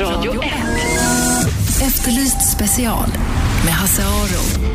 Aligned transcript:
Radio 0.00 0.42
1. 0.42 0.50
Efterlyst 1.82 2.52
special 2.52 3.08
med 3.64 3.72
Hasse 3.74 4.02
Aro. 4.02 4.68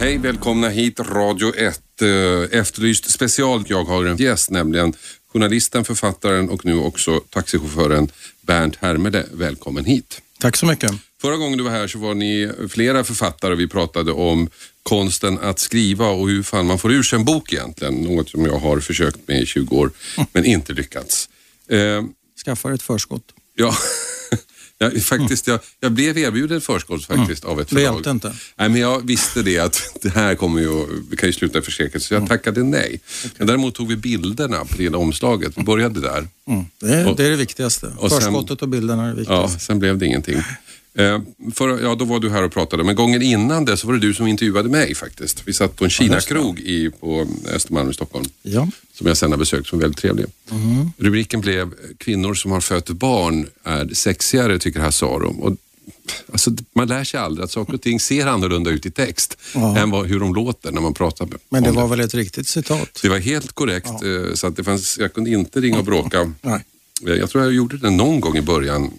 Hej, 0.00 0.18
välkomna 0.18 0.68
hit 0.68 1.00
Radio 1.00 1.54
1. 1.56 1.80
eh, 2.02 2.58
Efterlyst 2.60 3.10
special. 3.10 3.64
Jag 3.66 3.84
har 3.84 4.04
en 4.04 4.16
gäst, 4.16 4.50
nämligen 4.50 4.92
journalisten, 5.32 5.84
författaren 5.84 6.48
och 6.50 6.64
nu 6.66 6.74
också 6.78 7.20
taxichauffören 7.30 8.08
Bernt 8.42 8.76
Hermele. 8.76 9.24
Välkommen 9.32 9.84
hit. 9.84 10.22
Tack 10.40 10.56
så 10.56 10.66
mycket. 10.66 11.09
Förra 11.20 11.36
gången 11.36 11.58
du 11.58 11.64
var 11.64 11.70
här 11.70 11.86
så 11.86 11.98
var 11.98 12.14
ni 12.14 12.50
flera 12.68 13.04
författare 13.04 13.52
och 13.52 13.60
vi 13.60 13.68
pratade 13.68 14.12
om 14.12 14.48
konsten 14.82 15.38
att 15.38 15.58
skriva 15.58 16.06
och 16.08 16.28
hur 16.28 16.42
fan 16.42 16.66
man 16.66 16.78
får 16.78 16.92
ur 16.92 17.02
sig 17.02 17.18
en 17.18 17.24
bok 17.24 17.52
egentligen. 17.52 17.94
Något 17.94 18.28
som 18.28 18.44
jag 18.46 18.58
har 18.58 18.80
försökt 18.80 19.28
med 19.28 19.42
i 19.42 19.46
20 19.46 19.76
år 19.76 19.90
men 20.32 20.44
inte 20.44 20.72
lyckats. 20.72 21.28
Eh, 21.68 22.02
Skaffar 22.44 22.72
ett 22.72 22.82
förskott. 22.82 23.22
ja, 23.56 23.74
ja, 24.78 24.90
faktiskt, 25.00 25.46
jag, 25.46 25.60
jag 25.80 25.92
blev 25.92 26.18
erbjuden 26.18 26.60
förskott 26.60 27.04
faktiskt 27.04 27.44
av 27.44 27.60
ett 27.60 27.68
förlag. 27.68 27.92
Välte 27.94 28.10
inte. 28.10 28.34
Nej, 28.56 28.68
men 28.68 28.80
jag 28.80 29.06
visste 29.06 29.42
det 29.42 29.58
att 29.58 29.82
det 30.02 30.08
här 30.08 30.34
kommer 30.34 30.60
ju, 30.60 30.86
det 31.10 31.16
kan 31.16 31.28
ju 31.28 31.32
sluta 31.32 31.58
i 31.58 31.62
förskräckelse, 31.62 32.08
så 32.08 32.14
jag 32.14 32.28
tackade 32.28 32.62
nej. 32.62 33.00
Men 33.38 33.46
däremot 33.46 33.74
tog 33.74 33.88
vi 33.88 33.96
bilderna 33.96 34.64
på 34.64 34.76
det 34.76 34.82
hela 34.82 34.98
omslaget. 34.98 35.52
Vi 35.58 35.62
började 35.62 36.00
där. 36.00 36.28
Mm. 36.48 36.64
Det, 36.80 36.94
är, 36.94 37.08
Och- 37.08 37.16
det 37.16 37.26
är 37.26 37.30
det 37.30 37.36
viktigaste. 37.36 37.92
och 37.98 38.10
Förskottet 38.10 38.62
och 38.62 38.68
bilderna 38.68 39.02
är 39.10 39.14
det 39.14 39.22
Ja, 39.28 39.42
viktigaste. 39.42 39.58
sen 39.64 39.78
blev 39.78 39.98
det 39.98 40.06
ingenting. 40.06 40.42
Eh, 40.94 41.20
för, 41.54 41.82
ja, 41.82 41.94
då 41.94 42.04
var 42.04 42.20
du 42.20 42.30
här 42.30 42.42
och 42.42 42.52
pratade, 42.52 42.84
men 42.84 42.94
gången 42.94 43.22
innan 43.22 43.64
det 43.64 43.76
så 43.76 43.86
var 43.86 43.94
det 43.94 44.00
du 44.00 44.14
som 44.14 44.26
intervjuade 44.26 44.68
mig 44.68 44.94
faktiskt. 44.94 45.42
Vi 45.44 45.52
satt 45.52 45.76
på 45.76 45.84
en 45.84 45.90
Kina-krog 45.90 46.60
i, 46.60 46.90
på 46.90 47.26
Östermalm 47.54 47.90
i 47.90 47.94
Stockholm, 47.94 48.24
Ja. 48.42 48.68
som 48.94 49.06
jag 49.06 49.16
sen 49.16 49.30
har 49.30 49.38
besökt 49.38 49.66
som 49.68 49.78
är 49.78 49.82
väldigt 49.82 49.98
trevlig. 49.98 50.26
Rubriken 50.98 51.40
blev 51.40 51.74
Kvinnor 51.98 52.34
som 52.34 52.50
har 52.50 52.60
fött 52.60 52.88
barn 52.90 53.46
är 53.64 53.94
sexigare, 53.94 54.58
tycker 54.58 54.80
Hasse 54.80 55.04
Aro. 55.06 55.36
Och, 55.40 55.56
alltså, 56.32 56.50
man 56.74 56.88
lär 56.88 57.04
sig 57.04 57.20
aldrig 57.20 57.44
att 57.44 57.50
saker 57.50 57.74
och 57.74 57.82
ting 57.82 58.00
ser 58.00 58.26
annorlunda 58.26 58.70
ut 58.70 58.86
i 58.86 58.90
text 58.90 59.36
Ja. 59.54 59.78
än 59.78 59.90
vad, 59.90 60.06
hur 60.06 60.20
de 60.20 60.34
låter 60.34 60.72
när 60.72 60.80
man 60.80 60.94
pratar 60.94 61.26
med 61.26 61.38
Men 61.48 61.62
det 61.62 61.70
var 61.70 61.88
väl 61.88 62.00
ett 62.00 62.14
riktigt 62.14 62.48
citat? 62.48 62.98
det 63.02 63.08
var 63.08 63.18
helt 63.18 63.52
korrekt, 63.52 63.88
eh, 63.88 64.34
så 64.34 64.46
att 64.46 64.56
det 64.56 64.64
fanns, 64.64 64.98
jag 64.98 65.12
kunde 65.14 65.30
inte 65.30 65.60
ringa 65.60 65.78
och 65.78 65.84
bråka. 65.84 66.32
Nej. 66.42 66.64
Eh, 67.06 67.14
Jag 67.14 67.30
tror 67.30 67.44
jag 67.44 67.52
gjorde 67.52 67.76
det 67.78 67.90
någon 67.90 68.20
gång 68.20 68.36
i 68.36 68.42
början 68.42 68.90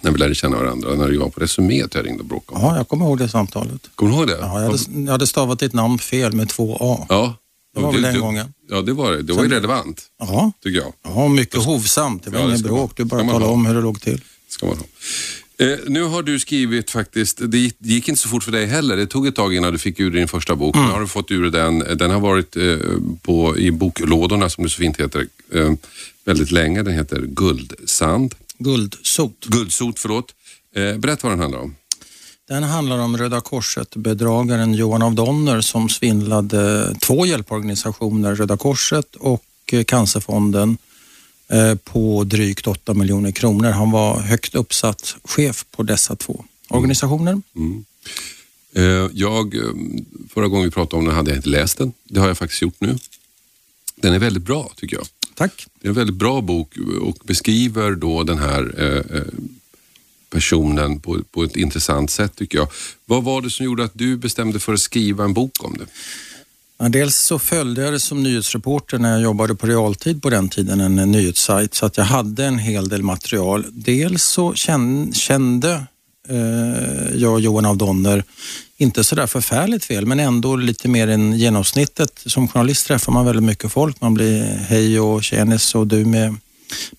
när 0.00 0.10
vi 0.10 0.18
lärde 0.18 0.34
känna 0.34 0.56
varandra, 0.56 0.94
när 0.94 1.08
jag 1.12 1.20
var 1.20 1.28
på 1.28 1.40
Resumé 1.40 1.84
jag 1.92 2.06
ringde 2.06 2.20
och 2.20 2.26
bråkade. 2.28 2.60
Ja, 2.60 2.76
jag 2.76 2.88
kommer 2.88 3.04
ihåg 3.06 3.18
det 3.18 3.28
samtalet. 3.28 3.90
Kommer 3.94 4.12
du 4.12 4.18
ihåg 4.18 4.26
det? 4.26 4.38
Ja, 4.40 4.60
jag, 4.62 4.70
hade, 4.70 4.78
jag 5.04 5.12
hade 5.12 5.26
stavat 5.26 5.58
ditt 5.58 5.72
namn 5.72 5.98
fel 5.98 6.32
med 6.32 6.48
två 6.48 6.76
A. 6.80 7.06
Ja. 7.08 7.36
Det 7.74 7.80
var 7.80 7.88
Och 7.88 7.94
väl 7.94 8.02
du- 8.02 8.06
den 8.08 8.14
du- 8.14 8.20
gången. 8.20 8.52
Ja, 8.70 8.82
det 8.82 8.92
var 8.92 9.12
det. 9.12 9.22
Det 9.22 9.32
var 9.32 9.42
ju 9.44 9.50
relevant, 9.50 10.02
Ja, 10.18 10.52
tycker 10.62 10.78
jag. 10.78 10.92
ja 11.04 11.28
mycket 11.28 11.64
hovsamt. 11.64 12.24
Det 12.24 12.30
var 12.30 12.38
Ja, 12.40 12.46
det 12.46 12.50
ingen 12.52 12.62
bråk. 12.62 12.92
Du 12.96 13.04
bara 13.04 13.20
talade 13.24 13.44
om 13.46 13.66
hur 13.66 13.74
det 13.74 13.80
låg 13.80 14.00
till. 14.00 14.20
ska 14.48 14.66
man 14.66 14.76
ha. 14.76 14.84
Eh, 15.58 15.78
nu 15.86 16.02
har 16.02 16.22
du 16.22 16.38
skrivit 16.38 16.90
faktiskt, 16.90 17.38
det 17.50 17.58
gick, 17.58 17.74
det 17.78 17.88
gick 17.88 18.08
inte 18.08 18.20
så 18.20 18.28
fort 18.28 18.42
för 18.44 18.52
dig 18.52 18.66
heller. 18.66 18.96
Det 18.96 19.06
tog 19.06 19.26
ett 19.26 19.34
tag 19.36 19.54
innan 19.54 19.72
du 19.72 19.78
fick 19.78 20.00
ur 20.00 20.10
din 20.10 20.28
första 20.28 20.56
bok. 20.56 20.76
Mm. 20.76 20.86
Nu 20.88 20.92
har 20.92 21.00
du 21.00 21.06
fått 21.06 21.30
ur 21.30 21.50
den. 21.50 21.78
Den 21.78 22.10
har 22.10 22.20
varit 22.20 22.56
eh, 22.56 22.76
på, 23.22 23.58
i 23.58 23.70
boklådorna, 23.70 24.48
som 24.48 24.64
det 24.64 24.70
så 24.70 24.76
fint 24.78 25.00
heter, 25.00 25.26
eh, 25.54 25.72
väldigt 26.24 26.50
länge. 26.50 26.82
Den 26.82 26.94
heter 26.94 27.20
Guldsand. 27.20 28.34
Guldsot. 28.58 29.44
Guldsot, 29.46 29.98
förlåt. 29.98 30.34
Eh, 30.74 30.96
berätta 30.96 31.20
vad 31.22 31.32
den 31.32 31.40
handlar 31.40 31.60
om. 31.60 31.74
Den 32.48 32.62
handlar 32.62 32.98
om 32.98 33.16
Röda 33.16 33.40
Korset-bedragaren 33.40 34.74
Johan 34.74 35.02
av 35.02 35.14
Donner 35.14 35.60
som 35.60 35.88
svindlade 35.88 36.94
två 37.00 37.26
hjälporganisationer, 37.26 38.34
Röda 38.34 38.56
Korset 38.56 39.16
och 39.16 39.44
eh, 39.72 39.84
Cancerfonden 39.84 40.78
eh, 41.48 41.74
på 41.74 42.24
drygt 42.24 42.66
8 42.66 42.94
miljoner 42.94 43.30
kronor. 43.32 43.70
Han 43.70 43.90
var 43.90 44.20
högt 44.20 44.54
uppsatt 44.54 45.16
chef 45.24 45.64
på 45.70 45.82
dessa 45.82 46.16
två 46.16 46.44
organisationer. 46.68 47.42
Eh, 48.74 49.10
jag, 49.12 49.54
eh, 49.54 49.62
förra 50.34 50.48
gången 50.48 50.64
vi 50.64 50.70
pratade 50.70 50.98
om 50.98 51.04
den 51.04 51.14
hade 51.14 51.30
jag 51.30 51.38
inte 51.38 51.48
läst 51.48 51.78
den. 51.78 51.92
Det 52.04 52.20
har 52.20 52.28
jag 52.28 52.38
faktiskt 52.38 52.62
gjort 52.62 52.80
nu. 52.80 52.98
Den 53.96 54.14
är 54.14 54.18
väldigt 54.18 54.42
bra 54.42 54.72
tycker 54.76 54.96
jag. 54.96 55.06
Tack. 55.36 55.66
Det 55.80 55.86
är 55.86 55.88
en 55.88 55.94
väldigt 55.94 56.16
bra 56.16 56.40
bok 56.40 56.74
och 57.02 57.16
beskriver 57.24 57.90
då 57.90 58.22
den 58.22 58.38
här 58.38 58.74
eh, 58.78 59.18
eh, 59.18 59.24
personen 60.30 61.00
på, 61.00 61.18
på 61.30 61.44
ett 61.44 61.56
intressant 61.56 62.10
sätt 62.10 62.36
tycker 62.36 62.58
jag. 62.58 62.68
Vad 63.06 63.24
var 63.24 63.42
det 63.42 63.50
som 63.50 63.66
gjorde 63.66 63.84
att 63.84 63.94
du 63.94 64.16
bestämde 64.16 64.58
för 64.60 64.72
att 64.72 64.80
skriva 64.80 65.24
en 65.24 65.34
bok 65.34 65.64
om 65.64 65.76
det? 65.78 65.86
Ja, 66.78 66.88
dels 66.88 67.16
så 67.16 67.38
följde 67.38 67.82
jag 67.82 67.92
det 67.92 68.00
som 68.00 68.22
nyhetsreporter 68.22 68.98
när 68.98 69.12
jag 69.12 69.22
jobbade 69.22 69.54
på 69.54 69.66
realtid 69.66 70.22
på 70.22 70.30
den 70.30 70.48
tiden, 70.48 70.80
en, 70.80 71.12
nyhetssajt, 71.12 71.74
så 71.74 71.86
att 71.86 71.96
jag 71.96 72.04
hade 72.04 72.44
en 72.44 72.58
hel 72.58 72.88
del 72.88 73.02
material. 73.02 73.64
Dels 73.72 74.22
så 74.24 74.54
kände 74.54 75.86
jag 77.14 77.32
och 77.32 77.40
Johan 77.40 77.66
av 77.66 77.76
Donner 77.76 78.24
inte 78.78 79.04
sådär 79.04 79.26
förfärligt 79.26 79.84
fel, 79.84 80.06
men 80.06 80.20
ändå 80.20 80.56
lite 80.56 80.88
mer 80.88 81.08
än 81.08 81.32
genomsnittet. 81.38 82.22
Som 82.26 82.48
journalist 82.48 82.86
träffar 82.86 83.12
man 83.12 83.24
väldigt 83.26 83.44
mycket 83.44 83.72
folk. 83.72 84.00
Man 84.00 84.14
blir 84.14 84.44
hej 84.68 85.00
och 85.00 85.24
tjenis 85.24 85.74
och 85.74 85.86
du 85.86 86.04
med, 86.04 86.36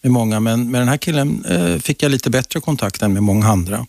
med 0.02 0.12
många, 0.12 0.40
men 0.40 0.72
med 0.72 0.82
den 0.82 0.88
här 0.88 0.98
killen 0.98 1.46
eh, 1.46 1.78
fick 1.78 2.04
jag 2.04 2.12
lite 2.12 2.30
bättre 2.30 2.60
kontakt 2.60 3.02
än 3.02 3.14
med 3.14 3.24
många 3.24 3.48
andra. 3.48 3.86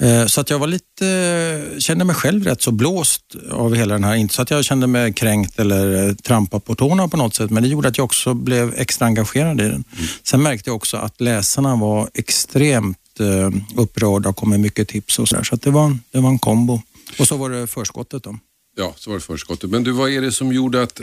Eh, 0.00 0.26
Så 0.26 0.40
att 0.40 0.50
jag 0.50 0.58
var 0.58 0.66
lite, 0.66 1.64
kände 1.78 2.04
mig 2.04 2.16
själv 2.16 2.44
rätt 2.44 2.62
så 2.62 2.70
blåst 2.70 3.22
av 3.50 3.74
hela 3.74 3.94
den 3.94 4.04
här, 4.04 4.14
inte 4.14 4.34
så 4.34 4.42
att 4.42 4.50
jag 4.50 4.64
kände 4.64 4.86
mig 4.86 5.12
kränkt 5.12 5.58
eller 5.58 6.08
eh, 6.08 6.14
trampad 6.14 6.64
på 6.64 6.74
tårna 6.74 7.08
på 7.08 7.16
något 7.16 7.34
sätt, 7.34 7.50
men 7.50 7.62
det 7.62 7.68
gjorde 7.68 7.88
att 7.88 7.98
jag 7.98 8.04
också 8.04 8.34
blev 8.34 8.74
extra 8.76 9.06
engagerad 9.06 9.60
i 9.60 9.64
den. 9.64 9.84
Sen 10.22 10.42
märkte 10.42 10.70
jag 10.70 10.76
också 10.76 10.96
att 10.96 11.20
läsarna 11.20 11.76
var 11.76 12.10
extremt 12.14 12.98
eh, 13.20 13.50
upprörda 13.76 14.28
och 14.28 14.36
kom 14.36 14.50
med 14.50 14.60
mycket 14.60 14.88
tips 14.88 15.18
och 15.18 15.28
sådär, 15.28 15.42
så 15.42 15.54
att 15.54 15.62
det 15.62 15.70
var, 15.70 15.98
det 16.10 16.20
var 16.20 16.30
en 16.30 16.38
kombo. 16.38 16.82
Och 17.18 17.28
så 17.28 17.36
var 17.36 17.50
det 17.50 17.66
förskottet 17.66 18.22
då. 18.22 18.38
Ja, 18.76 18.94
så 18.96 19.10
var 19.10 19.16
det 19.16 19.24
förskottet. 19.24 19.70
Men 19.70 19.84
du, 19.84 19.92
vad 19.92 20.10
är 20.10 20.22
det 20.22 20.32
som 20.32 20.52
gjorde 20.52 20.82
att 20.82 21.00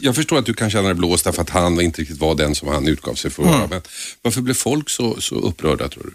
jag 0.00 0.14
förstår 0.14 0.38
att 0.38 0.46
du 0.46 0.54
kan 0.54 0.70
känna 0.70 0.88
dig 0.88 0.94
blåst 0.94 1.24
därför 1.24 1.42
att 1.42 1.50
han 1.50 1.80
inte 1.80 2.00
riktigt 2.00 2.18
var 2.18 2.34
den 2.34 2.54
som 2.54 2.68
han 2.68 2.88
utgav 2.88 3.14
sig 3.14 3.30
för 3.30 3.42
att 3.42 3.48
vara. 3.48 3.66
Men 3.66 3.82
varför 4.22 4.40
blev 4.40 4.54
folk 4.54 4.90
så, 4.90 5.20
så 5.20 5.34
upprörda 5.34 5.88
tror 5.88 6.02
du? 6.02 6.12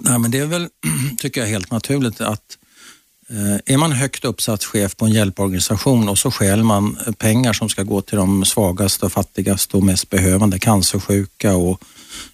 Nej, 0.00 0.18
men 0.18 0.30
det 0.30 0.38
är 0.38 0.46
väl, 0.46 0.68
tycker 1.18 1.40
jag, 1.40 1.48
helt 1.48 1.70
naturligt 1.70 2.20
att 2.20 2.58
eh, 3.30 3.74
är 3.74 3.76
man 3.76 3.92
högt 3.92 4.24
uppsatt 4.24 4.64
chef 4.64 4.96
på 4.96 5.04
en 5.04 5.12
hjälporganisation 5.12 6.08
och 6.08 6.18
så 6.18 6.30
stjäl 6.30 6.64
man 6.64 6.98
eh, 7.06 7.12
pengar 7.12 7.52
som 7.52 7.68
ska 7.68 7.82
gå 7.82 8.02
till 8.02 8.16
de 8.16 8.44
svagaste 8.44 9.06
och 9.06 9.12
fattigaste 9.12 9.76
och 9.76 9.82
mest 9.82 10.10
behövande, 10.10 10.58
cancersjuka 10.58 11.54
och 11.54 11.82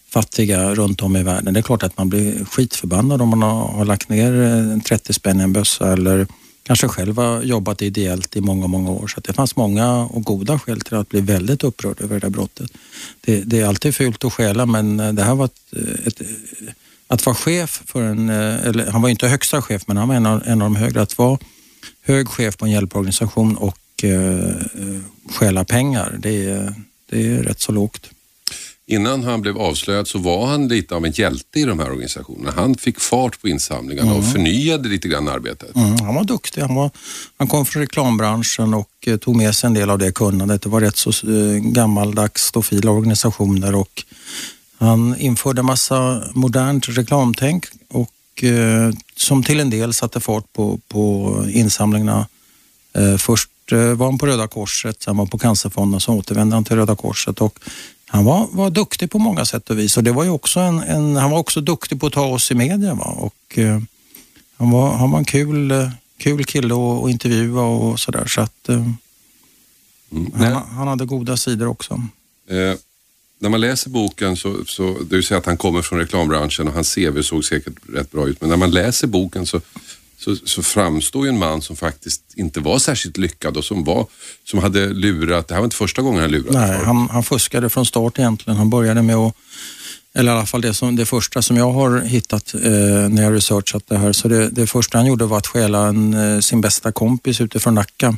fattiga 0.09 0.75
runt 0.75 1.03
om 1.03 1.17
i 1.17 1.23
världen. 1.23 1.55
Det 1.55 1.61
är 1.61 1.63
klart 1.63 1.83
att 1.83 1.99
man 1.99 2.09
blir 2.09 2.45
skitförbannad 2.45 3.23
om 3.23 3.29
man 3.29 3.43
har, 3.43 3.85
lagt 3.85 4.09
ner 4.09 4.43
eh, 4.77 4.83
30 4.83 5.13
spänn 5.13 5.41
i 5.41 5.43
en 5.43 5.53
bössa 5.53 5.93
eller 5.93 6.27
kanske 6.63 6.89
själv 6.89 7.17
har 7.17 7.43
jobbat 7.43 7.83
ideellt 7.83 8.37
i 8.37 8.41
många, 8.41 8.67
många 8.67 8.91
år. 8.91 9.07
Så 9.07 9.19
att 9.19 9.25
det 9.25 9.33
fanns 9.33 9.57
många 9.57 9.95
och 9.95 10.25
goda 10.25 10.59
skäl 10.59 10.81
till 10.81 10.97
att 10.97 11.09
bli 11.09 11.21
väldigt 11.21 11.65
upprörd 11.65 12.01
över 12.01 12.15
det 12.15 12.21
där 12.21 12.31
brottet. 12.31 12.71
Det, 13.21 13.41
det 13.41 13.61
är 13.61 13.67
alltid 13.67 13.95
fult 13.95 14.25
att 14.25 14.33
stjäla 14.33 14.67
men 14.67 15.01
eh, 15.01 15.13
det 15.13 15.23
här 15.23 15.35
var 15.35 15.45
ett, 15.45 15.61
eh, 15.77 16.07
ett 16.07 16.21
att 17.11 17.27
vara 17.27 17.37
chef 17.37 17.83
för 17.87 18.03
en, 18.03 18.29
eller 18.29 18.91
han 18.91 19.03
var 19.03 19.09
inte 19.09 19.29
högsta 19.29 19.63
chef 19.63 19.83
men 19.87 19.97
han 19.97 20.09
var 20.09 20.15
en 20.15 20.27
av, 20.27 20.43
en 20.47 20.63
av 20.63 20.67
de 20.67 20.77
högre, 20.77 21.03
att 21.03 21.19
vara 21.19 21.39
hög 22.03 22.29
chef 22.29 22.57
på 22.57 22.65
en 22.65 22.71
hjälporganisation 22.71 23.57
och 23.57 23.79
eh, 24.03 24.49
eh, 24.49 25.01
stjäla 25.31 25.65
pengar, 25.65 26.17
det 26.19 26.45
är, 26.45 26.75
det 27.11 27.27
är 27.27 27.43
rätt 27.43 27.61
så 27.61 27.73
lågt. 27.73 28.11
Innan 28.91 29.25
han 29.25 29.43
blev 29.43 29.59
avslöjad 29.59 30.09
så 30.09 30.19
var 30.19 30.47
han 30.47 30.69
lite 30.69 30.95
av 30.95 31.07
en 31.07 31.13
hjälte 31.13 31.61
i 31.61 31.65
de 31.65 31.79
här 31.79 31.91
organisationerna. 31.91 32.53
Han 32.57 32.75
fick 32.75 33.01
fart 33.01 33.41
på 33.41 33.49
insamlingarna 33.49 34.15
och 34.15 34.25
förnyade 34.33 34.89
lite 34.89 35.09
grann 35.09 35.29
arbetet. 35.29 35.77
Mm, 35.77 35.99
han 35.99 36.15
var 36.15 36.25
duktig, 36.25 36.61
han, 36.61 36.75
var, 36.75 36.91
han 37.37 37.49
kom 37.49 37.67
från 37.67 37.83
reklambranschen 37.83 38.75
och 38.75 38.91
eh, 39.07 39.17
tog 39.17 39.37
med 39.37 39.55
sig 39.55 39.67
en 39.67 39.75
del 39.75 39.91
av 39.91 39.99
det 39.99 40.13
kunnandet. 40.13 40.63
Det 40.63 40.69
var 40.69 40.81
rätt 40.81 40.97
så 40.97 41.11
eh, 41.11 41.59
gammaldags 41.59 42.43
stofila 42.43 42.91
organisationer 42.91 43.75
och 43.75 44.05
han 44.79 45.17
införde 45.19 45.63
massa 45.63 46.23
modernt 46.35 46.89
reklamtänk 46.89 47.67
och 47.89 48.45
eh, 48.45 48.93
som 49.17 49.43
till 49.43 49.61
en 49.61 49.71
del 49.71 49.95
satte 49.95 50.21
fart 50.21 50.53
på, 50.53 50.81
på 50.89 51.35
insamlingarna. 51.49 52.27
Eh, 52.93 53.17
först 53.17 53.51
eh, 53.73 53.79
var 53.79 54.07
han 54.07 54.19
på 54.19 54.27
Röda 54.27 54.49
Korset, 54.49 55.03
sen 55.03 55.17
var 55.17 55.25
han 55.25 55.31
på 55.31 55.39
Cancerfonden, 55.39 56.01
så 56.01 56.13
återvände 56.13 56.57
han 56.57 56.65
till 56.65 56.77
Röda 56.77 56.97
Korset 56.97 57.41
och 57.41 57.59
han 58.09 58.25
var, 58.25 58.49
var 58.53 58.71
duktig 58.71 59.11
på 59.11 59.19
många 59.19 59.45
sätt 59.45 59.71
och 59.71 59.79
vis 59.79 59.97
och 59.97 60.05
det 60.05 60.13
var 60.13 60.25
ju 60.25 60.31
också 60.31 60.61
en, 60.61 60.79
en, 60.79 61.17
han 61.17 61.31
var 61.31 61.39
också 61.39 61.61
duktig 61.61 62.01
på 62.01 62.07
att 62.07 62.13
ta 62.13 62.27
oss 62.27 62.51
i 62.51 62.55
media. 62.55 62.95
Va? 62.95 63.05
Och, 63.05 63.59
eh, 63.59 63.81
han, 64.57 64.71
var, 64.71 64.97
han 64.97 65.11
var 65.11 65.19
en 65.19 65.25
kul, 65.25 65.71
eh, 65.71 65.91
kul 66.19 66.45
kille 66.45 66.75
att 66.75 67.05
att 67.05 67.11
intervjua 67.11 67.63
och 67.63 68.01
sådär. 68.01 68.27
Så 68.27 68.41
att, 68.41 68.69
eh, 68.69 68.87
Mm. 70.13 70.33
Han, 70.35 70.53
han 70.69 70.89
hade 70.89 71.05
goda 71.05 71.37
sidor 71.37 71.67
också. 71.67 71.95
eh, 72.49 72.75
när 73.39 73.49
man 73.49 73.61
läser 73.61 73.91
boken 73.91 74.37
så, 74.37 74.65
så 74.67 74.97
du 75.11 75.23
säger 75.23 75.39
att 75.39 75.47
han 75.47 75.57
kommer 75.57 75.83
från 75.83 75.99
reklambranschen 75.99 76.69
och 76.69 76.75
hans 76.75 76.95
CV 76.95 77.23
såg 77.23 77.45
säkert 77.45 77.75
rätt 77.95 78.11
bra 78.13 78.29
ut. 78.29 78.41
Men 78.41 78.51
när 78.51 78.57
man 78.57 78.71
läser 78.71 79.07
boken 79.07 79.47
så 79.47 79.61
så, 80.19 80.37
så 80.37 80.63
framstår 80.63 81.25
ju 81.25 81.29
en 81.29 81.39
man 81.39 81.63
som 81.63 81.77
faktiskt 81.77 82.23
inte 82.37 82.61
var 82.61 82.79
särskilt 82.79 83.17
lyckad 83.17 83.57
och 83.57 83.65
som, 83.65 83.85
var, 83.85 84.07
som 84.45 84.59
hade 84.59 84.89
lurat, 84.89 85.49
det 85.49 85.55
här 85.55 85.61
var 85.61 85.67
inte 85.67 85.77
första 85.77 86.03
gången 86.03 86.21
han 86.21 86.31
lurade 86.31 86.59
Nej, 86.59 86.85
han, 86.85 87.09
han 87.11 87.23
fuskade 87.23 87.71
från 87.71 87.87
start 87.87 88.19
egentligen. 88.19 88.57
Han 88.57 88.71
började 88.71 89.03
med 89.03 89.17
att 89.17 89.35
eller 90.15 90.33
i 90.33 90.35
alla 90.35 90.47
fall 90.47 90.61
det, 90.61 90.75
som, 90.75 90.97
det 90.97 91.07
första 91.07 91.43
som 91.43 91.57
jag 91.57 91.73
har 91.73 92.01
hittat 92.01 92.55
eh, 92.55 92.61
när 93.09 93.23
jag 93.23 93.35
researchat 93.35 93.83
det 93.89 93.99
här. 93.99 94.13
Så 94.13 94.29
det, 94.29 94.49
det 94.51 94.67
första 94.67 94.99
han 94.99 95.07
gjorde 95.07 95.27
var 95.27 95.39
att 95.39 95.47
stjäla 95.47 95.87
en, 95.87 96.15
eh, 96.15 96.41
sin 96.41 96.61
bästa 96.61 96.93
kompis 96.93 97.41
utifrån 97.41 97.75
Nacka. 97.75 98.17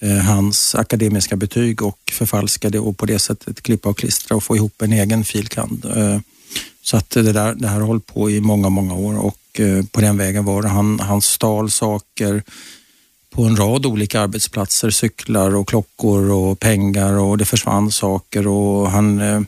Eh, 0.00 0.16
hans 0.16 0.74
akademiska 0.74 1.36
betyg 1.36 1.82
och 1.82 1.98
förfalskade 2.12 2.78
och 2.78 2.98
på 2.98 3.06
det 3.06 3.18
sättet 3.18 3.62
klippa 3.62 3.88
och 3.88 3.98
klistra 3.98 4.36
och 4.36 4.44
få 4.44 4.56
ihop 4.56 4.82
en 4.82 4.92
egen 4.92 5.24
filkand. 5.24 5.84
Eh, 5.96 6.18
så 6.82 6.96
att 6.96 7.10
det, 7.10 7.32
där, 7.32 7.54
det 7.54 7.68
här 7.68 7.80
har 7.80 7.86
hållit 7.86 8.06
på 8.06 8.30
i 8.30 8.40
många, 8.40 8.68
många 8.68 8.94
år 8.94 9.18
och 9.18 9.36
Eh, 9.58 9.84
på 9.84 10.00
den 10.00 10.16
vägen 10.16 10.44
var 10.44 10.62
det. 10.62 10.68
Han, 10.68 11.00
han 11.00 11.22
stal 11.22 11.70
saker 11.70 12.42
på 13.30 13.44
en 13.44 13.56
rad 13.56 13.86
olika 13.86 14.20
arbetsplatser, 14.20 14.90
cyklar 14.90 15.54
och 15.54 15.68
klockor 15.68 16.30
och 16.30 16.60
pengar 16.60 17.12
och 17.12 17.38
det 17.38 17.44
försvann 17.44 17.92
saker 17.92 18.46
och 18.46 18.90
han 18.90 19.20
eh, 19.20 19.40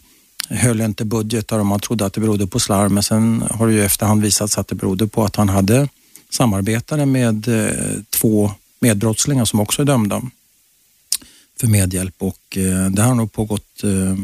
höll 0.48 0.80
inte 0.80 1.04
budgetar 1.04 1.58
och 1.58 1.66
man 1.66 1.80
trodde 1.80 2.06
att 2.06 2.12
det 2.12 2.20
berodde 2.20 2.46
på 2.46 2.60
slarv 2.60 2.90
men 2.90 3.02
sen 3.02 3.44
har 3.50 3.66
det 3.66 3.72
ju 3.72 3.84
efterhand 3.84 4.22
visat 4.22 4.50
sig 4.50 4.60
att 4.60 4.68
det 4.68 4.74
berodde 4.74 5.06
på 5.06 5.24
att 5.24 5.36
han 5.36 5.48
hade 5.48 5.88
samarbetare 6.30 7.06
med 7.06 7.48
eh, 7.48 8.02
två 8.10 8.50
medbrottslingar 8.80 9.44
som 9.44 9.60
också 9.60 9.82
är 9.82 9.86
dömda 9.86 10.22
för 11.60 11.66
medhjälp 11.66 12.14
och 12.18 12.56
eh, 12.56 12.90
det 12.90 13.02
har 13.02 13.14
nog 13.14 13.32
pågått 13.32 13.84
eh, 13.84 14.18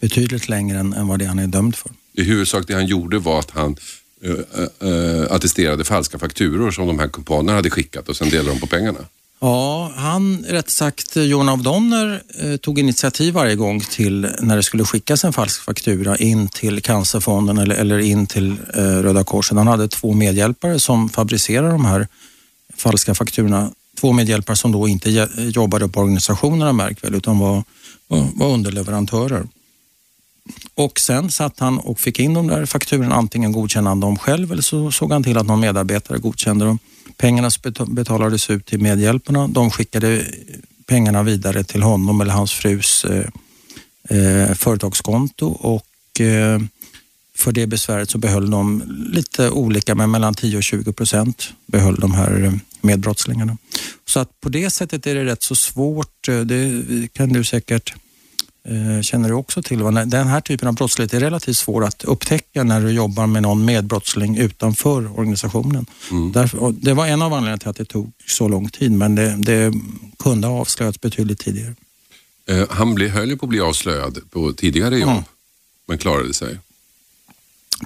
betydligt 0.00 0.48
längre 0.48 0.78
än, 0.78 0.92
än 0.92 1.08
vad 1.08 1.18
det 1.18 1.24
han 1.24 1.38
är 1.38 1.46
dömd 1.46 1.76
för. 1.76 1.90
I 2.12 2.22
huvudsak 2.22 2.66
det 2.66 2.74
han 2.74 2.86
gjorde 2.86 3.18
var 3.18 3.38
att 3.38 3.50
han 3.50 3.76
Eh, 4.24 4.30
eh, 4.30 4.88
eh, 4.90 5.32
attesterade 5.32 5.84
falska 5.84 6.18
fakturor 6.18 6.70
som 6.70 6.86
de 6.86 6.98
här 6.98 7.08
kumpanerna 7.08 7.52
hade 7.52 7.70
skickat 7.70 8.08
och 8.08 8.16
sen 8.16 8.30
delade 8.30 8.50
de 8.50 8.60
på 8.60 8.66
pengarna. 8.66 8.98
Ja, 9.40 9.92
han, 9.96 10.44
rätt 10.48 10.70
sagt, 10.70 11.16
Johan 11.16 11.48
av 11.48 11.62
Donner 11.62 12.22
eh, 12.38 12.56
tog 12.56 12.78
initiativ 12.78 13.34
varje 13.34 13.54
gång 13.54 13.80
till 13.80 14.28
när 14.40 14.56
det 14.56 14.62
skulle 14.62 14.84
skickas 14.84 15.24
en 15.24 15.32
falsk 15.32 15.62
faktura 15.62 16.16
in 16.16 16.48
till 16.48 16.82
Cancerfonden 16.82 17.58
eller, 17.58 17.74
eller 17.74 17.98
in 17.98 18.26
till 18.26 18.56
eh, 18.74 18.82
Röda 18.82 19.24
Korset. 19.24 19.58
Han 19.58 19.66
hade 19.66 19.88
två 19.88 20.12
medhjälpare 20.12 20.78
som 20.78 21.08
fabricerade 21.08 21.68
de 21.68 21.84
här 21.84 22.08
falska 22.76 23.14
fakturorna. 23.14 23.70
Två 24.00 24.12
medhjälpare 24.12 24.56
som 24.56 24.72
då 24.72 24.88
inte 24.88 25.28
jobbade 25.36 25.88
på 25.88 26.00
organisationerna 26.00 26.72
märk 26.72 27.04
väl, 27.04 27.14
utan 27.14 27.38
var, 27.38 27.64
var, 28.08 28.26
var 28.34 28.48
underleverantörer. 28.48 29.46
Och 30.74 31.00
sen 31.00 31.30
satt 31.30 31.60
han 31.60 31.78
och 31.78 32.00
fick 32.00 32.18
in 32.18 32.34
de 32.34 32.46
där 32.46 32.66
fakturorna, 32.66 33.14
antingen 33.14 33.52
godkände 33.52 33.90
han 33.90 34.00
dem 34.00 34.18
själv 34.18 34.52
eller 34.52 34.62
så 34.62 34.92
såg 34.92 35.12
han 35.12 35.22
till 35.22 35.38
att 35.38 35.46
någon 35.46 35.60
medarbetare 35.60 36.18
godkände 36.18 36.64
dem. 36.64 36.78
Pengarna 37.16 37.50
betalades 37.86 38.50
ut 38.50 38.66
till 38.66 38.80
medhjälparna. 38.80 39.48
De 39.48 39.70
skickade 39.70 40.24
pengarna 40.86 41.22
vidare 41.22 41.64
till 41.64 41.82
honom 41.82 42.20
eller 42.20 42.32
hans 42.32 42.52
frus 42.52 43.04
eh, 43.04 43.26
eh 44.18 44.54
företagskonto 44.54 45.46
och 45.46 46.20
eh, 46.20 46.60
för 47.36 47.52
det 47.52 47.66
besväret 47.66 48.10
så 48.10 48.18
behöll 48.18 48.50
de 48.50 48.82
lite 49.12 49.50
olika, 49.50 49.94
men 49.94 50.10
mellan 50.10 50.34
10 50.34 50.56
och 50.56 50.62
20 50.62 50.92
procent 50.92 51.52
behöll 51.66 51.94
de 51.94 52.14
här 52.14 52.44
eh, 52.44 52.52
medbrottslingarna. 52.80 53.56
Så 54.08 54.20
att 54.20 54.40
på 54.40 54.48
det 54.48 54.70
sättet 54.70 55.06
är 55.06 55.14
det 55.14 55.24
rätt 55.24 55.42
så 55.42 55.54
svårt. 55.54 56.28
Eh, 56.28 56.40
det 56.40 56.84
kan 57.12 57.28
du 57.28 57.44
säkert 57.44 57.94
känner 59.02 59.28
du 59.28 59.34
också 59.34 59.62
till. 59.62 59.78
Den 60.06 60.26
här 60.26 60.40
typen 60.40 60.68
av 60.68 60.74
brottslighet 60.74 61.14
är 61.14 61.20
relativt 61.20 61.56
svår 61.56 61.84
att 61.84 62.04
upptäcka 62.04 62.64
när 62.64 62.80
du 62.80 62.90
jobbar 62.90 63.26
med 63.26 63.42
någon 63.42 63.64
medbrottsling 63.64 64.36
utanför 64.36 65.18
organisationen. 65.18 65.86
Mm. 66.10 66.32
Därför, 66.32 66.74
det 66.80 66.94
var 66.94 67.06
en 67.06 67.22
av 67.22 67.32
anledningarna 67.32 67.58
till 67.58 67.68
att 67.68 67.76
det 67.76 67.84
tog 67.84 68.12
så 68.26 68.48
lång 68.48 68.68
tid, 68.68 68.92
men 68.92 69.14
det, 69.14 69.36
det 69.38 69.72
kunde 70.18 70.46
ha 70.46 70.60
avslöjats 70.60 71.00
betydligt 71.00 71.38
tidigare. 71.38 71.74
Eh, 72.48 72.64
han 72.70 72.94
blev, 72.94 73.10
höll 73.10 73.30
ju 73.30 73.36
på 73.36 73.46
att 73.46 73.50
bli 73.50 73.60
avslöjad 73.60 74.18
på 74.30 74.52
tidigare 74.52 74.98
jobb, 74.98 75.10
mm. 75.10 75.22
men 75.88 75.98
klarade 75.98 76.34
sig. 76.34 76.58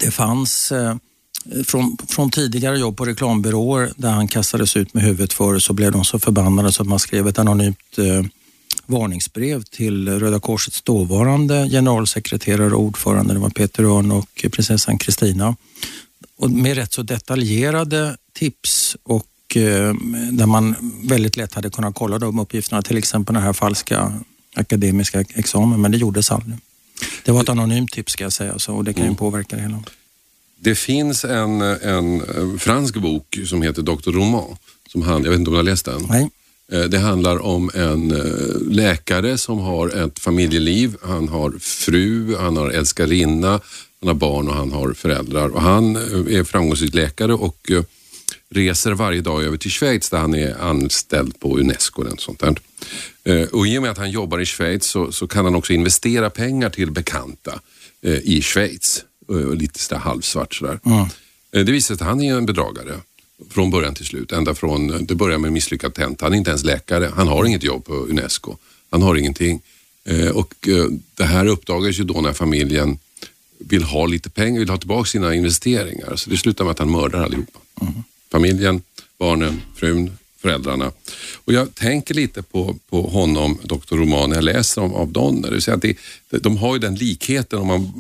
Det 0.01 0.11
fanns 0.11 0.73
eh, 0.73 0.97
från, 1.67 1.97
från, 2.09 2.31
tidigare 2.31 2.79
jobb 2.79 2.97
på 2.97 3.05
reklambyråer 3.05 3.93
där 3.97 4.11
han 4.11 4.29
kastades 4.29 4.77
ut 4.77 4.95
med 4.95 5.03
huvudet 5.03 5.33
för 5.33 5.59
så 5.59 5.73
blev 5.73 5.93
de 5.93 6.05
så 6.05 6.19
förbannade 6.19 6.73
så 6.73 6.83
att 6.83 6.89
man 6.89 6.99
skrev 6.99 7.29
ett 7.29 7.39
anonymt 7.39 7.99
eh, 7.99 8.25
varningsbrev 8.87 9.63
till 9.63 10.09
Röda 10.09 10.41
Korsets 10.41 10.83
dåvarande 10.83 11.69
generalsekreterare 11.71 12.75
och 12.75 12.83
ordförande, 12.83 13.35
det 13.35 13.41
var 13.41 13.51
Peter 13.51 13.85
Örn 13.85 14.11
och 14.11 14.47
prinsessan 14.53 14.99
Kristina. 14.99 15.57
Med 16.49 16.77
rätt 16.77 16.93
så 16.93 17.03
detaljerade 17.03 18.17
tips 18.33 18.97
och 19.03 19.57
eh, 19.57 19.95
där 20.33 20.47
man 20.47 20.77
väldigt 21.05 21.37
lätt 21.37 21.55
hade 21.55 21.71
kunnat 21.71 21.95
kolla 21.95 22.19
de 22.19 22.39
uppgifterna, 22.39 22.83
till 22.83 22.99
exempel 22.99 23.35
den 23.35 23.43
här 23.43 23.53
falska 23.53 24.13
akademiska 24.55 25.21
examen, 25.21 25.81
men 25.81 25.91
det 25.91 25.99
gjordes 25.99 26.31
aldrig. 26.31 26.59
Det 27.25 27.33
var 27.33 27.43
ett 27.43 27.49
anonymt 27.49 27.93
tips 27.93 28.13
ska 28.13 28.25
jag 28.25 28.33
säga 28.33 28.59
så, 28.59 28.75
och 28.75 28.85
det 28.85 28.93
kan 28.93 29.03
ju 29.03 29.07
mm. 29.07 29.17
påverka 29.17 29.57
det 29.57 29.63
hela. 29.63 29.83
Det 30.63 30.75
finns 30.75 31.25
en, 31.25 31.61
en 31.61 32.23
fransk 32.59 32.97
bok 32.97 33.39
som 33.47 33.63
heter 33.63 33.83
Dr. 33.83 34.11
Roman. 34.11 34.57
Som 34.89 35.03
han, 35.03 35.25
jag 35.25 35.31
vet 35.31 35.39
inte 35.39 35.49
om 35.49 35.55
du 35.55 35.59
har 35.59 35.65
läst 35.65 35.85
den? 35.85 36.07
Nej. 36.09 36.31
Eh, 36.73 36.83
det 36.83 36.99
handlar 36.99 37.39
om 37.43 37.71
en 37.75 38.11
eh, 38.11 38.61
läkare 38.71 39.39
som 39.39 39.59
har 39.59 39.89
ett 39.89 40.19
familjeliv. 40.19 40.97
Han 41.03 41.29
har 41.29 41.53
fru, 41.59 42.37
han 42.37 42.57
har 42.57 42.71
älskarinna, 42.71 43.61
han 44.01 44.09
har 44.09 44.15
barn 44.15 44.49
och 44.49 44.55
han 44.55 44.73
har 44.73 44.93
föräldrar. 44.93 45.49
Och 45.49 45.63
han 45.63 45.97
eh, 45.97 46.39
är 46.39 46.45
framgångsrik 46.45 46.95
läkare 46.95 47.35
och 47.35 47.71
reser 48.51 48.93
varje 48.93 49.21
dag 49.21 49.45
över 49.45 49.57
till 49.57 49.71
Schweiz 49.71 50.11
där 50.11 50.19
han 50.19 50.35
är 50.35 50.61
anställd 50.61 51.41
på 51.41 51.59
Unesco. 51.59 52.03
Och 52.03 52.21
sånt 52.21 52.39
där. 52.39 52.57
Och 53.53 53.67
I 53.67 53.79
och 53.79 53.83
med 53.83 53.91
att 53.91 53.99
han 53.99 54.11
jobbar 54.11 54.41
i 54.41 54.47
Schweiz 54.47 54.85
så, 54.85 55.13
så 55.13 55.27
kan 55.27 55.45
han 55.45 55.55
också 55.55 55.73
investera 55.73 56.31
pengar 56.31 56.71
till 56.71 56.91
bekanta 56.91 57.61
i 58.03 58.43
Schweiz. 58.43 59.05
Lite 59.55 59.79
sådär 59.79 60.01
halvsvart 60.01 60.55
sådär. 60.55 60.81
Mm. 60.85 61.07
Det 61.67 61.73
visar 61.73 61.87
sig 61.87 62.03
att 62.03 62.09
han 62.09 62.23
är 62.23 62.35
en 62.35 62.47
bedragare 62.47 62.97
från 63.51 63.71
början 63.71 63.95
till 63.95 64.07
slut. 64.07 64.33
Ända 64.33 64.55
från, 64.55 65.07
det 65.07 65.15
börjar 65.15 65.39
med 65.39 65.53
misslyckad 65.53 65.95
tenta. 65.95 66.25
Han 66.25 66.33
är 66.33 66.37
inte 66.37 66.51
ens 66.51 66.65
läkare. 66.65 67.11
Han 67.17 67.29
har 67.29 67.45
inget 67.45 67.63
jobb 67.63 67.85
på 67.85 67.93
Unesco. 67.95 68.57
Han 68.91 69.03
har 69.03 69.15
ingenting. 69.15 69.63
Eh, 70.05 70.29
och 70.29 70.69
eh, 70.69 70.85
det 71.15 71.25
här 71.25 71.47
uppdagas 71.47 71.99
ju 71.99 72.05
då 72.05 72.21
när 72.21 72.33
familjen 72.33 72.99
vill 73.59 73.83
ha 73.83 74.07
lite 74.07 74.31
pengar, 74.31 74.59
vill 74.59 74.69
ha 74.69 74.79
tillbaka 74.79 75.05
sina 75.05 75.35
investeringar. 75.35 76.17
Så 76.17 76.31
det 76.31 76.37
slutar 76.37 76.65
med 76.65 76.71
att 76.71 76.79
han 76.79 76.91
mördar 76.91 77.23
allihopa. 77.23 77.59
Mm. 77.81 77.93
Familjen, 78.33 78.83
barnen, 79.19 79.63
frun, 79.77 80.11
föräldrarna. 80.41 80.93
Och 81.45 81.53
jag 81.53 81.75
tänker 81.75 82.15
lite 82.15 82.43
på, 82.43 82.77
på 82.91 83.03
honom, 83.03 83.59
Dr. 83.65 83.97
Roman, 83.97 84.31
jag 84.31 84.45
läser 84.45 84.83
om, 84.83 84.95
av 84.95 85.13
Donner. 85.13 85.51
Det 85.51 85.69
att 85.69 85.83
det, 86.31 86.39
de 86.39 86.57
har 86.57 86.75
ju 86.75 86.79
den 86.79 86.95
likheten 86.95 87.59
om 87.59 87.67
man 87.67 87.93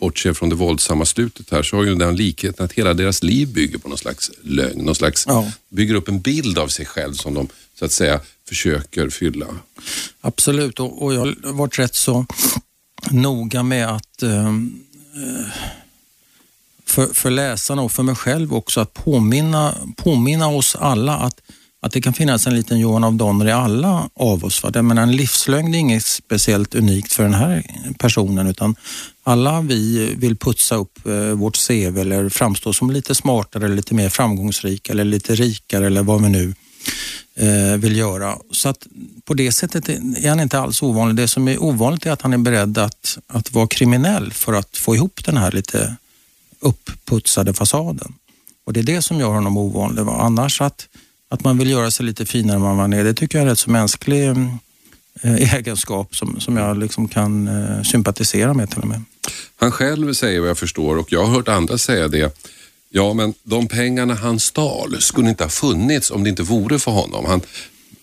bortser 0.00 0.32
från 0.32 0.48
det 0.48 0.54
våldsamma 0.54 1.04
slutet 1.04 1.50
här, 1.50 1.62
så 1.62 1.76
har 1.76 1.84
ju 1.84 1.94
den 1.94 2.16
likheten 2.16 2.64
att 2.64 2.72
hela 2.72 2.94
deras 2.94 3.22
liv 3.22 3.48
bygger 3.48 3.78
på 3.78 3.88
någon 3.88 3.98
slags 3.98 4.30
lögn. 4.42 4.84
Någon 4.84 4.94
slags, 4.94 5.24
ja. 5.26 5.52
bygger 5.68 5.94
upp 5.94 6.08
en 6.08 6.20
bild 6.20 6.58
av 6.58 6.68
sig 6.68 6.86
själv 6.86 7.14
som 7.14 7.34
de 7.34 7.48
så 7.78 7.84
att 7.84 7.92
säga 7.92 8.20
försöker 8.48 9.08
fylla. 9.08 9.46
Absolut, 10.20 10.80
och, 10.80 11.02
och 11.02 11.14
jag 11.14 11.20
har 11.20 11.52
varit 11.52 11.78
rätt 11.78 11.94
så 11.94 12.26
noga 13.10 13.62
med 13.62 13.88
att 13.88 14.22
eh, 14.22 14.52
för, 16.84 17.06
för 17.14 17.30
läsarna 17.30 17.82
och 17.82 17.92
för 17.92 18.02
mig 18.02 18.14
själv 18.14 18.54
också 18.54 18.80
att 18.80 18.94
påminna, 18.94 19.74
påminna 19.96 20.48
oss 20.48 20.76
alla 20.76 21.16
att 21.16 21.40
att 21.82 21.92
det 21.92 22.00
kan 22.00 22.12
finnas 22.12 22.46
en 22.46 22.54
liten 22.54 22.78
Johan 22.78 23.04
av 23.04 23.14
Donner 23.14 23.46
i 23.46 23.52
alla 23.52 24.08
av 24.14 24.44
oss. 24.44 24.62
Va? 24.62 24.70
Jag 24.74 24.84
menar, 24.84 25.02
en 25.02 25.16
livslögn 25.16 25.74
är 25.74 25.78
inget 25.78 26.04
speciellt 26.04 26.74
unikt 26.74 27.12
för 27.12 27.22
den 27.22 27.34
här 27.34 27.64
personen 27.98 28.46
utan 28.46 28.76
alla 29.22 29.60
vi 29.60 30.14
vill 30.14 30.36
putsa 30.36 30.76
upp 30.76 31.06
eh, 31.06 31.12
vårt 31.12 31.68
CV 31.68 31.98
eller 31.98 32.28
framstå 32.28 32.72
som 32.72 32.90
lite 32.90 33.14
smartare, 33.14 33.68
lite 33.68 33.94
mer 33.94 34.08
framgångsrika 34.08 34.92
eller 34.92 35.04
lite 35.04 35.34
rikare 35.34 35.86
eller 35.86 36.02
vad 36.02 36.22
vi 36.22 36.28
nu 36.28 36.54
eh, 37.34 37.76
vill 37.78 37.96
göra. 37.96 38.38
Så 38.50 38.68
att 38.68 38.86
på 39.24 39.34
det 39.34 39.52
sättet 39.52 39.88
är 39.88 40.28
han 40.28 40.40
inte 40.40 40.58
alls 40.58 40.82
ovanlig. 40.82 41.16
Det 41.16 41.28
som 41.28 41.48
är 41.48 41.62
ovanligt 41.62 42.06
är 42.06 42.10
att 42.10 42.22
han 42.22 42.32
är 42.32 42.38
beredd 42.38 42.78
att, 42.78 43.18
att 43.26 43.52
vara 43.52 43.66
kriminell 43.66 44.32
för 44.32 44.52
att 44.52 44.76
få 44.76 44.94
ihop 44.94 45.20
den 45.24 45.36
här 45.36 45.52
lite 45.52 45.96
uppputsade 46.60 47.54
fasaden. 47.54 48.14
Och 48.64 48.72
det 48.72 48.80
är 48.80 48.84
det 48.84 49.02
som 49.02 49.20
gör 49.20 49.30
honom 49.30 49.56
ovanlig. 49.56 50.02
Va? 50.02 50.18
Annars 50.20 50.60
att 50.60 50.88
att 51.32 51.44
man 51.44 51.58
vill 51.58 51.70
göra 51.70 51.90
sig 51.90 52.06
lite 52.06 52.26
finare 52.26 52.56
än 52.56 52.62
vad 52.62 52.76
man 52.76 52.92
är. 52.92 53.04
Det 53.04 53.14
tycker 53.14 53.38
jag 53.38 53.46
är 53.46 53.50
rätt 53.50 53.58
så 53.58 53.70
mänsklig 53.70 54.28
eh, 55.22 55.54
egenskap 55.54 56.16
som, 56.16 56.40
som 56.40 56.56
jag 56.56 56.78
liksom 56.78 57.08
kan 57.08 57.48
eh, 57.48 57.82
sympatisera 57.82 58.54
med 58.54 58.70
till 58.70 58.80
och 58.80 58.88
med. 58.88 59.02
Han 59.56 59.72
själv 59.72 60.12
säger 60.12 60.40
vad 60.40 60.48
jag 60.48 60.58
förstår 60.58 60.96
och 60.96 61.12
jag 61.12 61.24
har 61.24 61.34
hört 61.34 61.48
andra 61.48 61.78
säga 61.78 62.08
det. 62.08 62.36
Ja, 62.90 63.14
men 63.14 63.34
de 63.42 63.68
pengarna 63.68 64.14
han 64.14 64.40
stal 64.40 64.96
skulle 65.00 65.28
inte 65.28 65.44
ha 65.44 65.48
funnits 65.48 66.10
om 66.10 66.24
det 66.24 66.30
inte 66.30 66.42
vore 66.42 66.78
för 66.78 66.90
honom. 66.90 67.24
Han, 67.26 67.40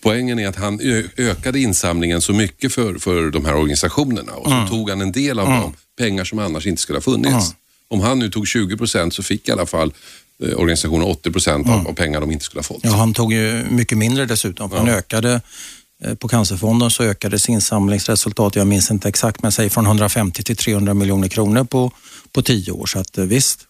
poängen 0.02 0.38
är 0.38 0.48
att 0.48 0.56
han 0.56 0.80
ökade 1.16 1.60
insamlingen 1.60 2.20
så 2.20 2.32
mycket 2.32 2.72
för, 2.72 2.94
för 2.98 3.30
de 3.30 3.44
här 3.44 3.54
organisationerna 3.54 4.32
och 4.32 4.48
så 4.48 4.54
mm. 4.54 4.68
tog 4.68 4.90
han 4.90 5.00
en 5.00 5.12
del 5.12 5.38
av 5.38 5.46
mm. 5.46 5.60
de 5.60 5.74
pengar 6.04 6.24
som 6.24 6.38
annars 6.38 6.66
inte 6.66 6.82
skulle 6.82 6.96
ha 6.96 7.02
funnits. 7.02 7.28
Mm. 7.28 7.56
om 7.88 8.00
han 8.00 8.18
nu 8.18 8.30
tog 8.30 8.48
20 8.48 8.76
procent 8.76 9.14
så 9.14 9.22
fick 9.22 9.48
i 9.48 9.52
alla 9.52 9.66
fall 9.66 9.92
organisationen 10.40 11.06
80 11.06 11.30
procent 11.32 11.68
av, 11.68 11.88
av 11.88 11.92
pengar 11.92 12.20
de 12.20 12.30
inte 12.30 12.44
skulle 12.44 12.58
ha 12.58 12.62
fått. 12.64 12.80
Ja, 12.82 12.90
han 12.90 13.14
tog 13.14 13.32
ju 13.32 13.64
mycket 13.70 13.98
mindre 13.98 14.26
dessutom. 14.26 14.70
För 14.70 14.76
Han 14.76 14.88
ökade 14.88 15.40
eh, 16.04 16.14
på 16.14 16.28
Cancerfonden 16.28 16.90
så 16.90 17.02
ökades 17.02 17.48
insamlingsresultatet, 17.48 18.56
jag 18.56 18.66
minns 18.66 18.90
inte 18.90 19.08
exakt, 19.08 19.42
men 19.42 19.52
säg 19.52 19.70
från 19.70 19.86
150 19.86 20.42
till 20.42 20.56
300 20.56 20.94
miljoner 20.94 21.28
kronor 21.28 21.64
på, 21.64 21.92
på 22.32 22.42
tio 22.42 22.72
år. 22.72 22.86
Så 22.86 22.98
att, 22.98 23.18
eh, 23.18 23.24
visst. 23.24 23.60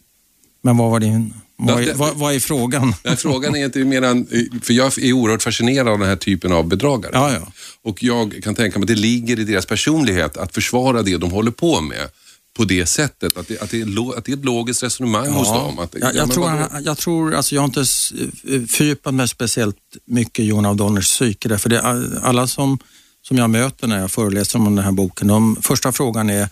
Men 0.63 0.77
vad 0.77 0.91
var 0.91 1.01
din... 1.01 1.35
Vad, 1.57 1.83
Ja, 1.85 1.91
är- 1.91 1.95
vad, 1.95 2.17
vad 2.17 2.35
är 2.35 2.41
frågan? 2.41 2.95
Nej, 3.05 3.17
frågan 3.17 3.57
är 3.57 3.65
inte 3.65 3.79
mer 3.79 4.03
än, 4.03 4.27
för 4.63 4.73
jag 4.73 4.99
är 4.99 5.13
oerhört 5.13 5.43
fascinerad 5.43 5.89
av 5.89 5.99
den 5.99 6.09
här 6.09 6.17
typen 6.17 6.53
av 6.53 6.67
bedragare. 6.69 7.11
Ja, 7.15 7.33
ja. 7.33 7.53
Och 7.85 8.03
jag 8.03 8.41
kan 8.45 8.55
tänka 8.55 8.79
mig 8.79 8.85
att 8.85 8.89
det 8.89 8.95
ligger 8.95 9.41
i 9.41 9.45
deras 9.45 9.67
personlighet 9.67 10.37
att 10.37 10.55
försvara 10.55 11.03
det 11.03 11.17
de 11.17 11.31
håller 11.31 11.51
på 11.51 11.81
med 11.81 12.09
på 12.57 12.65
det 12.65 12.87
sättet. 12.87 13.37
Att 13.37 13.49
det, 13.49 13.59
att 13.63 13.71
det, 13.71 13.81
är, 13.81 14.19
att 14.19 14.25
det 14.25 14.33
är 14.33 14.37
ett 14.37 14.45
logiskt 14.45 14.83
resonemang 14.83 15.29
hos 15.29 15.49
dem. 15.49 15.79
Att, 15.79 15.95
jag, 15.95 16.03
ja, 16.03 16.17
jag, 16.17 16.31
tror, 16.31 16.47
han- 16.49 16.85
jag 16.85 16.99
tror, 16.99 17.35
alltså 17.35 17.55
jag 17.55 17.63
har 17.63 17.67
inte 17.67 17.81
eh, 17.81 18.67
fördjupat 18.67 19.15
mig 19.15 19.29
speciellt 19.29 19.77
mycket 20.05 20.39
i 20.39 20.45
Johan 20.47 20.67
av 20.67 20.77
Donners 20.77 21.07
psyke. 21.09 21.49
Därför 21.49 21.69
det, 21.71 21.83
alla 22.23 22.47
som, 22.47 22.79
som 23.23 23.37
jag 23.37 23.51
möter 23.51 23.87
när 23.87 23.99
jag 24.01 24.11
föreläser 24.11 24.59
om 24.59 24.75
den 24.77 24.85
här 24.85 24.93
boken, 24.93 25.29
de, 25.29 25.57
första 25.63 25.93
frågan 25.93 26.31
är, 26.31 26.43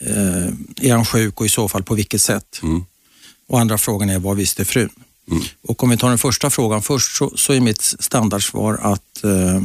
eh, 0.00 0.46
är 0.80 0.92
han 0.92 1.04
sjuk 1.04 1.40
och 1.40 1.46
i 1.46 1.48
så 1.48 1.68
fall 1.68 1.82
på 1.82 1.94
vilket 1.94 2.22
sätt? 2.22 2.60
Mm. 2.62 2.84
Och 3.48 3.60
andra 3.60 3.78
frågan 3.78 4.10
är, 4.10 4.18
vad 4.18 4.36
visste 4.36 4.64
frun? 4.64 4.90
Och 5.68 5.82
om 5.82 5.90
vi 5.90 5.96
tar 5.96 6.08
den 6.08 6.18
första 6.18 6.50
frågan 6.50 6.82
först 6.82 7.16
så, 7.16 7.32
så 7.36 7.52
är 7.52 7.60
mitt 7.60 7.82
standardsvar 7.82 8.78
att 8.82 9.24
eh, 9.24 9.62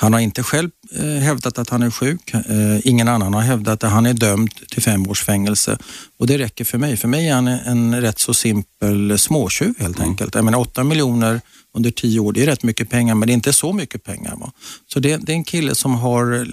han 0.00 0.12
har 0.12 0.20
inte 0.20 0.42
själv 0.42 0.70
eh, 0.92 1.04
hävdat 1.04 1.58
att 1.58 1.70
han 1.70 1.82
är 1.82 1.90
sjuk. 1.90 2.34
Eh, 2.34 2.80
ingen 2.84 3.08
annan 3.08 3.34
har 3.34 3.40
hävdat 3.40 3.84
att 3.84 3.90
han 3.90 4.06
är 4.06 4.14
dömd 4.14 4.50
till 4.68 4.82
fem 4.82 5.08
års 5.08 5.22
fängelse. 5.24 5.78
Och 6.18 6.26
det 6.26 6.38
räcker 6.38 6.64
för 6.64 6.78
mig. 6.78 6.96
För 6.96 7.08
mig 7.08 7.28
är 7.28 7.34
han 7.34 7.48
en 7.48 8.00
rätt 8.00 8.18
så 8.18 8.34
simpel 8.34 9.18
småtjuv 9.18 9.74
helt 9.78 10.00
enkelt. 10.00 10.34
Jag 10.34 10.44
menar, 10.44 10.58
8 10.58 10.84
miljoner 10.84 11.40
under 11.74 11.90
tio 11.90 12.20
år, 12.20 12.32
det 12.32 12.42
är 12.42 12.46
rätt 12.46 12.62
mycket 12.62 12.90
pengar 12.90 13.14
men 13.14 13.26
det 13.26 13.32
är 13.32 13.34
inte 13.34 13.52
så 13.52 13.72
mycket 13.72 14.04
pengar. 14.04 14.36
Va? 14.36 14.52
Så 14.92 15.00
det, 15.00 15.16
det 15.16 15.32
är 15.32 15.36
en 15.36 15.44
kille 15.44 15.74
som 15.74 15.94
har 15.94 16.46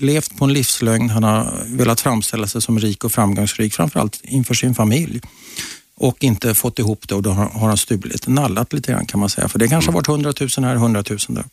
levt 0.00 0.36
på 0.36 0.44
en 0.44 0.52
livslögn. 0.52 1.10
Han 1.10 1.22
har 1.22 1.52
velat 1.66 2.00
framställa 2.00 2.46
sig 2.46 2.62
som 2.62 2.78
rik 2.78 3.04
och 3.04 3.12
framgångsrik, 3.12 3.74
framförallt 3.74 4.20
inför 4.22 4.54
sin 4.54 4.74
familj 4.74 5.20
och 5.96 6.24
inte 6.24 6.54
fått 6.54 6.78
ihop 6.78 7.08
det 7.08 7.14
och 7.14 7.22
då 7.22 7.30
har, 7.30 7.44
har 7.44 7.68
han 7.68 7.76
stulit, 7.76 8.26
nallat 8.26 8.72
lite 8.72 8.92
grann 8.92 9.06
kan 9.06 9.20
man 9.20 9.30
säga. 9.30 9.48
För 9.48 9.58
det 9.58 9.68
kanske 9.68 9.90
har 9.90 9.94
varit 9.94 10.08
100 10.08 10.32
000 10.40 10.48
här, 10.64 10.74
100 10.74 11.04
000 11.10 11.18
där. 11.28 11.44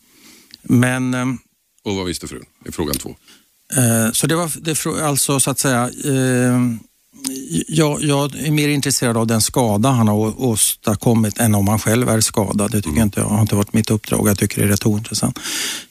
Men 0.62 1.14
ehm, 1.14 1.38
Och 1.84 1.94
vad 1.96 2.06
visste 2.06 2.28
frun? 2.28 2.44
är 2.66 2.72
frågan 2.72 2.94
två. 2.96 3.16
Eh, 3.76 4.12
Så 4.12 4.26
det 4.26 4.36
var 4.36 4.50
det, 4.60 5.04
alltså 5.06 5.40
så 5.40 5.50
att 5.50 5.58
säga, 5.58 5.90
eh, 6.04 6.60
jag, 7.68 8.02
jag 8.02 8.34
är 8.36 8.50
mer 8.50 8.68
intresserad 8.68 9.16
av 9.16 9.26
den 9.26 9.40
skada 9.42 9.88
han 9.88 10.08
har 10.08 10.40
åstadkommit 10.42 11.38
än 11.38 11.54
om 11.54 11.68
han 11.68 11.78
själv 11.78 12.08
är 12.08 12.20
skadad. 12.20 12.70
Det 12.72 12.82
tycker 12.82 12.96
jag 12.96 13.06
inte, 13.06 13.20
har 13.22 13.40
inte 13.40 13.54
varit 13.54 13.72
mitt 13.72 13.90
uppdrag. 13.90 14.28
Jag 14.28 14.38
tycker 14.38 14.58
det 14.62 14.64
är 14.64 14.68
rätt 14.68 14.86
ointressant. 14.86 15.38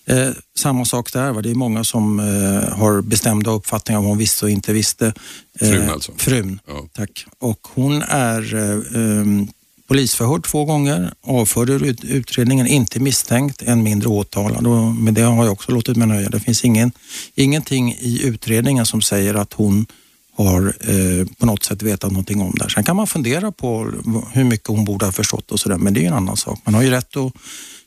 Eh, 0.05 0.29
samma 0.59 0.85
sak 0.85 1.13
där, 1.13 1.31
va? 1.31 1.41
det 1.41 1.49
är 1.51 1.55
många 1.55 1.83
som 1.83 2.19
eh, 2.19 2.73
har 2.77 3.01
bestämda 3.01 3.51
uppfattningar 3.51 3.99
om 3.99 4.05
hon 4.05 4.17
visste 4.17 4.45
och 4.45 4.51
inte 4.51 4.73
visste. 4.73 5.13
Frun 5.59 5.89
alltså? 5.89 6.11
Frun, 6.17 6.59
Ja. 6.67 6.87
tack. 6.93 7.25
Och 7.39 7.67
hon 7.73 8.01
är 8.01 8.41
Polisförhör 9.87 10.39
två 10.39 10.65
gånger, 10.65 11.13
avförd 11.23 11.69
ur 11.69 11.83
ut- 11.83 12.03
utredningen, 12.03 12.67
inte 12.67 12.99
misstänkt, 12.99 13.61
än 13.61 13.83
mindre 13.83 14.09
åtalad. 14.09 14.67
Och 14.67 14.95
med 14.95 15.13
det 15.13 15.21
har 15.21 15.43
jag 15.43 15.53
också 15.53 15.71
låtit 15.71 15.97
mig 15.97 16.07
nöja. 16.07 16.29
Det 16.29 16.39
finns 16.39 16.63
ingen, 16.65 16.91
ingenting 17.35 17.93
i 17.93 18.21
utredningen 18.25 18.85
som 18.85 19.01
säger 19.01 19.33
att 19.33 19.53
hon 19.53 19.85
har 20.37 20.73
eh, 20.79 21.25
på 21.39 21.45
något 21.45 21.63
sätt 21.63 21.81
vetat 21.81 22.11
någonting 22.11 22.41
om 22.41 22.51
det 22.55 22.63
här. 22.63 22.69
Sen 22.69 22.83
kan 22.83 22.95
man 22.95 23.07
fundera 23.07 23.51
på 23.51 23.91
hur 24.31 24.43
mycket 24.43 24.67
hon 24.67 24.85
borde 24.85 25.05
ha 25.05 25.11
förstått 25.11 25.51
och 25.51 25.59
sådär, 25.59 25.77
men 25.77 25.93
det 25.93 25.99
är 25.99 26.01
ju 26.01 26.07
en 26.07 26.13
annan 26.13 26.37
sak. 26.37 26.59
Man 26.65 26.73
har 26.73 26.81
ju 26.81 26.89
rätt 26.89 27.17
att, 27.17 27.33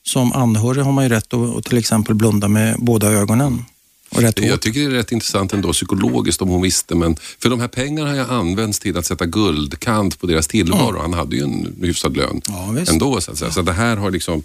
som 0.02 0.33
anhörig 0.33 0.83
har 0.85 0.92
man 0.92 1.04
ju 1.04 1.11
rätt 1.11 1.35
att, 1.35 1.57
att 1.57 1.64
till 1.64 1.78
exempel 1.78 2.14
blunda 2.14 2.49
med 2.49 2.76
båda 2.78 3.09
ögonen. 3.11 3.64
Och 4.10 4.20
rätt 4.22 4.38
Jag 4.38 4.60
tycker 4.60 4.80
det 4.80 4.86
är 4.86 4.90
rätt 4.90 5.12
intressant 5.12 5.52
ändå 5.52 5.72
psykologiskt 5.72 6.42
om 6.42 6.48
hon 6.48 6.62
visste, 6.62 6.94
men 6.94 7.16
för 7.38 7.50
de 7.50 7.60
här 7.60 7.68
pengarna 7.68 8.08
har 8.08 8.14
ju 8.16 8.22
använts 8.22 8.78
till 8.78 8.96
att 8.96 9.06
sätta 9.06 9.26
guldkant 9.26 10.20
på 10.20 10.26
deras 10.26 10.46
tillvaro. 10.46 10.98
Han 11.00 11.14
hade 11.14 11.36
ju 11.36 11.42
en 11.42 11.76
hyfsad 11.82 12.16
lön 12.16 12.42
Ja, 12.48 12.74
ändå. 12.88 13.20
Så, 13.20 13.30
att 13.32 13.38
säga. 13.38 13.50
så 13.52 13.62
det 13.62 13.72
här 13.72 13.96
har 13.96 14.10
liksom 14.10 14.42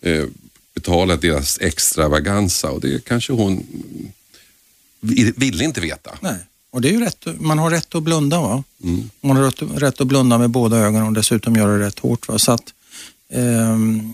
eh, 0.00 0.24
betalat 0.74 1.20
deras 1.20 1.58
extravaganza 1.60 2.70
och 2.70 2.80
det 2.80 3.04
kanske 3.04 3.32
hon 3.32 3.66
vill- 5.00 5.32
ville 5.36 5.64
inte 5.64 5.80
veta. 5.80 6.10
Nej. 6.20 6.36
Och 6.70 6.80
det 6.80 6.88
är 6.88 6.92
ju 6.92 7.00
rätt, 7.00 7.26
man 7.40 7.58
har 7.58 7.70
rätt 7.70 7.94
att 7.94 8.02
blunda. 8.02 8.40
Va? 8.40 8.64
Mm. 8.84 9.10
Man 9.20 9.36
har 9.36 9.44
rätt, 9.44 9.62
rätt 9.82 10.00
att 10.00 10.06
blunda 10.06 10.38
med 10.38 10.50
båda 10.50 10.76
ögonen 10.76 11.06
och 11.06 11.12
dessutom 11.12 11.56
göra 11.56 11.76
det 11.78 11.86
rätt 11.86 11.98
hårt. 11.98 12.28
Va? 12.28 12.38
Så 12.38 12.52
att, 12.52 12.64
ehm, 13.32 14.12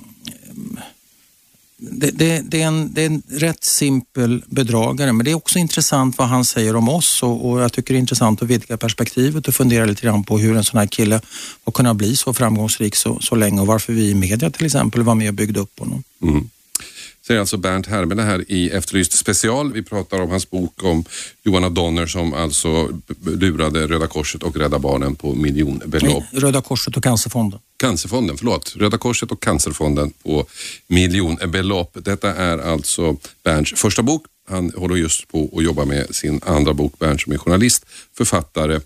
det, 1.81 2.11
det, 2.11 2.43
det, 2.45 2.63
är 2.63 2.67
en, 2.67 2.95
det 2.95 3.03
är 3.03 3.07
en 3.07 3.23
rätt 3.29 3.65
simpel 3.65 4.43
bedragare 4.47 5.13
men 5.13 5.25
det 5.25 5.31
är 5.31 5.35
också 5.35 5.59
intressant 5.59 6.19
vad 6.19 6.29
han 6.29 6.45
säger 6.45 6.77
om 6.77 6.89
oss 6.89 7.23
och, 7.23 7.51
och 7.51 7.61
jag 7.61 7.73
tycker 7.73 7.95
det 7.95 7.99
är 7.99 8.01
intressant 8.01 8.43
att 8.43 8.49
vidga 8.49 8.77
perspektivet 8.77 9.49
och 9.49 9.55
fundera 9.55 9.85
lite 9.85 10.03
grann 10.03 10.25
på 10.25 10.39
hur 10.39 10.57
en 10.57 10.65
sån 10.65 10.79
här 10.79 10.87
kille 10.87 11.21
har 11.65 11.73
kunnat 11.73 11.97
bli 11.97 12.17
så 12.17 12.35
framgångsrik 12.35 12.97
så, 12.97 13.19
så 13.21 13.35
länge 13.35 13.61
och 13.61 13.67
varför 13.67 13.93
vi 13.93 14.11
i 14.11 14.15
media 14.15 14.51
till 14.51 14.67
exempel 14.67 15.03
var 15.03 15.15
med 15.15 15.29
och 15.29 15.35
byggde 15.35 15.61
upp 15.61 15.79
honom. 15.79 16.03
Mm. 16.23 16.49
Säger 17.27 17.41
alltså 17.41 17.57
Bernt 17.57 17.87
Hermele 17.87 18.23
här 18.23 18.45
i 18.49 18.71
Efterlyst 18.71 19.13
special. 19.13 19.73
Vi 19.73 19.83
pratar 19.83 20.21
om 20.21 20.31
hans 20.31 20.51
bok 20.51 20.85
om 20.85 21.05
Johanna 21.43 21.69
Donner 21.69 22.07
som 22.07 22.35
alltså 22.35 22.89
lurade 23.27 23.87
Röda 23.87 24.07
Korset 24.07 24.43
och 24.43 24.57
Rädda 24.57 24.79
Barnen 24.79 25.15
på 25.15 25.35
miljonbelopp. 25.35 26.25
Röda 26.33 26.63
Korset 26.63 26.97
och 26.97 27.03
Cancerfonden. 27.03 27.61
Cancerfonden, 27.81 28.37
förlåt. 28.39 28.77
Röda 28.77 28.99
Korset 28.99 29.31
och 29.31 29.43
Cancerfonden 29.43 30.13
på 30.23 30.47
miljonbelopp. 30.89 31.97
Detta 32.05 32.35
är 32.35 32.59
alltså 32.59 33.17
Bernts 33.45 33.73
första 33.77 34.03
bok. 34.03 34.27
Han 34.49 34.73
håller 34.77 34.97
just 34.97 35.29
på 35.29 35.51
att 35.57 35.65
jobba 35.65 35.85
med 35.85 36.15
sin 36.15 36.41
andra 36.47 36.75
bok, 36.75 36.99
Bernt 36.99 37.21
som 37.21 37.33
är 37.33 37.39
journalist, 37.39 37.87
författare. 38.17 38.81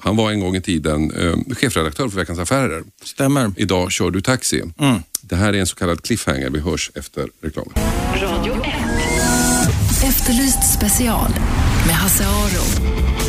Han 0.00 0.16
var 0.16 0.30
en 0.30 0.40
gång 0.40 0.56
i 0.56 0.60
tiden 0.60 1.10
eh, 1.10 1.54
chefredaktör 1.56 2.08
för 2.08 2.16
Veckans 2.16 2.38
Affärer. 2.38 2.84
Stämmer. 3.04 3.52
Idag 3.56 3.92
kör 3.92 4.10
du 4.10 4.20
taxi. 4.20 4.62
Mm. 4.78 5.02
Det 5.20 5.36
här 5.36 5.52
är 5.52 5.58
en 5.58 5.66
så 5.66 5.76
kallad 5.76 6.02
cliffhanger. 6.02 6.50
Vi 6.50 6.60
hörs 6.60 6.90
efter 6.94 7.28
reklamen. 7.42 7.72
Radio 8.14 8.52
1. 8.52 8.62
Efterlyst 10.04 10.74
special 10.74 11.30
med 11.86 11.94
Hasse 11.94 12.26
Aro. 12.26 13.25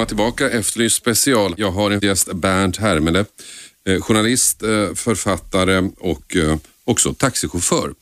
Välkomna 0.00 0.08
tillbaka, 0.08 0.50
Efterlyst 0.50 0.96
special. 0.96 1.54
Jag 1.56 1.70
har 1.70 1.90
en 1.90 2.00
gäst, 2.00 2.32
Bernt 2.32 2.76
Hermele, 2.76 3.24
eh, 3.84 4.00
journalist, 4.00 4.62
eh, 4.62 4.94
författare 4.94 5.90
och 5.98 6.36
eh, 6.36 6.56
också 6.84 7.14
taxichaufför. 7.14 7.94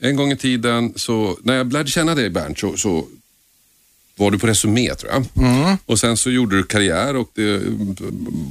En 0.00 0.16
gång 0.16 0.32
i 0.32 0.36
tiden, 0.36 0.92
så, 0.96 1.38
när 1.42 1.54
jag 1.56 1.72
lärde 1.72 1.90
känna 1.90 2.14
dig 2.14 2.30
Bernt, 2.30 2.58
så, 2.58 2.76
så 2.76 3.06
var 4.16 4.30
du 4.30 4.38
på 4.38 4.46
Resumé 4.46 4.94
tror 4.94 5.12
jag. 5.12 5.26
Och 5.86 5.98
sen 5.98 6.16
så 6.16 6.30
gjorde 6.30 6.56
du 6.56 6.62
karriär 6.62 7.16
och 7.16 7.30
det, 7.34 7.62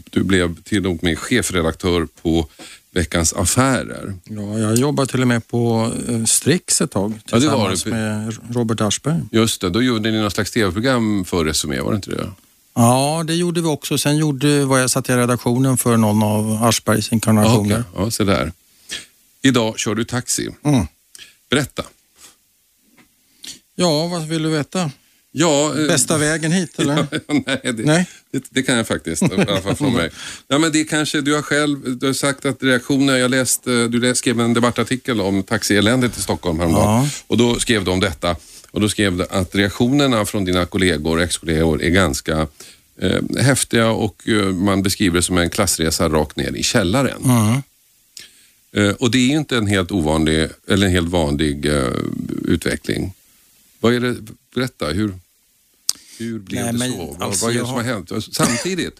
du 0.09 0.23
blev 0.23 0.61
till 0.63 0.87
och 0.87 1.03
med 1.03 1.19
chefredaktör 1.19 2.07
på 2.21 2.47
Veckans 2.91 3.33
Affärer. 3.33 4.13
Ja, 4.23 4.59
jag 4.59 4.75
jobbade 4.75 5.11
till 5.11 5.21
och 5.21 5.27
med 5.27 5.47
på 5.47 5.91
Strix 6.27 6.81
ett 6.81 6.91
tag 6.91 7.13
Ja, 7.25 7.39
det 7.39 7.47
var 7.47 7.69
tillsammans 7.69 7.83
det. 7.83 7.89
med 7.89 8.55
Robert 8.55 8.81
Aschberg. 8.81 9.21
Just 9.31 9.61
det, 9.61 9.69
då 9.69 9.81
gjorde 9.81 10.11
ni 10.11 10.17
någon 10.21 10.31
slags 10.31 10.51
tv-program 10.51 11.25
för 11.25 11.45
Resumé, 11.45 11.81
var 11.81 11.91
det 11.91 11.95
inte 11.95 12.11
det? 12.11 12.29
Ja, 12.75 13.23
det 13.27 13.35
gjorde 13.35 13.61
vi 13.61 13.67
också. 13.67 13.97
Sen 13.97 14.17
gjorde, 14.17 14.65
var 14.65 14.77
jag 14.79 14.89
satt 14.91 15.09
i 15.09 15.13
redaktionen 15.13 15.77
för 15.77 15.97
någon 15.97 16.23
av 16.23 16.63
Aschbergs 16.63 17.07
Ja, 17.11 17.15
inkarnationer. 17.15 17.83
okej. 17.93 18.03
ja, 18.05 18.11
så 18.11 18.23
där. 18.23 18.51
Idag 19.41 19.79
kör 19.79 19.95
du 19.95 20.03
taxi. 20.03 20.49
Mm. 20.63 20.87
Berätta. 21.49 21.83
Ja, 23.75 24.07
vad 24.07 24.27
vill 24.27 24.43
du 24.43 24.49
veta? 24.49 24.91
Ja, 25.31 25.79
eh, 25.79 25.87
Bästa 25.87 26.17
vägen 26.17 26.51
hit 26.51 26.79
eller? 26.79 27.07
nej, 27.45 27.59
det, 27.63 27.73
Nej. 27.85 28.05
Det, 28.31 28.43
det 28.49 28.63
kan 28.63 28.77
jag 28.77 28.87
faktiskt, 28.87 29.23
i 29.23 29.29
alla 29.47 29.61
fall 29.61 29.75
från 29.75 29.93
mig. 29.99 30.09
Ja, 30.47 30.57
men 30.57 30.71
det 30.71 30.83
kanske, 30.83 31.21
du 31.21 31.35
har 31.35 31.41
själv 31.41 31.97
du 31.97 32.05
har 32.05 32.13
sagt 32.13 32.45
att 32.45 32.63
reaktioner, 32.63 33.17
jag 33.17 33.31
läste, 33.31 33.87
du 33.87 34.15
skrev 34.15 34.39
en 34.39 34.53
debattartikel 34.53 35.21
om 35.21 35.43
taxieländet 35.43 36.17
i 36.17 36.21
Stockholm 36.21 36.59
häromdagen 36.59 37.03
Ja. 37.03 37.09
och 37.27 37.37
då 37.37 37.59
skrev 37.59 37.83
du 37.85 37.91
om 37.91 37.99
detta 37.99 38.35
och 38.73 38.81
då 38.81 38.89
skrev 38.89 39.17
du 39.17 39.25
att 39.29 39.55
reaktionerna 39.55 40.25
från 40.25 40.45
dina 40.45 40.65
kollegor, 40.65 41.21
ex-kollegor 41.21 41.81
är 41.81 41.89
ganska 41.89 42.47
eh, 42.97 43.21
häftiga 43.39 43.91
och 43.91 44.27
eh, 44.27 44.45
man 44.45 44.83
beskriver 44.83 45.15
det 45.15 45.21
som 45.21 45.37
en 45.37 45.49
klassresa 45.49 46.09
rakt 46.09 46.35
ner 46.35 46.55
i 46.55 46.63
källaren. 46.63 47.23
Mm. 47.23 47.61
Eh, 48.75 48.95
och 48.95 49.11
det 49.11 49.17
är 49.17 49.27
ju 49.27 49.37
inte 49.37 49.57
en 49.57 49.67
helt 49.67 49.91
ovanlig, 49.91 50.47
eller 50.67 50.87
en 50.87 50.93
helt 50.93 51.09
vanlig 51.09 51.65
eh, 51.65 51.93
utveckling. 52.45 53.13
Vad 53.79 53.93
är 53.93 53.99
det, 53.99 54.15
berätta, 54.55 54.87
hur, 54.87 55.13
hur 56.17 56.39
blev 56.39 56.73
Nej, 56.73 56.89
det 56.89 56.95
så? 56.95 57.05
Vad, 57.05 57.21
alltså, 57.21 57.45
vad 57.45 57.55
är 57.55 57.59
det 57.59 57.65
som 57.65 57.75
har 57.75 57.83
hänt? 57.83 58.11
Samtidigt 58.31 58.95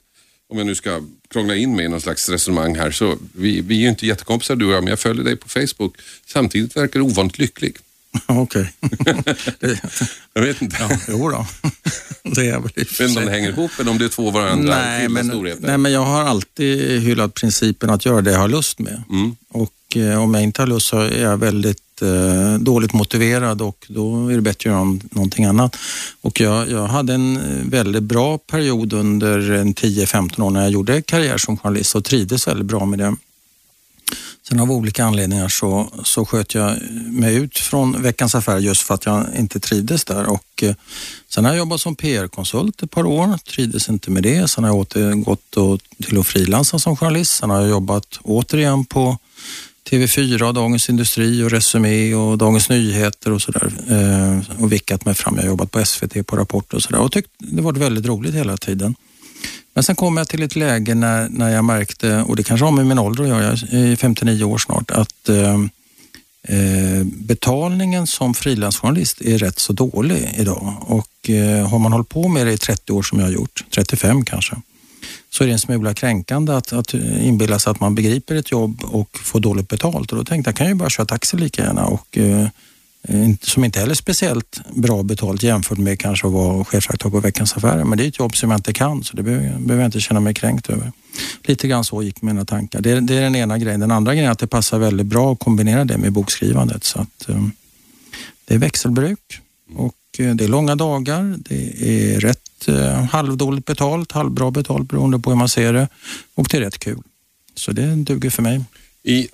om 0.47 0.57
jag 0.57 0.67
nu 0.67 0.75
ska 0.75 1.01
krångla 1.29 1.55
in 1.55 1.75
mig 1.75 1.85
i 1.85 1.87
någon 1.87 2.01
slags 2.01 2.29
resonemang 2.29 2.75
här, 2.75 2.91
så 2.91 3.17
vi, 3.35 3.61
vi 3.61 3.75
är 3.75 3.81
ju 3.81 3.89
inte 3.89 4.05
jättekompisar 4.05 4.55
du 4.55 4.65
och 4.65 4.73
jag, 4.73 4.83
men 4.83 4.89
jag 4.89 4.99
följer 4.99 5.23
dig 5.23 5.35
på 5.35 5.49
Facebook. 5.49 5.97
Samtidigt 6.25 6.77
verkar 6.77 6.99
du 6.99 7.05
ovanligt 7.05 7.39
lycklig. 7.39 7.77
Okej. 8.25 8.73
Jag 10.33 10.41
vet 10.41 10.61
inte. 10.61 10.77
ja, 10.79 10.89
jo 11.07 11.29
då. 11.29 11.45
det 12.23 12.47
är 12.49 12.59
väl 12.59 12.71
i 12.75 12.79
inte 12.81 13.05
om 13.05 13.09
sig. 13.13 13.29
hänger 13.29 13.49
ihop 13.49 13.71
eller 13.79 13.91
om 13.91 13.97
det 13.97 14.05
är 14.05 14.09
två 14.09 14.31
varandra 14.31 14.75
Nej 14.77 15.09
men, 15.09 15.27
storheter. 15.27 15.67
nej, 15.67 15.77
men 15.77 15.91
jag 15.91 16.05
har 16.05 16.21
alltid 16.23 17.01
hyllat 17.01 17.33
principen 17.33 17.89
att 17.89 18.05
göra 18.05 18.21
det 18.21 18.31
jag 18.31 18.39
har 18.39 18.47
lust 18.47 18.79
med. 18.79 19.03
Mm. 19.09 19.35
Och 19.49 19.97
eh, 19.97 20.23
om 20.23 20.33
jag 20.33 20.43
inte 20.43 20.61
har 20.61 20.67
lust 20.67 20.87
så 20.87 20.99
är 20.99 21.21
jag 21.21 21.37
väldigt 21.37 22.01
eh, 22.01 22.53
dåligt 22.59 22.93
motiverad 22.93 23.61
och 23.61 23.85
då 23.89 24.27
är 24.29 24.35
det 24.35 24.41
bättre 24.41 24.57
att 24.69 24.73
göra 24.73 24.83
nå- 24.83 24.99
någonting 25.11 25.45
annat. 25.45 25.75
Och 26.21 26.39
jag, 26.41 26.69
jag 26.71 26.87
hade 26.87 27.13
en 27.13 27.37
eh, 27.37 27.69
väldigt 27.69 28.03
bra 28.03 28.37
period 28.37 28.93
under 28.93 29.51
en 29.51 29.73
10-15 29.73 30.41
år 30.41 30.49
när 30.49 30.61
jag 30.61 30.71
gjorde 30.71 31.01
karriär 31.01 31.37
som 31.37 31.57
journalist 31.57 31.95
och 31.95 32.03
trivdes 32.05 32.47
väldigt 32.47 32.65
bra 32.67 32.85
med 32.85 32.99
det. 32.99 33.15
Sen 34.49 34.59
av 34.59 34.71
olika 34.71 35.05
anledningar 35.05 35.47
så, 35.47 35.89
så 36.03 36.25
sköt 36.25 36.53
jag 36.53 36.77
mig 36.91 37.35
ut 37.35 37.59
från 37.59 38.01
Veckans 38.01 38.35
Affärer 38.35 38.59
just 38.59 38.81
för 38.81 38.93
att 38.93 39.05
jag 39.05 39.25
inte 39.37 39.59
trivdes 39.59 40.05
där. 40.05 40.25
Och, 40.25 40.63
eh, 40.63 40.75
sen 41.29 41.45
har 41.45 41.51
jag 41.51 41.57
jobbat 41.57 41.81
som 41.81 41.95
PR-konsult 41.95 42.83
ett 42.83 42.91
par 42.91 43.05
år, 43.05 43.37
trivdes 43.37 43.89
inte 43.89 44.11
med 44.11 44.23
det. 44.23 44.49
Sen 44.49 44.63
har 44.63 44.71
jag 44.71 44.77
återgått 44.77 45.57
och, 45.57 45.79
till 46.03 46.19
att 46.19 46.27
frilansa 46.27 46.79
som 46.79 46.97
journalist. 46.97 47.31
Sen 47.31 47.49
har 47.49 47.61
jag 47.61 47.69
jobbat 47.69 48.19
återigen 48.23 48.85
på 48.85 49.17
TV4, 49.89 50.53
Dagens 50.53 50.89
Industri 50.89 51.43
och 51.43 51.51
Resumé 51.51 52.15
och 52.15 52.37
Dagens 52.37 52.69
Nyheter 52.69 53.31
och 53.31 53.41
sådär. 53.41 53.71
Eh, 53.89 54.61
och 54.63 54.71
vickat 54.71 55.05
mig 55.05 55.15
fram. 55.15 55.35
Jag 55.35 55.43
har 55.43 55.49
jobbat 55.49 55.71
på 55.71 55.85
SVT 55.85 56.27
på 56.27 56.35
Rapport 56.35 56.73
och 56.73 56.83
sådär 56.83 56.99
och 56.99 57.11
tyckte 57.11 57.31
det 57.37 57.61
varit 57.61 57.77
väldigt 57.77 58.05
roligt 58.05 58.33
hela 58.33 58.57
tiden. 58.57 58.95
Men 59.73 59.83
sen 59.83 59.95
kom 59.95 60.17
jag 60.17 60.27
till 60.27 60.43
ett 60.43 60.55
läge 60.55 60.95
när, 60.95 61.29
när 61.29 61.49
jag 61.49 61.65
märkte, 61.65 62.21
och 62.21 62.35
det 62.35 62.43
kanske 62.43 62.65
har 62.65 62.71
med 62.71 62.85
min 62.85 62.99
ålder 62.99 63.23
att 63.23 63.29
göra, 63.29 63.43
jag 63.43 63.91
är 63.91 63.95
59 63.95 64.43
år 64.43 64.57
snart, 64.57 64.91
att 64.91 65.29
eh, 65.29 65.53
eh, 66.43 67.03
betalningen 67.03 68.07
som 68.07 68.33
frilansjournalist 68.33 69.21
är 69.21 69.37
rätt 69.37 69.59
så 69.59 69.73
dålig 69.73 70.35
idag. 70.37 70.75
Och 70.79 71.29
eh, 71.29 71.67
har 71.69 71.79
man 71.79 71.93
hållit 71.93 72.09
på 72.09 72.27
med 72.27 72.47
det 72.47 72.53
i 72.53 72.57
30 72.57 72.93
år 72.93 73.03
som 73.03 73.19
jag 73.19 73.25
har 73.25 73.33
gjort, 73.33 73.65
35 73.75 74.25
kanske, 74.25 74.55
så 75.29 75.43
är 75.43 75.47
det 75.47 75.53
en 75.53 75.59
smula 75.59 75.93
kränkande 75.93 76.53
att, 76.53 76.73
att 76.73 76.93
inbilla 76.93 77.59
sig 77.59 77.71
att 77.71 77.79
man 77.79 77.95
begriper 77.95 78.35
ett 78.35 78.51
jobb 78.51 78.83
och 78.83 79.17
får 79.23 79.39
dåligt 79.39 79.67
betalt. 79.67 80.11
Och 80.11 80.17
då 80.17 80.23
tänkte 80.25 80.49
jag, 80.49 80.55
kan 80.55 80.65
jag 80.65 80.71
ju 80.71 80.79
bara 80.79 80.89
köra 80.89 81.05
taxi 81.05 81.37
lika 81.37 81.63
gärna. 81.63 81.85
Och, 81.85 82.17
eh, 82.17 82.47
Eh, 83.07 83.29
som 83.41 83.63
inte 83.63 83.79
heller 83.79 83.91
är 83.91 83.95
speciellt 83.95 84.59
bra 84.75 85.03
betalt 85.03 85.43
jämfört 85.43 85.77
med 85.77 85.99
kanske 85.99 86.27
att 86.27 86.33
vara 86.33 86.65
chefredaktör 86.65 87.09
på 87.09 87.19
Veckans 87.19 87.53
Affärer. 87.53 87.83
Men 87.83 87.97
det 87.97 88.03
är 88.03 88.07
ett 88.07 88.19
jobb 88.19 88.35
som 88.35 88.51
jag 88.51 88.57
inte 88.59 88.73
kan 88.73 89.03
så 89.03 89.15
det 89.17 89.23
behöver, 89.23 89.75
jag 89.77 89.85
inte 89.85 89.99
känna 89.99 90.19
mig 90.19 90.33
kränkt 90.33 90.69
över. 90.69 90.91
Lite 91.43 91.67
grann 91.67 91.83
så 91.83 92.03
gick 92.03 92.21
mina 92.21 92.45
tankar. 92.45 92.81
Det, 92.81 92.91
är- 92.91 93.01
det 93.01 93.15
är 93.17 93.21
den 93.21 93.35
ena 93.35 93.57
grejen. 93.57 93.79
Den 93.79 93.91
andra 93.91 94.13
grejen 94.13 94.27
är 94.27 94.31
att 94.31 94.39
det 94.39 94.47
passar 94.47 94.79
väldigt 94.79 95.07
bra 95.07 95.33
att 95.33 95.39
kombinera 95.39 95.85
det 95.85 95.97
med 95.97 96.11
bokskrivandet. 96.11 96.83
Så 96.83 96.99
att, 96.99 97.29
eh, 97.29 97.47
det 98.45 98.53
är 98.53 98.57
växelbruk 98.57 99.39
och 99.75 99.95
eh, 100.19 100.35
det 100.35 100.43
är 100.43 100.47
långa 100.47 100.75
dagar. 100.75 101.35
Det 101.37 101.89
är 102.13 102.19
rätt 102.19 102.39
halvdåligt 103.11 103.65
betalt, 103.65 104.11
halvbra 104.11 104.51
betalt 104.51 104.89
beroende 104.89 105.19
på 105.19 105.29
hur 105.29 105.37
man 105.37 105.49
ser 105.49 105.73
det 105.73 105.87
och 106.35 106.47
det 106.51 106.57
är 106.57 106.61
rätt 106.61 106.79
kul. 106.79 107.01
Så 107.55 107.71
det 107.71 107.95
duger 107.95 108.29
för 108.29 108.41
mig. 108.41 108.63
I, 109.03 109.27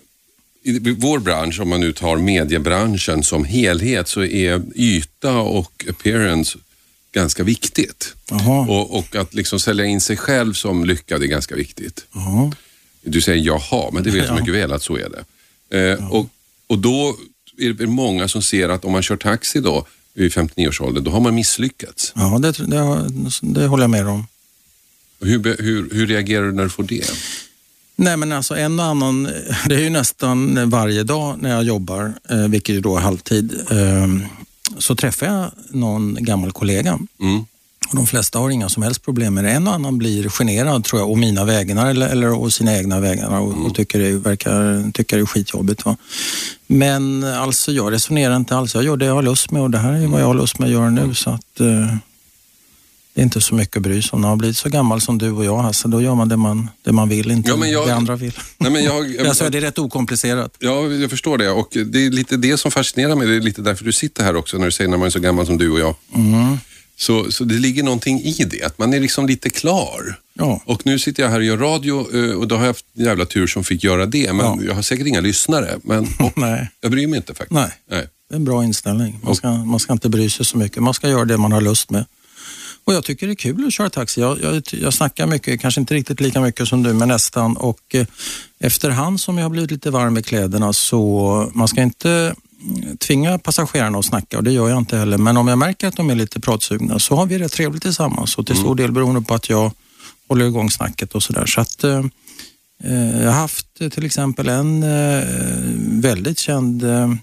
i 0.63 0.79
vår 0.93 1.19
bransch, 1.19 1.59
om 1.59 1.69
man 1.69 1.79
nu 1.79 1.93
tar 1.93 2.17
mediebranschen 2.17 3.23
som 3.23 3.45
helhet, 3.45 4.07
så 4.07 4.23
är 4.23 4.61
yta 4.75 5.37
och 5.37 5.85
appearance 5.89 6.57
ganska 7.11 7.43
viktigt. 7.43 8.13
Och, 8.69 8.97
och 8.97 9.15
att 9.15 9.33
liksom 9.33 9.59
sälja 9.59 9.85
in 9.85 10.01
sig 10.01 10.17
själv 10.17 10.53
som 10.53 10.85
lyckad 10.85 11.23
är 11.23 11.27
ganska 11.27 11.55
viktigt. 11.55 12.05
Jaha. 12.13 12.51
Du 13.01 13.21
säger 13.21 13.45
jaha, 13.45 13.89
men 13.93 14.03
det 14.03 14.09
vet 14.09 14.25
jag 14.25 14.35
Ja. 14.35 14.39
mycket 14.39 14.53
väl 14.53 14.73
att 14.73 14.83
så 14.83 14.97
är 14.97 15.07
det. 15.09 15.23
Eh, 15.91 16.11
och, 16.11 16.29
och 16.67 16.77
då 16.79 17.15
är 17.57 17.73
det 17.73 17.87
många 17.87 18.27
som 18.27 18.41
ser 18.41 18.69
att 18.69 18.85
om 18.85 18.91
man 18.91 19.01
kör 19.03 19.17
taxi 19.17 19.59
då, 19.59 19.85
i 20.15 20.27
59-årsåldern, 20.29 21.03
då 21.03 21.11
har 21.11 21.19
man 21.19 21.35
misslyckats. 21.35 22.13
Ja, 22.15 22.39
det, 22.41 22.51
det, 22.51 23.07
det 23.41 23.65
håller 23.67 23.83
jag 23.83 23.89
med 23.89 24.07
om. 24.07 24.27
Hur, 25.21 25.63
hur, 25.63 25.89
hur 25.93 26.07
reagerar 26.07 26.45
du 26.45 26.51
när 26.51 26.63
du 26.63 26.69
får 26.69 26.83
det? 26.83 27.05
Nej 28.01 28.17
men 28.17 28.31
alltså 28.31 28.57
en 28.57 28.79
och 28.79 28.85
annan, 28.85 29.23
det 29.65 29.75
är 29.75 29.79
ju 29.79 29.89
nästan 29.89 30.69
varje 30.69 31.03
dag 31.03 31.37
när 31.41 31.49
jag 31.49 31.63
jobbar, 31.63 32.13
eh, 32.29 32.37
vilket 32.37 32.75
är 32.75 32.81
då 32.81 32.97
är 32.97 33.01
halvtid, 33.01 33.53
eh, 33.71 34.29
så 34.77 34.95
träffar 34.95 35.27
jag 35.27 35.51
någon 35.69 36.17
gammal 36.19 36.51
kollega. 36.51 36.99
Mm. 37.19 37.45
Och 37.89 37.95
de 37.95 38.07
flesta 38.07 38.39
har 38.39 38.49
inga 38.49 38.69
som 38.69 38.83
helst 38.83 39.05
problem 39.05 39.33
med 39.33 39.43
det. 39.43 39.51
En 39.51 39.67
och 39.67 39.73
annan 39.73 39.97
blir 39.97 40.29
generad 40.29 40.83
tror 40.83 41.01
jag, 41.01 41.09
å 41.09 41.15
mina 41.15 41.45
vägnar 41.45 41.89
eller, 41.89 42.09
eller 42.09 42.31
å 42.31 42.49
sina 42.49 42.77
egna 42.77 42.99
vägnar 42.99 43.39
och, 43.39 43.65
och 43.65 43.75
tycker, 43.75 43.99
det 43.99 44.11
verkar, 44.11 44.91
tycker 44.91 45.17
det 45.17 45.23
är 45.23 45.25
skitjobbigt. 45.25 45.85
Va? 45.85 45.97
Men 46.67 47.23
alltså 47.23 47.71
jag 47.71 47.93
resonerar 47.93 48.35
inte 48.35 48.57
alls. 48.57 48.75
Jag 48.75 48.83
gör 48.83 48.97
det 48.97 49.05
jag 49.05 49.15
har 49.15 49.23
lust 49.23 49.51
med 49.51 49.61
och 49.61 49.71
det 49.71 49.77
här 49.77 49.93
är 49.93 50.07
vad 50.07 50.21
jag 50.21 50.27
har 50.27 50.33
lust 50.33 50.59
med 50.59 50.65
att 50.65 50.73
göra 50.73 50.89
nu. 50.89 51.13
Så 51.13 51.29
att, 51.29 51.59
eh, 51.59 51.95
det 53.19 53.23
är 53.23 53.25
inte 53.25 53.41
så 53.41 53.55
mycket 53.55 53.77
att 53.77 53.83
bry 53.83 54.01
sig 54.01 54.09
om. 54.11 54.21
När 54.21 54.27
man 54.27 54.29
har 54.29 54.37
blivit 54.37 54.57
så 54.57 54.69
gammal 54.69 55.01
som 55.01 55.17
du 55.17 55.31
och 55.31 55.45
jag, 55.45 55.57
Hasse, 55.57 55.87
då 55.87 56.01
gör 56.01 56.15
man 56.15 56.29
det 56.29 56.37
man, 56.37 56.69
det 56.83 56.91
man 56.91 57.09
vill, 57.09 57.31
inte 57.31 57.49
Ja, 57.49 57.55
men 57.57 57.71
jag- 57.71 57.87
det 57.87 57.95
andra 57.95 58.15
vill. 58.15 58.33
Nej, 58.57 58.71
men 58.71 58.83
jag, 58.83 59.15
Jag 59.15 59.35
säger, 59.35 59.51
det 59.51 59.57
är 59.57 59.61
rätt 59.61 59.79
okomplicerat. 59.79 60.55
Ja, 60.59 60.87
jag 60.87 61.09
förstår 61.09 61.37
det. 61.37 61.49
Och 61.49 61.67
det 61.85 62.05
är 62.05 62.09
lite 62.11 62.37
det 62.37 62.57
som 62.57 62.71
fascinerar 62.71 63.15
mig. 63.15 63.27
Det 63.27 63.35
är 63.35 63.39
lite 63.41 63.61
därför 63.61 63.85
du 63.85 63.91
sitter 63.91 64.23
här 64.23 64.35
också, 64.35 64.57
när 64.57 64.65
du 64.65 64.71
säger 64.71 64.89
när 64.89 64.97
man 64.97 65.05
är 65.05 65.09
så 65.11 65.19
gammal 65.19 65.45
som 65.45 65.57
du 65.57 65.69
och 65.69 65.79
jag. 65.79 65.95
Mm. 66.15 66.57
Så, 66.97 67.31
så 67.31 67.43
det 67.43 67.55
ligger 67.55 67.83
någonting 67.83 68.19
i 68.21 68.43
det, 68.51 68.63
att 68.63 68.77
man 68.79 68.93
är 68.93 68.99
liksom 68.99 69.27
lite 69.27 69.49
klar. 69.49 70.19
Ja. 70.33 70.61
Och 70.65 70.85
nu 70.85 70.99
sitter 70.99 71.23
jag 71.23 71.29
här 71.29 71.37
och 71.39 71.45
gör 71.45 71.57
radio 71.57 72.07
eh, 72.29 72.35
och 72.35 72.47
då 72.47 72.55
har 72.55 72.61
jag 72.61 72.67
haft 72.69 72.85
jävla 72.93 73.25
tur 73.25 73.47
som 73.47 73.63
fick 73.63 73.83
göra 73.83 74.05
det. 74.05 74.33
Men 74.33 74.45
Ja. 74.45 74.59
jag 74.67 74.73
har 74.75 74.81
säkert 74.81 75.07
inga 75.07 75.21
lyssnare. 75.21 75.79
Men 75.83 76.07
Nej. 76.35 76.69
jag 76.81 76.91
bryr 76.91 77.07
mig 77.07 77.17
inte 77.17 77.33
faktiskt. 77.33 77.51
Nej. 77.51 77.71
Nej. 77.91 78.07
Det 78.29 78.35
är 78.35 78.37
en 78.37 78.45
bra 78.45 78.63
inställning. 78.63 79.19
Man 79.23 79.35
ska, 79.35 79.49
man 79.51 79.79
ska 79.79 79.93
inte 79.93 80.09
bry 80.09 80.29
sig 80.29 80.45
så 80.45 80.57
mycket. 80.57 80.83
Man 80.83 80.93
ska 80.93 81.09
göra 81.09 81.25
det 81.25 81.37
man 81.37 81.51
har 81.51 81.61
lust 81.61 81.89
med. 81.89 82.05
Och 82.89 82.95
jag 82.95 83.03
tycker 83.03 83.27
det 83.27 83.33
är 83.33 83.35
kul 83.35 83.67
att 83.67 83.73
köra 83.73 83.89
taxi. 83.89 84.21
Jag, 84.21 84.41
jag, 84.41 84.63
jag 84.71 84.93
snackar 84.93 85.27
mycket, 85.27 85.61
kanske 85.61 85.81
inte 85.81 85.93
riktigt 85.93 86.21
lika 86.21 86.41
mycket 86.41 86.67
som 86.67 86.83
du, 86.83 86.93
men 86.93 87.07
nästan. 87.07 87.57
Och 87.57 87.95
eh, 87.95 88.05
efterhand 88.59 89.21
som 89.21 89.37
jag 89.37 89.45
har 89.45 89.49
blivit 89.49 89.71
lite 89.71 89.91
varm 89.91 90.17
i 90.17 90.23
kläderna 90.23 90.73
så 90.73 91.51
man 91.53 91.67
ska 91.67 91.81
inte 91.81 92.35
mm, 92.61 92.97
tvinga 92.97 93.39
passagerarna 93.39 93.99
att 93.99 94.05
snacka 94.05 94.37
och 94.37 94.43
det 94.43 94.51
gör 94.51 94.69
jag 94.69 94.77
inte 94.77 94.97
heller. 94.97 95.17
Men 95.17 95.37
om 95.37 95.47
jag 95.47 95.57
märker 95.57 95.87
att 95.87 95.95
de 95.95 96.09
är 96.09 96.15
lite 96.15 96.39
pratsugna 96.39 96.99
så 96.99 97.15
har 97.15 97.25
vi 97.25 97.37
det 97.37 97.49
trevligt 97.49 97.83
tillsammans 97.83 98.37
och 98.37 98.45
till 98.45 98.55
stor 98.55 98.75
del 98.75 98.91
beroende 98.91 99.21
på 99.21 99.33
att 99.33 99.49
jag 99.49 99.71
håller 100.27 100.45
igång 100.45 100.71
snacket 100.71 101.15
och 101.15 101.23
sådär. 101.23 101.45
Så 101.45 101.61
att, 101.61 101.83
eh, 101.83 102.05
eh, 102.83 103.21
jag 103.21 103.31
har 103.31 103.39
haft 103.39 103.81
eh, 103.81 103.89
till 103.89 104.05
exempel 104.05 104.49
en 104.49 104.83
eh, 104.83 105.23
väldigt 106.01 106.39
känd 106.39 106.83
eh, 106.83 107.13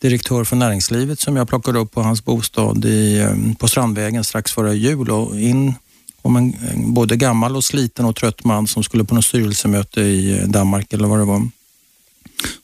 direktör 0.00 0.44
för 0.44 0.56
näringslivet 0.56 1.20
som 1.20 1.36
jag 1.36 1.48
plockade 1.48 1.78
upp 1.78 1.92
på 1.92 2.02
hans 2.02 2.24
bostad 2.24 2.84
i, 2.84 3.20
ehm, 3.20 3.54
på 3.54 3.68
Strandvägen 3.68 4.24
strax 4.24 4.52
före 4.52 4.74
jul 4.74 5.10
och 5.10 5.40
in 5.40 5.74
kom 6.22 6.36
en, 6.36 6.54
både 6.94 7.16
gammal 7.16 7.56
och 7.56 7.64
sliten 7.64 8.04
och 8.04 8.16
trött 8.16 8.44
man 8.44 8.66
som 8.66 8.82
skulle 8.82 9.04
på 9.04 9.14
något 9.14 9.24
styrelsemöte 9.24 10.00
i 10.00 10.38
eh, 10.38 10.48
Danmark 10.48 10.92
eller 10.92 11.08
vad 11.08 11.18
det 11.18 11.24
var 11.24 11.48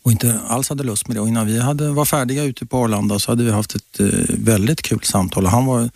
och 0.03 0.13
inte 0.13 0.41
alls 0.49 0.69
hade 0.69 0.85
lust 0.85 1.09
med 1.09 1.17
det. 1.17 1.21
Och 1.21 1.29
innan 1.29 1.47
vi 1.47 1.61
hade, 1.61 1.91
var 1.91 2.05
färdiga 2.05 2.43
ute 2.43 2.67
på 2.67 2.85
Arlanda 2.85 3.19
så 3.19 3.33
hade 3.33 3.45
vi 3.45 3.51
haft 3.51 3.75
ett 3.75 4.01
eh, 4.01 4.07
väldigt 4.29 4.83
kul 4.83 5.01
samtal. 5.03 5.45
Och 5.45 5.51
Han 5.51 5.67
var 5.67 5.91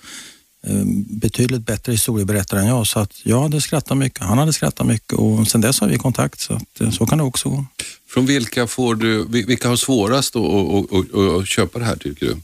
ehm, 0.66 1.04
betydligt 1.08 1.66
bättre 1.66 1.92
historieberättare 1.92 2.60
än 2.60 2.66
jag 2.66 2.86
så 2.86 2.98
att 2.98 3.26
jag 3.26 3.42
hade 3.42 3.60
skrattat 3.60 3.98
mycket, 3.98 4.24
han 4.24 4.38
hade 4.38 4.52
skrattat 4.52 4.86
mycket 4.86 5.12
och 5.12 5.48
sen 5.48 5.60
dess 5.60 5.80
har 5.80 5.88
vi 5.88 5.98
kontakt 5.98 6.40
så 6.40 6.54
att, 6.54 6.80
eh, 6.80 6.90
så 6.90 7.06
kan 7.06 7.18
det 7.18 7.24
också 7.24 7.48
gå. 7.48 7.64
Från 8.08 8.26
vilka, 8.26 8.66
får 8.66 8.94
du, 8.94 9.24
vilka 9.24 9.68
har 9.68 9.76
svårast 9.76 10.36
att, 10.36 10.42
att, 10.42 10.92
att, 10.92 11.40
att 11.40 11.48
köpa 11.48 11.78
det 11.78 11.84
här 11.84 11.96
tycker 11.96 12.26
du? 12.26 12.36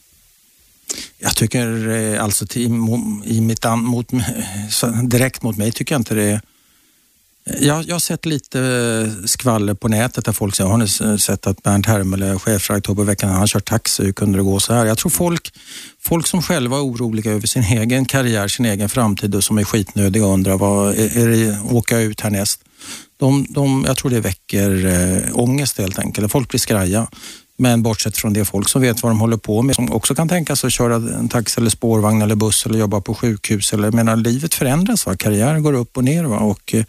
Jag 1.18 1.36
tycker 1.36 1.88
eh, 1.88 2.24
alltså 2.24 2.46
till, 2.46 2.64
i 3.24 3.40
mitt 3.40 3.64
mot, 3.76 4.08
direkt 5.04 5.42
mot 5.42 5.56
mig 5.56 5.72
tycker 5.72 5.94
jag 5.94 6.00
inte 6.00 6.14
det 6.14 6.22
är 6.22 6.40
jag, 7.44 7.84
jag 7.88 7.94
har 7.94 8.00
sett 8.00 8.26
lite 8.26 9.16
skvaller 9.24 9.74
på 9.74 9.88
nätet 9.88 10.24
där 10.24 10.32
folk 10.32 10.54
säger, 10.54 10.70
har 10.70 10.78
ni 10.78 11.18
sett 11.18 11.46
att 11.46 11.62
Bernt 11.62 11.86
Hermele, 11.86 12.38
chefredaktör 12.38 12.94
på 12.94 13.02
veckan, 13.02 13.30
han 13.30 13.46
kör 13.46 13.60
taxi, 13.60 14.04
hur 14.04 14.12
kunde 14.12 14.38
det 14.38 14.42
gå 14.42 14.60
så 14.60 14.74
här? 14.74 14.86
Jag 14.86 14.98
tror 14.98 15.10
folk, 15.10 15.52
folk 16.00 16.26
som 16.26 16.42
själva 16.42 16.76
är 16.76 16.80
oroliga 16.80 17.32
över 17.32 17.46
sin 17.46 17.62
egen 17.62 18.04
karriär, 18.04 18.48
sin 18.48 18.66
egen 18.66 18.88
framtid 18.88 19.34
och 19.34 19.44
som 19.44 19.58
är 19.58 19.64
skitnödiga 19.64 20.26
och 20.26 20.32
undrar, 20.32 20.58
vad 20.58 20.94
är, 20.94 21.18
är 21.18 21.28
det 21.28 21.60
åka 21.70 21.98
ut 21.98 22.20
härnäst? 22.20 22.60
De, 23.24 23.46
de, 23.48 23.84
jag 23.86 23.96
tror 23.96 24.10
det 24.10 24.20
väcker 24.20 24.86
eh, 24.86 25.38
ångest 25.38 25.78
helt 25.78 25.98
enkelt. 25.98 26.32
Folk 26.32 26.48
blir 26.48 26.60
skraja. 26.60 27.06
Men 27.58 27.82
bortsett 27.82 28.16
från 28.16 28.32
det, 28.32 28.44
folk 28.44 28.68
som 28.68 28.82
vet 28.82 29.02
vad 29.02 29.12
de 29.12 29.20
håller 29.20 29.36
på 29.36 29.62
med, 29.62 29.74
som 29.74 29.92
också 29.92 30.14
kan 30.14 30.28
tänka 30.28 30.56
sig 30.56 30.66
att 30.66 30.72
köra 30.72 30.94
en 30.94 31.28
taxi 31.28 31.60
eller 31.60 31.70
spårvagn 31.70 32.22
eller 32.22 32.34
buss 32.34 32.66
eller 32.66 32.78
jobba 32.78 33.00
på 33.00 33.14
sjukhus. 33.14 33.72
Eller, 33.72 33.84
jag 33.84 33.94
menar, 33.94 34.16
livet 34.16 34.54
förändras, 34.54 35.06
va? 35.06 35.16
karriär 35.16 35.58
går 35.58 35.72
upp 35.72 35.96
och 35.96 36.04
ner. 36.04 36.24
Va? 36.24 36.38
Och, 36.38 36.74
eh, 36.74 36.84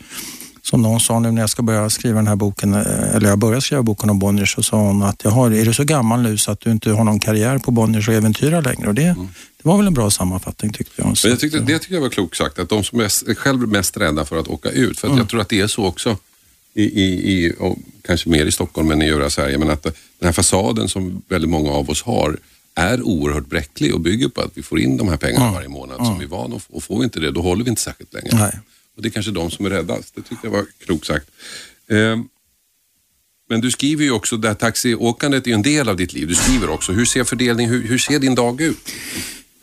som 0.62 0.82
någon 0.82 1.00
sa 1.00 1.19
nu 1.19 1.32
när 1.32 1.41
jag 1.41 1.50
ska 1.50 1.63
börja 1.63 1.89
skriva 1.89 2.15
den 2.15 2.28
här 2.28 2.36
boken, 2.36 2.74
eh, 2.74 3.15
eller 3.15 3.30
jag 3.30 3.39
började 3.39 3.62
skriva 3.62 3.84
boken 3.84 4.10
om 4.10 4.19
Bonniers, 4.19 4.56
så 4.56 4.63
sa 4.63 4.78
hon 4.78 5.04
att 5.04 5.21
Jaha, 5.24 5.48
är 5.48 5.65
du 5.65 5.74
så 5.74 5.84
gammal 5.84 6.21
nu 6.21 6.38
så 6.38 6.52
att 6.52 6.60
du 6.60 6.71
inte 6.71 6.91
har 6.91 7.04
någon 7.04 7.19
karriär 7.19 7.58
på 7.58 7.71
Bonniers 7.71 8.08
och 8.08 8.13
äventyra 8.13 8.62
längre? 8.62 8.88
Och 8.88 8.95
det, 8.95 9.04
mm. 9.04 9.28
Det 9.65 9.69
var 9.69 9.78
väl 9.78 9.88
en 9.88 9.93
bra 9.93 10.12
sammanfattning 10.12 10.73
tyckte 10.73 10.93
jag. 10.95 11.06
Men 11.06 11.32
jag 11.32 11.39
tyckte, 11.39 11.60
det 11.60 11.80
tyckte 11.80 11.93
jag 11.93 12.01
var 12.01 12.10
klokt 12.10 12.38
sagt, 12.38 12.60
att 12.60 12.69
de 12.69 12.84
som 12.84 12.99
är 12.99 13.36
själv 13.36 13.67
mest 13.67 13.97
rädda 13.97 14.25
för 14.25 14.38
att 14.39 14.47
åka 14.47 14.69
ut, 14.69 14.99
för 14.99 15.08
Mm. 15.08 15.17
jag 15.17 15.30
tror 15.30 15.41
att 15.41 15.49
det 15.49 15.60
är 15.60 15.67
så 15.67 15.86
också, 15.86 16.17
i, 16.73 16.84
i, 16.84 17.34
i, 17.45 17.54
kanske 18.01 18.30
mer 18.30 18.45
i 18.45 18.51
Stockholm 18.51 18.91
än 18.91 19.01
i 19.01 19.10
övriga 19.10 19.30
Sverige, 19.30 19.58
men 19.58 19.69
att 19.69 19.84
den 19.84 19.93
här 20.21 20.32
fasaden 20.32 20.89
som 20.89 21.21
väldigt 21.28 21.49
många 21.49 21.71
av 21.71 21.89
oss 21.89 22.01
har 22.04 22.38
är 22.75 23.01
oerhört 23.01 23.47
bräcklig 23.47 23.93
och 23.93 23.99
bygger 23.99 24.28
på 24.28 24.41
att 24.41 24.51
vi 24.54 24.62
får 24.62 24.80
in 24.80 24.97
de 24.97 25.10
här 25.10 25.17
pengarna 25.17 25.51
varje 25.51 25.67
månad 25.69 25.97
som 26.06 26.19
vi 26.19 26.25
är 26.25 26.30
vana 26.30 26.56
att 26.56 26.63
få. 26.63 26.73
Och 26.73 26.84
får 26.84 26.97
vi 26.99 27.04
inte 27.04 27.19
det, 27.19 27.32
då 27.32 27.41
håller 27.41 27.63
vi 27.63 27.69
inte 27.69 27.82
särskilt 27.82 28.13
länge. 28.13 28.30
Nej. 28.34 28.60
Och 28.95 29.01
det 29.01 29.08
är 29.08 29.12
kanske 29.12 29.32
de 29.32 29.51
som 29.51 29.65
är 29.65 29.69
räddast. 29.69 30.15
Det 30.15 30.21
tyckte 30.21 30.47
jag 30.47 30.51
var 30.51 30.65
klokt 30.86 31.06
sagt. 31.06 31.28
Ehm, 31.89 32.28
men 33.49 33.62
du 33.62 33.71
skriver 33.71 34.04
ju 34.04 34.12
också, 34.12 34.38
det 34.38 34.47
här 34.47 34.56
taxiåkandet 34.56 35.47
är 35.47 35.51
en 35.54 35.62
del 35.62 35.89
av 35.89 35.97
ditt 35.97 36.13
liv. 36.13 36.28
Du 36.28 36.36
skriver 36.36 36.69
också, 36.69 36.91
hur 36.91 37.06
ser 37.06 37.23
fördelning, 37.23 37.67
hur, 37.67 37.88
hur 37.88 37.97
ser 37.97 38.19
din 38.19 38.36
dag 38.36 38.62
ut? 38.62 38.91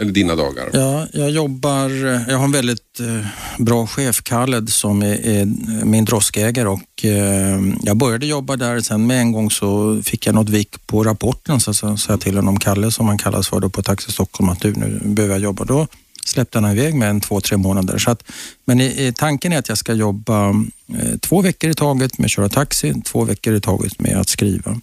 Eller 0.03 0.13
dina 0.13 0.37
dagar? 0.37 0.71
Ja, 0.73 1.07
jag 1.13 1.31
jobbar, 1.31 1.91
jag 2.31 2.39
har 2.39 2.45
en 2.45 2.53
väldigt 2.53 3.01
eh, 3.01 3.27
bra 3.59 3.87
chef, 3.87 4.23
Khaled, 4.23 4.69
som 4.69 5.03
är, 5.03 5.27
är 5.27 5.45
min 5.85 6.05
droskägare 6.05 6.69
och 6.69 7.05
eh, 7.05 7.61
jag 7.83 7.97
började 7.97 8.27
jobba 8.27 8.57
där. 8.57 8.81
Sen 8.81 9.07
med 9.07 9.21
en 9.21 9.33
gång 9.33 9.51
så 9.51 10.01
fick 10.05 10.27
jag 10.27 10.35
något 10.35 10.49
vik 10.49 10.87
på 10.87 11.05
rapporten 11.05 11.61
så 11.61 11.75
så 11.75 11.97
sa 11.97 12.13
jag 12.13 12.21
till 12.21 12.37
honom, 12.37 12.59
Kalle 12.59 12.91
som 12.91 13.09
han 13.09 13.19
kallas 13.19 13.49
för 13.49 13.61
då 13.61 13.69
på 13.69 13.83
Taxi 13.83 14.13
Stockholm, 14.13 14.49
att 14.49 14.61
du 14.61 14.73
nu 14.73 15.01
behöver 15.05 15.35
jag 15.35 15.43
jobba. 15.43 15.65
Då 15.65 15.87
släppte 16.25 16.59
han 16.59 16.73
iväg 16.73 16.95
med 16.95 17.11
en 17.11 17.21
två, 17.21 17.41
tre 17.41 17.57
månader. 17.57 17.99
Så 17.99 18.11
att, 18.11 18.23
men 18.65 18.81
i, 18.81 19.07
i, 19.07 19.13
tanken 19.17 19.53
är 19.53 19.59
att 19.59 19.69
jag 19.69 19.79
ska 19.79 19.93
jobba 19.93 20.49
eh, 20.49 21.19
två 21.21 21.43
veckor 21.43 21.71
i 21.71 21.75
taget 21.75 22.19
med 22.19 22.25
att 22.25 22.31
köra 22.31 22.49
taxi, 22.49 22.95
två 23.05 23.25
veckor 23.25 23.55
i 23.55 23.61
taget 23.61 24.01
med 24.01 24.17
att 24.17 24.29
skriva. 24.29 24.81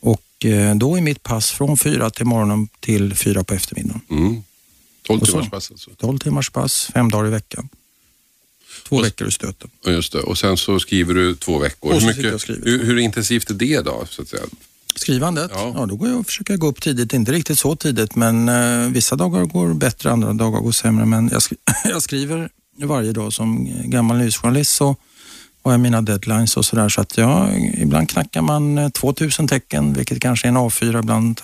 Och 0.00 0.44
eh, 0.44 0.74
då 0.74 0.96
är 0.96 1.00
mitt 1.00 1.22
pass 1.22 1.50
från 1.50 1.76
fyra 1.76 2.10
till 2.10 2.26
morgonen 2.26 2.68
till 2.80 3.14
fyra 3.14 3.44
på 3.44 3.54
eftermiddagen. 3.54 4.00
Mm. 4.10 4.42
12 5.06 5.20
Och 5.20 5.26
så- 5.26 5.32
timmars 5.32 5.50
pass 5.50 5.70
alltså. 5.70 5.90
12 5.96 6.18
timmars 6.18 6.50
pass, 6.50 6.90
fem 6.94 7.10
dagar 7.10 7.26
i 7.26 7.30
veckan. 7.30 7.68
Två 8.88 8.96
Och- 8.96 9.04
veckor 9.04 9.28
i 9.28 9.30
stöten. 9.30 9.70
Ja, 9.84 9.90
Just 9.92 10.12
det. 10.12 10.18
Och 10.20 10.38
sen 10.38 10.56
så 10.56 10.80
skriver 10.80 11.14
du 11.14 11.34
två 11.34 11.58
veckor. 11.58 11.92
Hur, 12.00 12.38
skriver. 12.38 12.64
hur, 12.64 12.84
hur 12.84 12.98
intensivt 12.98 13.50
är 13.50 13.54
det 13.54 13.80
då? 13.82 14.06
Så 14.10 14.22
att 14.22 14.28
säga? 14.28 14.42
Skrivandet, 14.96 15.50
Ja. 15.54 15.72
ja. 15.76 15.86
då 15.86 15.96
går 15.96 16.08
jag 16.08 16.18
och 16.20 16.26
försöker 16.26 16.56
gå 16.56 16.66
upp 16.66 16.80
tidigt. 16.82 17.12
Inte 17.12 17.32
riktigt 17.32 17.58
så 17.58 17.76
tidigt, 17.76 18.14
men 18.14 18.48
eh, 18.48 18.88
vissa 18.90 19.16
dagar 19.16 19.44
går 19.44 19.74
bättre, 19.74 20.10
andra 20.10 20.32
dagar 20.32 20.60
går 20.60 20.72
sämre. 20.72 21.06
Men 21.06 21.28
jag, 21.32 21.42
skri- 21.42 21.56
jag 21.84 22.02
skriver 22.02 22.48
varje 22.78 23.12
dag 23.12 23.32
som 23.32 23.68
gammal 23.90 24.16
nyhetsjournalist 24.18 24.72
så 24.72 24.96
har 25.62 25.72
jag 25.72 25.80
mina 25.80 26.02
deadlines 26.02 26.56
och 26.56 26.64
sådär. 26.64 26.88
Så 26.88 27.00
att 27.00 27.16
jag, 27.16 27.58
ibland 27.78 28.08
knackar 28.10 28.42
man 28.42 28.78
eh, 28.78 28.88
2000 28.88 29.48
tecken, 29.48 29.92
vilket 29.94 30.20
kanske 30.20 30.46
är 30.46 30.48
en 30.48 30.56
A4. 30.56 30.98
Ibland 30.98 31.40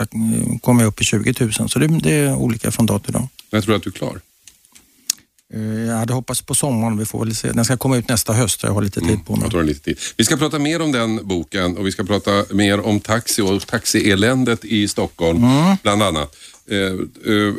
kommer 0.61 0.83
jag 0.83 0.89
upp 0.89 1.01
i 1.01 1.05
20 1.05 1.35
000. 1.59 1.69
Så 1.69 1.79
det, 1.79 1.87
det 1.87 2.13
är 2.15 2.35
olika 2.35 2.71
från 2.71 2.87
dag 2.87 3.03
till 3.03 3.13
dag. 3.13 3.29
Jag 3.53 3.65
tror 3.65 3.75
att 3.77 3.83
du 3.83 3.91
är 3.91 3.95
klar. 3.95 4.21
Eh, 5.55 5.61
Jag 5.63 5.97
hade 5.97 6.13
hoppats 6.13 6.43
på 6.43 6.55
sommaren, 6.55 6.99
vi 6.99 7.05
får 7.05 7.25
väl 7.25 7.35
se. 7.37 7.53
Den 7.53 7.65
ska 7.65 7.77
komma 7.77 7.97
ut 7.97 8.09
nästa 8.09 8.33
höst, 8.33 8.63
jag 8.63 8.71
har 8.73 8.83
lite 8.83 9.01
tid 9.01 9.27
på 9.27 9.37
mig. 9.37 9.49
Är 9.55 9.63
lite 9.63 9.81
tid. 9.81 9.99
Vi 10.17 10.25
ska 10.25 10.37
prata 10.37 10.59
mer 10.59 10.83
om 10.83 10.93
den 10.93 11.29
boken 11.29 11.77
och 11.77 11.87
vi 11.87 11.93
ska 11.93 12.05
prata 12.05 12.45
mer 12.55 12.81
om 12.81 13.01
taxi 13.01 13.43
och 13.43 13.67
taxieländet 13.67 14.65
i 14.65 14.89
Stockholm, 14.89 15.45
Mm. 15.45 15.77
bland 15.83 16.03
annat. 16.03 16.37
Eh, 16.71 16.79
eh, 16.79 17.55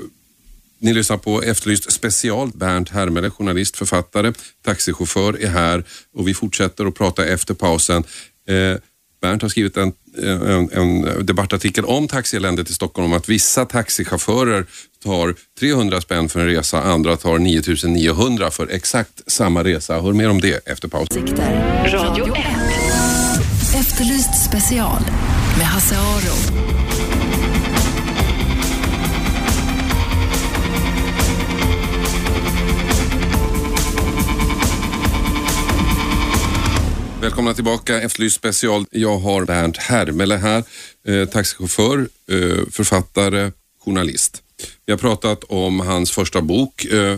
ni 0.80 0.94
lyssnar 0.94 1.18
på 1.18 1.42
Efterlyst 1.44 1.92
special. 1.92 2.52
Bernt 2.56 2.90
Hermele, 2.90 3.30
journalist, 3.30 3.78
författare, 3.78 4.34
taxichaufför 4.66 5.42
är 5.44 5.48
här 5.50 5.84
och 6.14 6.28
vi 6.28 6.34
fortsätter 6.34 6.86
att 6.86 6.96
prata 6.96 7.26
efter 7.26 7.54
pausen. 7.54 8.04
Eh, 8.48 8.78
Bernt 9.22 9.42
har 9.42 9.50
skrivit 9.50 9.78
en, 9.78 9.94
en, 10.18 10.70
en 10.72 11.26
debattartikel 11.26 11.86
om 11.86 12.08
taxieländet 12.08 12.70
i 12.70 12.74
Stockholm 12.74 13.06
om 13.06 13.18
att 13.18 13.30
vissa 13.30 13.66
taxichaufförer 13.66 14.66
tar 15.04 15.36
300 15.60 16.02
spänn 16.02 16.30
för 16.30 16.40
en 16.40 16.46
resa, 16.46 16.82
andra 16.82 17.18
tar 17.18 17.38
9900 17.38 18.52
för 18.52 18.68
exakt 18.72 19.32
samma 19.32 19.64
resa. 19.64 20.02
Hör 20.02 20.14
mer 20.14 20.30
om 20.30 20.42
det 20.42 20.68
efter 20.68 20.88
pausen. 20.88 21.28
Radio 21.86 22.36
1. 22.36 22.46
Efterlyst 23.76 24.46
special 24.50 25.02
med 25.58 25.68
Hasse 25.68 25.96
Aro. 25.96 26.93
Välkomna 37.24 37.54
tillbaka, 37.54 38.02
Efterlyst 38.02 38.36
special. 38.36 38.86
Jag 38.92 39.18
har 39.18 39.46
Bernt 39.46 39.78
Hermele 39.78 40.36
här, 40.36 40.64
eh, 41.08 41.26
taxichaufför, 41.26 42.08
eh, 42.28 42.66
författare, 42.72 43.52
journalist. 43.80 44.44
Vi 44.86 44.94
har 44.94 44.98
pratat 44.98 45.44
om 45.44 45.80
hans 45.80 46.12
första 46.12 46.42
bok. 46.42 46.86
Eh, 46.86 47.18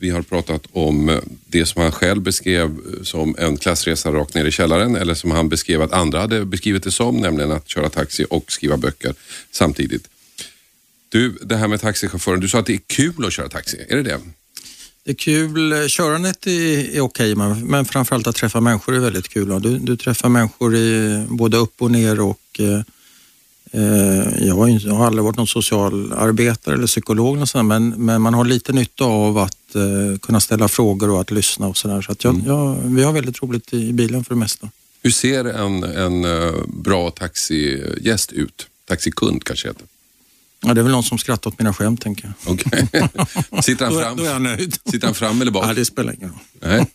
vi 0.00 0.10
har 0.10 0.22
pratat 0.22 0.62
om 0.72 1.08
eh, 1.08 1.18
det 1.46 1.66
som 1.66 1.82
han 1.82 1.92
själv 1.92 2.22
beskrev 2.22 2.64
eh, 2.64 3.02
som 3.02 3.34
en 3.38 3.56
klassresa 3.56 4.12
rakt 4.12 4.34
ner 4.34 4.44
i 4.44 4.50
källaren 4.50 4.96
eller 4.96 5.14
som 5.14 5.30
han 5.30 5.48
beskrev 5.48 5.82
att 5.82 5.92
andra 5.92 6.20
hade 6.20 6.44
beskrivit 6.44 6.82
det 6.82 6.92
som, 6.92 7.16
nämligen 7.16 7.52
att 7.52 7.68
köra 7.68 7.88
taxi 7.88 8.26
och 8.30 8.52
skriva 8.52 8.76
böcker 8.76 9.14
samtidigt. 9.50 10.08
Du, 11.08 11.38
det 11.42 11.56
här 11.56 11.68
med 11.68 11.80
taxichauffören, 11.80 12.40
du 12.40 12.48
sa 12.48 12.58
att 12.58 12.66
det 12.66 12.74
är 12.74 12.80
kul 12.86 13.26
att 13.26 13.32
köra 13.32 13.48
taxi, 13.48 13.86
är 13.88 13.96
det 13.96 14.02
det? 14.02 14.20
Det 15.08 15.12
är 15.12 15.16
kul. 15.16 15.88
Körandet 15.88 16.46
är, 16.46 16.96
är 16.96 17.00
okej, 17.00 17.34
men, 17.34 17.66
men 17.66 17.84
framförallt 17.84 18.26
att 18.26 18.36
träffa 18.36 18.60
människor 18.60 18.94
är 18.94 18.98
väldigt 18.98 19.28
kul. 19.28 19.62
Du, 19.62 19.78
du 19.78 19.96
träffar 19.96 20.28
människor 20.28 20.76
i, 20.76 21.24
både 21.28 21.56
upp 21.56 21.82
och 21.82 21.90
ner 21.90 22.20
och 22.20 22.40
eh, 22.58 22.80
eh, 23.72 24.46
jag, 24.46 24.54
har, 24.54 24.68
jag 24.68 24.94
har 24.94 25.06
aldrig 25.06 25.24
varit 25.24 25.36
någon 25.36 25.46
socialarbetare 25.46 26.74
eller 26.74 26.86
psykolog, 26.86 27.36
eller 27.36 27.46
sådär, 27.46 27.62
men, 27.62 27.88
men 27.88 28.22
man 28.22 28.34
har 28.34 28.44
lite 28.44 28.72
nytta 28.72 29.04
av 29.04 29.38
att 29.38 29.74
eh, 29.74 30.18
kunna 30.22 30.40
ställa 30.40 30.68
frågor 30.68 31.10
och 31.10 31.20
att 31.20 31.30
lyssna 31.30 31.66
och 31.66 31.76
sådär. 31.76 32.02
Så 32.02 32.12
att 32.12 32.24
jag, 32.24 32.42
jag, 32.46 32.76
vi 32.84 33.02
har 33.02 33.12
väldigt 33.12 33.42
roligt 33.42 33.72
i 33.72 33.92
bilen 33.92 34.24
för 34.24 34.34
det 34.34 34.40
mesta. 34.40 34.70
Hur 35.02 35.10
ser 35.10 35.44
en, 35.44 35.84
en 35.84 36.24
eh, 36.24 36.54
bra 36.66 37.10
taxigäst 37.10 38.32
ut? 38.32 38.66
Taxikund 38.84 39.44
kanske 39.44 39.68
heter. 39.68 39.84
Ja, 40.60 40.74
det 40.74 40.80
är 40.80 40.82
väl 40.82 40.92
någon 40.92 41.02
som 41.02 41.18
skrattar 41.18 41.50
åt 41.50 41.58
mina 41.58 41.74
skämt, 41.74 42.00
tänker 42.00 42.32
jag. 42.44 42.52
Okej. 42.52 42.88
Sitter 43.62 43.84
han 43.84 43.94
fram? 44.00 44.16
då 44.16 44.24
är 44.24 44.30
jag 44.30 44.42
nöjd. 44.42 44.76
Sitter 44.90 45.06
han 45.06 45.14
fram 45.14 45.42
eller 45.42 45.50
bak? 45.52 45.64
Ja, 45.68 45.74
det 45.74 45.84
spelar 45.84 46.14
ingen 46.14 46.28
roll. 46.28 46.38
Nej. 46.62 46.86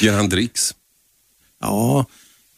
Ger 0.00 0.12
han 0.12 0.28
dricks? 0.28 0.74
Ja, 1.60 2.06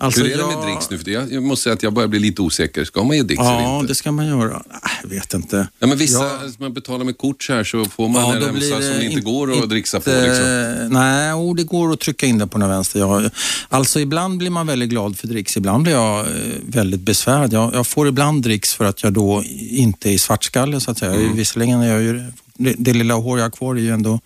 alltså 0.01 0.21
Hur 0.21 0.33
är 0.33 0.37
det 0.37 0.41
jag... 0.43 0.59
med 0.59 0.67
dricks 0.69 0.91
nu? 0.91 0.99
För 0.99 1.11
jag, 1.11 1.33
jag 1.33 1.43
måste 1.43 1.63
säga 1.63 1.73
att 1.75 1.83
jag 1.83 1.93
börjar 1.93 2.09
bli 2.09 2.19
lite 2.19 2.43
osäker. 2.43 2.85
Ska 2.85 3.03
man 3.05 3.17
ge 3.17 3.23
dricks 3.23 3.41
eller 3.41 3.51
Ja, 3.63 3.77
inte? 3.81 3.91
det 3.91 3.95
ska 3.95 4.13
man 4.13 4.27
göra. 4.27 4.63
Nej, 4.71 4.81
Jag 5.03 5.11
vet 5.11 5.35
inte. 5.35 5.69
Ja, 5.79 5.87
men 5.87 5.99
vissa, 5.99 6.25
Ja. 6.25 6.39
man 6.59 6.73
betalar 6.73 7.05
med 7.05 7.19
kort 7.19 7.43
så 7.43 7.53
här 7.53 7.65
så 7.65 7.85
får 7.85 8.09
man 8.09 8.23
Ja, 8.23 8.35
en 8.37 8.41
remsa 8.43 8.69
som 8.71 8.81
det 8.81 9.05
inte 9.05 9.19
in- 9.19 9.25
går 9.25 9.63
att 9.63 9.69
dricksa 9.69 10.01
på. 10.01 10.11
inte- 10.11 10.27
Liksom. 10.29 10.93
Nej, 10.93 11.33
oh, 11.33 11.55
det 11.57 11.65
går 11.65 11.93
att 11.93 12.01
trycka 12.01 12.27
in 12.27 12.39
det 12.39 12.47
på 12.47 12.59
den 12.59 12.69
vänster. 12.69 13.01
Jag, 13.01 13.31
alltså 13.69 14.01
ibland 14.01 14.39
blir 14.39 14.51
man 14.51 14.67
väldigt 14.67 14.89
glad 14.91 15.19
för 15.19 15.27
dricks, 15.27 15.57
ibland 15.57 15.83
blir 15.83 15.93
jag 15.93 16.21
eh, 16.21 16.27
väldigt 16.67 17.01
besvärad. 17.01 17.53
Jag, 17.53 17.75
jag 17.75 17.87
får 17.87 18.09
ibland 18.09 18.43
dricks 18.43 18.75
för 18.75 18.85
att 18.85 19.03
jag 19.03 19.13
då 19.13 19.45
inte 19.71 20.11
är 20.11 20.19
svartskalle 20.19 20.81
så 20.81 20.91
att 20.91 20.99
säga. 20.99 21.15
Mm. 21.15 21.37
Visserligen 21.37 21.81
är 21.81 21.89
jag 21.93 22.03
ju, 22.03 22.23
det, 22.55 22.75
det 22.79 22.93
lilla 22.93 23.15
hår 23.15 23.39
jag 23.39 23.45
har 23.45 23.51
kvar 23.51 23.75
är 23.75 23.81
ju 23.81 23.91
ändå 23.91 24.21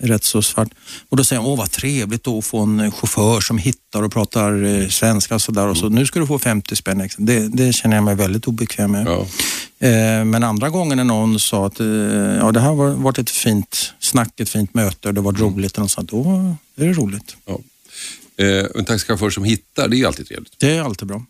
rätt 0.00 0.24
så 0.24 0.42
svart. 0.42 0.68
Och 1.08 1.16
då 1.16 1.24
säger 1.24 1.42
jag, 1.42 1.48
åh 1.48 1.58
vad 1.58 1.70
trevligt 1.70 2.24
då 2.24 2.38
att 2.38 2.44
få 2.44 2.58
en 2.60 2.80
eh, 2.80 2.90
chaufför 2.92 3.40
som 3.40 3.58
hittar 3.58 4.02
och 4.02 4.12
pratar 4.12 4.64
eh, 4.64 4.88
svenska 4.88 5.34
och 5.34 5.42
sådär. 5.42 5.66
Och 5.66 5.76
så, 5.76 5.88
nu 5.88 6.06
ska 6.06 6.20
du 6.20 6.26
få 6.26 6.38
50 6.38 6.76
spänn 6.76 7.00
extra. 7.00 7.24
Det, 7.24 7.48
det 7.48 7.72
känner 7.72 7.96
jag 7.96 8.04
mig 8.04 8.14
väldigt 8.14 8.46
obekväm 8.46 8.92
med. 8.92 9.06
Ja. 9.06 9.26
Eh, 9.86 10.24
Men 10.24 10.44
andra 10.44 10.68
gången 10.68 10.96
när 10.96 11.04
någon 11.04 11.40
sa 11.40 11.66
att 11.66 11.80
eh, 11.80 11.86
ja, 11.86 12.52
det 12.52 12.60
här 12.60 12.74
var 12.74 12.90
varit 12.90 13.18
ett 13.18 13.30
fint 13.30 13.92
snack, 13.98 14.40
ett 14.40 14.48
fint 14.48 14.74
möte 14.74 15.08
och 15.08 15.14
det 15.14 15.20
var 15.20 15.32
roligt, 15.32 15.78
och 15.78 15.90
sånt, 15.90 16.10
då 16.10 16.54
är 16.76 16.86
det 16.86 16.92
roligt. 16.92 17.36
Ja. 17.46 17.58
Eh, 18.44 18.66
en 18.74 18.84
taxichaufför 18.84 19.30
som 19.30 19.44
hittar, 19.44 19.88
det 19.88 19.96
är 20.00 20.06
alltid 20.06 20.28
trevligt. 20.28 20.52
Det 20.58 20.70
är 20.76 20.82
alltid 20.82 21.08
bra. 21.08 21.24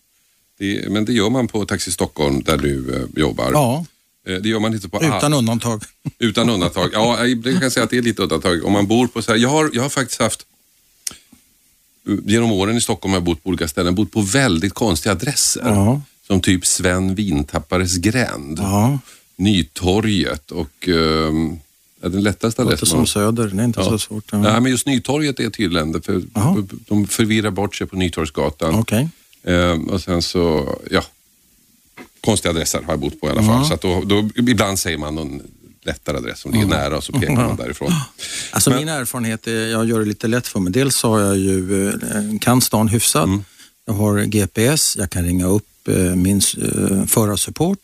Det, 0.59 0.91
men 0.91 1.05
det 1.05 1.13
gör 1.13 1.31
man 1.31 1.49
på 1.49 1.67
Taxi 1.67 1.91
Stockholm 1.91 2.43
där 2.43 2.57
du 2.57 2.95
eh, 2.97 3.21
jobbar. 3.21 3.51
Ja, 3.53 3.85
det 4.39 4.49
gör 4.49 4.61
man 4.61 4.75
inte 4.75 4.89
på 4.89 5.05
utan 5.05 5.35
undantag. 5.35 5.83
Utan 6.19 6.51
undantag. 6.51 6.91
Ja, 6.93 7.27
jag 7.27 7.61
kan 7.61 7.71
säga 7.71 7.85
att 7.85 7.91
det 7.91 7.99
är 7.99 8.03
lite 8.03 8.23
undantag. 8.23 8.65
Om 8.65 8.73
man 8.73 8.87
bor 8.87 9.07
på 9.07 9.23
så 9.23 9.33
här, 9.33 9.39
jag 9.39 9.49
har, 9.49 9.71
jag 9.73 9.83
har 9.83 9.89
faktiskt 9.89 10.21
haft 10.21 10.47
Genom 12.25 12.53
åren 12.53 12.77
i 12.77 12.81
Stockholm 12.81 13.13
har 13.13 13.17
jag 13.17 13.25
bott 13.25 13.43
på 13.43 13.49
olika 13.49 13.69
ställen, 13.69 13.95
bott 13.95 14.13
på 14.13 14.21
väldigt 14.21 14.75
konstiga 14.75 15.13
adresser. 15.13 15.63
Ja. 15.65 16.01
Som 16.27 16.41
typ 16.41 16.67
Sven 16.67 17.15
Vintappares 17.15 17.97
gränd, 17.97 18.59
Ja, 18.59 18.99
Nytorget 19.37 20.51
och 20.51 20.89
ehm, 20.89 21.59
ja, 22.01 22.09
den 22.09 22.23
lättaste 22.23 22.63
låter 22.63 22.73
adressen. 22.75 22.87
som 22.89 22.99
man- 22.99 23.07
Söder, 23.07 23.47
det 23.49 23.63
är 23.63 23.65
inte 23.65 23.81
Ja. 23.81 23.89
så 23.91 23.99
svårt. 23.99 24.25
Ja. 24.33 24.39
Nej, 24.39 24.61
men 24.61 24.73
just 24.73 24.87
Nytorget 24.87 25.41
är 25.41 25.51
tillände 25.51 26.03
för 26.03 26.23
Jaha. 26.35 26.65
de 26.89 27.07
förvirrar 27.07 27.51
bort 27.51 27.77
sig 27.77 27.87
på 27.87 27.97
Nytorgsgatan. 27.97 28.75
Okej. 28.75 29.09
Ehm, 29.45 29.89
och 29.89 30.01
sen 30.01 30.23
så, 30.23 30.79
ja, 30.91 31.03
konstiga 32.21 32.51
adresser 32.51 32.83
har 32.83 32.93
jag 32.93 33.01
bott 33.01 33.21
på 33.21 33.27
i 33.27 33.31
alla 33.31 33.43
fall. 33.43 33.67
Så 33.67 33.75
att 33.75 33.81
då, 33.83 34.03
då, 34.05 34.29
ibland 34.37 34.79
säger 34.79 34.99
man 34.99 35.15
någon 35.15 35.43
lättare 35.83 36.17
adress 36.17 36.41
som 36.41 36.53
ligger 36.53 36.67
nära 36.67 36.97
och 36.97 37.05
så 37.05 37.13
pekar 37.13 37.35
man 37.35 37.57
därifrån. 37.57 37.93
Alltså 38.51 38.71
Men- 38.71 38.79
min 38.79 38.89
erfarenhet 38.89 39.47
är, 39.47 39.67
jag 39.67 39.89
gör 39.89 39.99
det 39.99 40.05
lite 40.07 40.29
lätt 40.29 40.47
för 40.47 40.61
mig. 40.61 40.73
Dels 40.73 41.03
har 41.03 41.21
jag 41.21 41.39
ju, 41.39 41.89
eh, 41.89 42.39
kan 42.41 42.61
stan 42.61 42.89
hyfsat. 42.89 43.25
Mm. 43.25 43.45
Jag 43.87 43.93
har 43.95 44.19
GPS, 44.25 44.97
jag 44.97 45.11
kan 45.11 45.25
ringa 45.25 45.47
upp 45.47 45.89
eh, 45.89 45.95
min 45.97 46.37
eh, 46.63 47.05
förarsupport. 47.07 47.79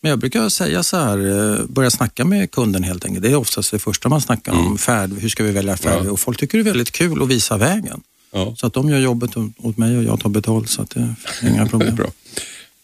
Men 0.00 0.10
jag 0.10 0.18
brukar 0.18 0.48
säga 0.48 0.82
så 0.82 0.96
här, 0.96 1.66
börja 1.68 1.90
snacka 1.90 2.24
med 2.24 2.50
kunden 2.50 2.82
helt 2.82 3.04
enkelt. 3.04 3.22
Det 3.22 3.30
är 3.30 3.36
oftast 3.36 3.70
det 3.70 3.78
första 3.78 4.08
man 4.08 4.20
snackar 4.20 4.52
om, 4.52 4.58
Mm. 4.66 4.78
färd, 4.78 5.12
hur 5.18 5.28
ska 5.28 5.44
vi 5.44 5.50
välja 5.52 5.76
färd? 5.76 6.06
Ja. 6.06 6.10
Och 6.10 6.20
folk 6.20 6.38
tycker 6.40 6.58
det 6.58 6.62
är 6.62 6.64
väldigt 6.64 6.90
kul 6.92 7.22
att 7.22 7.28
visa 7.28 7.56
vägen. 7.56 8.00
Ja. 8.32 8.54
Så 8.58 8.66
att 8.66 8.72
de 8.72 8.88
gör 8.88 8.98
jobbet 8.98 9.30
åt 9.58 9.76
mig 9.78 9.96
och 9.98 10.04
jag 10.04 10.20
tar 10.20 10.28
betalt 10.28 10.70
så 10.70 10.82
att 10.82 10.90
det 10.90 11.14
är 11.42 11.48
inga 11.50 11.66
problem. 11.66 11.94
bra. 11.96 12.06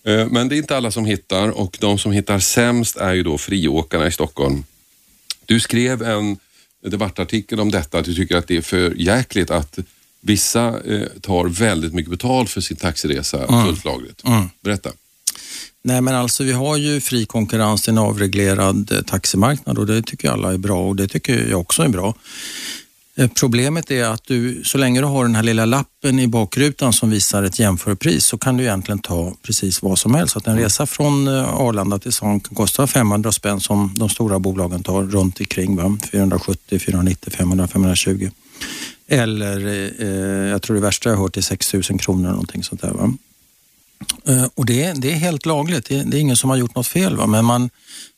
Eh, 0.06 0.26
Men 0.26 0.48
det 0.48 0.56
är 0.56 0.58
inte 0.58 0.76
alla 0.76 0.90
som 0.90 1.04
hittar 1.04 1.48
och 1.48 1.76
de 1.80 1.98
som 1.98 2.12
hittar 2.12 2.38
sämst 2.38 2.96
är 2.96 3.12
ju 3.12 3.22
då 3.22 3.38
friåkarna 3.38 4.06
i 4.06 4.12
Stockholm. 4.12 4.64
Du 5.46 5.60
skrev 5.60 6.02
en 6.02 6.38
debattartikel 6.86 7.60
om 7.60 7.70
detta, 7.70 7.98
att 7.98 8.04
du 8.04 8.14
tycker 8.14 8.36
att 8.36 8.48
det 8.48 8.56
är 8.56 8.62
för 8.62 8.94
jäkligt 8.96 9.50
att 9.50 9.78
vissa 10.20 10.80
eh, 10.84 11.08
tar 11.20 11.44
väldigt 11.44 11.94
mycket 11.94 12.10
betalt 12.10 12.50
för 12.50 12.60
sin 12.60 12.76
taxiresa 12.76 13.64
fullt 13.64 13.84
lagligt. 13.84 14.24
Mm. 14.24 14.50
Berätta. 14.60 14.90
Nej 15.82 16.00
men 16.00 16.14
alltså 16.14 16.44
vi 16.44 16.52
har 16.52 16.76
ju 16.76 17.00
fri 17.00 17.26
konkurrens 17.26 17.88
en 17.88 17.98
avreglerad 17.98 18.92
eh, 18.92 19.00
taximarknad 19.02 19.78
och 19.78 19.86
det 19.86 20.02
tycker 20.02 20.30
alla 20.30 20.52
är 20.52 20.58
bra 20.58 20.88
och 20.88 20.96
det 20.96 21.08
tycker 21.08 21.50
jag 21.50 21.60
också 21.60 21.82
är 21.82 21.88
bra. 21.88 22.14
Eh, 23.16 23.28
Problemet 23.40 23.90
är 23.90 24.04
att 24.04 24.24
du, 24.24 24.62
så 24.64 24.78
länge 24.78 25.00
du 25.00 25.06
har 25.06 25.24
den 25.24 25.34
här 25.34 25.42
lilla 25.42 25.64
lappen 25.64 26.18
i 26.18 26.28
bakrutan 26.28 26.92
som 26.92 27.10
visar 27.10 27.42
ett 27.42 27.58
jämförpris 27.58 28.26
så 28.26 28.38
kan 28.38 28.56
du 28.56 28.64
egentligen 28.64 28.98
ta 28.98 29.34
precis 29.42 29.82
vad 29.82 29.98
som 29.98 30.14
helst. 30.14 30.32
Så 30.32 30.38
att 30.38 30.46
en 30.46 30.58
resa 30.58 30.86
från 30.86 31.28
eh, 31.28 31.54
Arlanda 31.54 31.98
till 31.98 32.12
Svan 32.12 32.40
kan 32.40 32.54
kosta 32.56 32.86
500 32.86 33.32
spänn 33.32 33.60
som 33.60 33.94
de 33.96 34.08
stora 34.08 34.38
bolagen 34.38 34.82
tar 34.82 35.02
runt 35.02 35.40
omkring. 35.40 35.76
Va? 35.76 35.98
470, 36.12 36.78
490, 36.78 37.30
500, 37.32 37.68
520. 37.68 38.30
Eller, 39.08 39.66
eh, 40.02 40.08
jag 40.50 40.62
tror 40.62 40.74
det 40.76 40.82
värsta 40.82 41.08
jag 41.08 41.16
har 41.16 41.22
hört 41.22 41.36
är 41.36 41.40
6 41.40 41.72
000 41.74 41.82
kronor 41.82 42.20
eller 42.22 42.30
någonting 42.30 42.62
sånt 42.64 42.80
där. 42.80 42.90
Va? 42.90 43.12
Eh, 44.28 44.44
Och 44.54 44.66
det, 44.66 44.92
det 44.92 45.10
är 45.12 45.16
helt 45.16 45.46
lagligt. 45.46 45.88
Det, 45.88 46.02
det 46.02 46.16
är 46.16 46.20
ingen 46.20 46.36
som 46.36 46.50
har 46.50 46.56
gjort 46.56 46.74
något 46.74 46.86
fel. 46.86 47.16
Va? 47.16 47.26
Men 47.26 47.44
man, 47.44 47.70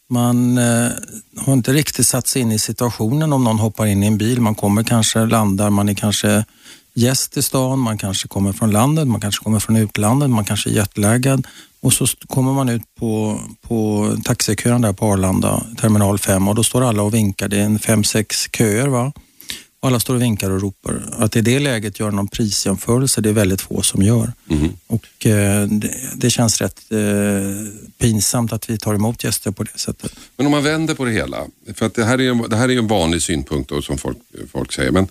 man 0.09 0.59
eh, 0.59 0.91
har 1.37 1.53
inte 1.53 1.73
riktigt 1.73 2.07
satt 2.07 2.27
sig 2.27 2.43
in 2.43 2.53
i 2.53 2.59
situationen 2.59 3.33
om 3.33 3.45
någon 3.45 3.59
hoppar 3.59 3.87
in 3.87 4.03
i 4.03 4.07
en 4.07 4.19
bil. 4.19 4.41
Man 4.41 4.55
kommer 4.55 4.83
kanske, 4.83 5.27
landar, 5.27 5.71
man 5.71 5.89
är 5.89 5.95
kanske 5.95 6.45
gäst 6.95 7.37
i 7.37 7.43
stan, 7.43 7.79
man 7.79 7.99
kanske 7.99 8.29
kommer 8.29 8.53
från 8.53 8.71
landet, 8.71 9.09
man 9.09 9.21
kanske 9.21 9.45
kommer 9.45 9.61
från 9.61 9.77
utlandet, 9.77 10.31
man 10.31 10.45
kanske 10.45 10.71
är 10.71 10.75
jetlaggad. 10.75 11.47
Och 11.81 11.93
så 11.93 12.07
kommer 12.27 12.53
man 12.53 12.69
ut 12.69 12.83
på, 12.99 13.41
på 13.63 14.11
taxikön 14.25 14.83
där 14.83 14.93
på 14.93 15.13
Arlanda, 15.13 15.63
terminal 15.81 16.19
5 16.19 16.49
och 16.49 16.55
då 16.55 16.65
står 16.65 16.85
alla 16.85 17.03
och 17.03 17.15
vinkar. 17.15 17.49
Det 17.49 17.57
är 17.57 17.65
en 17.65 17.79
fem, 17.79 18.05
sex 18.05 18.49
köer. 18.53 18.89
Va? 18.89 19.13
Och 19.81 19.89
alla 19.89 20.01
står 20.01 20.15
och 20.15 20.23
vinkar 20.23 20.51
och 20.51 20.61
ropar. 20.61 21.15
Att 21.19 21.37
i 21.37 21.41
det 21.41 21.59
läget 21.59 22.01
göra 22.01 22.11
någon 22.11 22.29
prisjämförelse, 22.29 23.21
det 23.21 23.29
är 23.29 23.33
väldigt 23.33 23.61
få 23.61 23.83
som 23.83 24.03
gör. 24.03 24.33
Mhm. 24.45 24.69
Och 24.87 25.27
eh, 25.27 25.67
det, 25.69 25.95
det 26.15 26.31
känns 26.31 26.61
rätt 26.61 26.81
eh, 26.91 26.99
pinsamt 27.99 28.53
att 28.53 28.71
vi 28.71 28.79
tar 28.79 28.95
emot 28.95 29.25
gäster 29.25 29.51
på 29.51 29.63
det 29.63 29.79
sättet. 29.79 30.13
Men 30.37 30.47
om 30.47 30.53
man 30.53 30.63
vänder 30.65 30.95
på 30.95 31.05
det 31.05 31.13
hela, 31.13 31.47
för 31.75 31.87
att 31.87 31.95
det 31.95 32.05
här 32.05 32.19
är, 32.19 32.23
ju- 32.23 32.49
det 32.49 32.57
här 32.57 32.69
är 32.69 32.73
ju 32.73 32.79
en 32.79 32.87
vanlig 32.87 33.23
synpunkt 33.23 33.71
då, 33.71 33.83
som 33.83 33.99
folk, 33.99 34.19
folk 34.53 34.73
säger, 34.73 34.91
men 34.91 35.09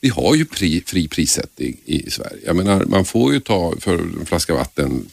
vi 0.00 0.08
har 0.08 0.34
ju 0.34 0.44
pri, 0.44 0.82
fri 0.86 1.08
prissättning 1.08 1.76
i, 1.84 2.06
i 2.06 2.10
Sverige. 2.10 2.38
Jag 2.46 2.56
menar, 2.56 2.84
man 2.84 3.04
får 3.04 3.32
ju 3.32 3.40
ta 3.40 3.74
för 3.80 3.94
en 3.98 4.26
flaska 4.26 4.54
vatten 4.54 5.06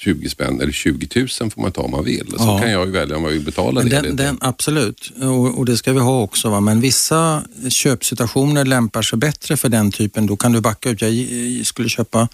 20 0.00 0.28
spänn 0.28 0.60
eller 0.60 0.72
20 0.72 1.08
000 1.20 1.28
får 1.50 1.62
man 1.62 1.72
ta 1.72 1.80
om 1.82 1.90
man 1.90 2.04
vill. 2.04 2.26
Så 2.30 2.36
Ja. 2.38 2.58
kan 2.58 2.70
jag 2.70 2.86
ju 2.86 2.92
välja 2.92 3.16
om 3.16 3.24
jag 3.24 3.30
vill 3.30 3.44
betala 3.44 3.80
Men 3.80 3.88
det 3.90 4.00
den, 4.00 4.16
den, 4.16 4.38
absolut, 4.40 5.12
och, 5.20 5.58
och 5.58 5.64
det 5.66 5.76
ska 5.76 5.92
vi 5.92 6.00
ha 6.00 6.20
också. 6.22 6.50
Va? 6.50 6.60
Men 6.60 6.80
vissa 6.80 7.42
köpsituationer 7.68 8.64
lämpar 8.64 9.02
sig 9.02 9.18
bättre 9.18 9.56
för 9.56 9.68
den 9.68 9.92
typen. 9.92 10.26
Då 10.26 10.36
kan 10.36 10.52
du 10.52 10.60
backa 10.60 10.90
ut. 10.90 11.02
Jag 11.02 11.66
skulle 11.66 11.88
köpa 11.88 12.28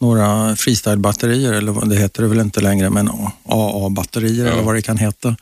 några 0.00 0.56
freestyle-batterier, 0.56 1.52
eller 1.52 1.72
vad 1.72 1.88
det 1.90 1.96
heter 1.96 2.22
det 2.22 2.28
väl 2.28 2.40
inte 2.40 2.60
längre, 2.60 2.90
men 2.90 3.08
AA-batterier 3.44 4.46
Ja. 4.46 4.52
eller 4.52 4.62
vad 4.62 4.74
det 4.74 4.82
kan 4.82 4.98
heta 4.98 5.36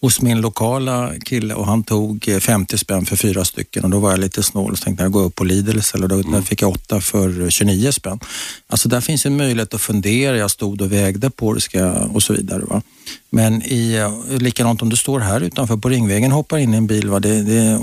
hos 0.00 0.20
min 0.20 0.40
lokala 0.40 1.12
kille 1.24 1.54
och 1.54 1.66
han 1.66 1.82
tog 1.82 2.28
eh, 2.28 2.38
50 2.38 2.78
spänn 2.78 3.06
för 3.06 3.16
fyra 3.16 3.44
stycken 3.44 3.84
och 3.84 3.90
då 3.90 3.98
var 3.98 4.10
jag 4.10 4.20
lite 4.20 4.42
snål 4.42 4.72
och 4.72 4.80
tänkte 4.80 5.04
jag 5.04 5.12
gå 5.12 5.20
upp 5.20 5.34
på 5.34 5.44
Lidl 5.44 5.78
istället 5.78 6.12
och 6.12 6.24
då 6.24 6.30
där 6.30 6.42
fick 6.42 6.62
jag 6.62 6.70
åtta 6.70 7.00
för 7.00 7.50
29 7.50 7.92
spänn. 7.92 8.18
Alltså 8.66 8.88
där 8.88 9.00
finns 9.00 9.26
en 9.26 9.36
möjlighet 9.36 9.74
att 9.74 9.80
fundera, 9.80 10.36
jag 10.36 10.50
stod 10.50 10.82
och 10.82 10.92
vägde 10.92 11.30
på 11.30 11.52
det 11.52 11.60
ska, 11.60 11.92
och 11.92 12.22
så 12.22 12.32
vidare. 12.32 12.62
Va? 12.64 12.82
Men 13.30 13.62
i, 13.62 14.10
likadant 14.28 14.82
om 14.82 14.88
du 14.88 14.96
står 14.96 15.20
här 15.20 15.40
utanför 15.40 15.76
på 15.76 15.88
Ringvägen 15.88 16.32
hoppar 16.32 16.58
in 16.58 16.74
i 16.74 16.76
en 16.76 16.86
bil, 16.86 17.08
va? 17.08 17.20
Det, 17.20 17.42
det 17.42 17.56
är 17.56 17.80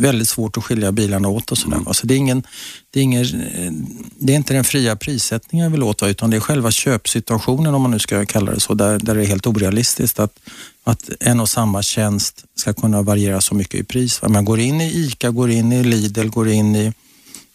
väldigt 0.00 0.28
svårt 0.28 0.56
att 0.56 0.64
skilja 0.64 0.92
bilarna 0.92 1.28
åt 1.28 1.52
och 1.52 1.58
sådär. 1.58 1.92
Så 1.92 2.06
det 2.06 2.14
är, 2.14 2.18
ingen, 2.18 2.42
det, 2.90 3.00
är 3.00 3.04
ingen, 3.04 3.24
eh, 3.24 3.72
det 4.18 4.32
är 4.32 4.36
inte 4.36 4.54
den 4.54 4.64
fria 4.64 4.96
prissättningen 4.96 5.64
jag 5.64 5.70
vill 5.70 5.82
åt 5.82 6.02
va? 6.02 6.08
utan 6.08 6.30
det 6.30 6.36
är 6.36 6.40
själva 6.40 6.70
köpsituationen 6.70 7.74
om 7.74 7.82
man 7.82 7.90
nu 7.90 7.98
ska 7.98 8.26
kalla 8.26 8.52
det 8.52 8.60
så, 8.60 8.74
där, 8.74 8.98
där 8.98 9.14
det 9.14 9.22
är 9.22 9.26
helt 9.26 9.46
orealistiskt 9.46 10.20
att 10.20 10.38
att 10.84 11.10
en 11.20 11.40
och 11.40 11.48
samma 11.48 11.82
tjänst 11.82 12.44
ska 12.54 12.72
kunna 12.72 13.02
variera 13.02 13.40
så 13.40 13.54
mycket 13.54 13.80
i 13.80 13.84
pris. 13.84 14.22
Va? 14.22 14.28
Man 14.28 14.44
går 14.44 14.60
in 14.60 14.80
i 14.80 15.06
ICA, 15.06 15.30
går 15.30 15.50
in 15.50 15.72
i 15.72 15.84
Lidl, 15.84 16.28
går 16.28 16.48
in 16.48 16.76
i 16.76 16.92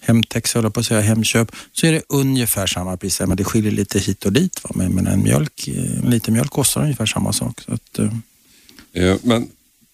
Hemtex, 0.08 0.56
jag 0.56 0.62
håller 0.62 0.70
på 0.70 0.80
att 0.80 0.86
säga 0.86 1.02
Hemköp, 1.02 1.52
så 1.74 1.88
är 1.88 1.91
det 1.91 2.02
ungefär 2.10 2.67
samma 2.67 2.98
pris. 2.98 3.20
Men 3.20 3.38
det 3.38 3.43
skiljer 3.43 3.72
lite 3.72 4.00
hit 4.00 4.26
och 4.26 4.34
dit. 4.34 4.63
Va? 4.63 4.70
Men, 4.76 4.96
men 4.96 5.08
en, 5.08 5.24
mjölk, 5.24 5.67
eh, 5.67 5.98
en 6.04 6.10
liten 6.10 6.34
mjölk 6.34 6.52
kostar 6.52 6.82
ungefär 6.82 7.06
samma 7.06 7.34
sak. 7.34 7.62
Så 7.62 7.74
att, 7.74 8.00
eh. 8.00 8.13
eh, 9.04 9.17
Men 9.22 9.50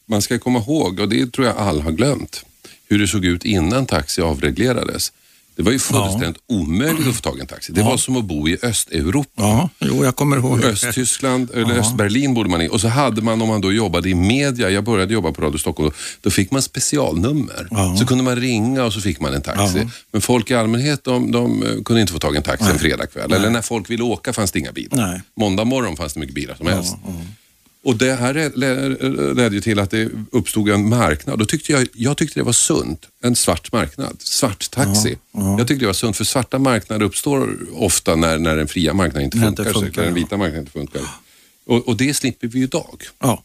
man 0.05 0.21
ska 0.21 0.39
komma 0.39 0.59
ihåg, 0.59 0.99
och 0.99 1.09
det 1.09 1.33
tror 1.33 1.47
jag 1.47 1.57
alla 1.57 1.83
har 1.83 1.91
glömt, 1.91 2.45
hur 2.89 2.99
det 2.99 3.07
såg 3.07 3.25
ut 3.25 3.45
innan 3.45 3.85
taxi 3.85 4.21
avreglerades. 4.21 5.11
Det 5.55 5.63
var 5.63 5.71
ju 5.71 5.79
fullständigt 5.79 6.43
omöjligt 6.49 7.07
att 7.07 7.15
få 7.15 7.21
tag 7.21 7.37
i 7.37 7.41
en 7.41 7.47
taxi. 7.47 7.73
Det 7.73 7.83
var 7.83 7.97
som 7.97 8.17
att 8.17 8.25
bo 8.25 8.47
i 8.47 8.57
Östeuropa. 8.63 9.29
ja, 9.35 9.69
jo, 9.79 10.05
jag 10.05 10.15
kommer 10.15 10.37
ihåg. 10.37 10.63
Östtyskland 10.63 11.51
eller 11.53 11.79
Östberlin 11.79 12.33
borde 12.33 12.49
man 12.49 12.61
i. 12.61 12.67
Och 12.67 12.81
så 12.81 12.87
hade 12.87 13.21
man, 13.21 13.41
om 13.41 13.47
man 13.47 13.61
då 13.61 13.71
jobbade 13.71 14.09
i 14.09 14.15
media, 14.15 14.69
jag 14.69 14.83
började 14.83 15.13
jobba 15.13 15.31
på 15.31 15.41
Radio 15.41 15.57
Stockholm, 15.57 15.89
då, 15.89 15.95
då 16.21 16.29
fick 16.29 16.51
man 16.51 16.61
specialnummer. 16.61 17.67
Ja. 17.71 17.95
Så 17.99 18.05
kunde 18.05 18.23
man 18.23 18.35
ringa 18.35 18.83
och 18.83 18.93
så 18.93 19.01
fick 19.01 19.19
man 19.19 19.33
en 19.33 19.41
taxi. 19.41 19.79
Ja. 19.79 19.89
Men 20.11 20.21
folk 20.21 20.51
i 20.51 20.55
allmänhet, 20.55 21.03
de, 21.03 21.31
de 21.31 21.63
kunde 21.85 22.01
inte 22.01 22.13
få 22.13 22.19
tag 22.19 22.33
i 22.33 22.37
en 22.37 22.43
taxi 22.43 22.69
en 22.69 22.79
fredagkväll. 22.79 23.33
Eller 23.33 23.49
när 23.49 23.61
folk 23.61 23.89
ville 23.89 24.03
åka 24.03 24.33
fanns 24.33 24.51
det 24.51 24.59
inga 24.59 24.71
bilar. 24.71 25.07
Nej. 25.07 25.21
Måndag 25.37 25.63
morgon 25.63 25.97
fanns 25.97 26.13
det 26.13 26.19
mycket 26.19 26.35
bilar 26.35 26.55
som 26.55 26.67
helst. 26.67 26.95
Och 27.85 27.97
det 27.97 28.13
här 28.13 28.33
led- 28.33 28.55
led- 28.55 29.35
ledde 29.35 29.55
ju 29.55 29.61
till 29.61 29.79
att 29.79 29.91
det 29.91 30.09
uppstod 30.31 30.69
en 30.69 30.89
marknad. 30.89 31.39
Då 31.39 31.45
tyckte 31.45 31.71
jag, 31.71 31.87
jag 31.93 32.17
tyckte 32.17 32.39
det 32.39 32.43
var 32.43 32.53
sunt. 32.53 33.05
En 33.23 33.35
svart 33.35 33.71
marknad. 33.71 34.15
Svart 34.19 34.71
taxi. 34.71 35.17
Jag 35.31 35.67
tyckte 35.67 35.83
det 35.83 35.85
var 35.85 35.93
sunt 35.93 36.17
för 36.17 36.23
svarta 36.23 36.59
marknader 36.59 37.05
uppstår 37.05 37.57
ofta 37.73 38.15
när, 38.15 38.37
när 38.37 38.55
den 38.57 38.67
fria 38.67 38.93
marknaden 38.93 39.23
inte 39.23 39.37
funkar. 39.37 39.49
inte 39.63 39.73
så- 39.73 39.79
funkar, 39.81 40.01
när 40.01 40.07
den 40.09 40.17
ja. 40.17 40.23
vita 40.25 40.37
marknaden 40.37 40.59
inte 40.61 40.71
funkar. 40.71 41.01
Och, 41.65 41.87
och 41.87 41.97
det 41.97 42.13
slipper 42.13 42.47
vi 42.47 42.63
idag. 42.63 43.03
Ja, 43.19 43.43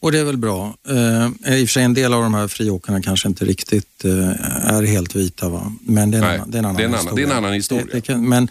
och 0.00 0.12
det 0.12 0.18
är 0.18 0.24
väl 0.24 0.36
bra. 0.36 0.76
Eh, 0.88 1.26
I 1.60 1.64
och 1.64 1.68
för 1.68 1.72
sig 1.72 1.82
en 1.82 1.94
del 1.94 2.12
av 2.14 2.22
de 2.22 2.34
här 2.34 2.48
friåkarna 2.48 3.02
kanske 3.02 3.28
inte 3.28 3.44
riktigt 3.44 4.04
eh, 4.04 4.74
är 4.76 4.82
helt 4.82 5.16
vita, 5.16 5.48
va? 5.48 5.72
men 5.80 6.10
det 6.10 6.18
är 6.18 6.22
en, 6.22 6.28
Nej, 6.28 6.36
annan, 6.38 6.50
det 6.50 6.56
är 6.56 6.58
en 6.58 6.94
annan 6.94 7.14
det 7.14 7.22
är 7.22 7.26
en 7.26 7.32
annan- 7.32 7.52
historia. 7.52 7.84
det. 7.86 7.92
Det, 7.92 8.00
kan, 8.00 8.28
men, 8.28 8.48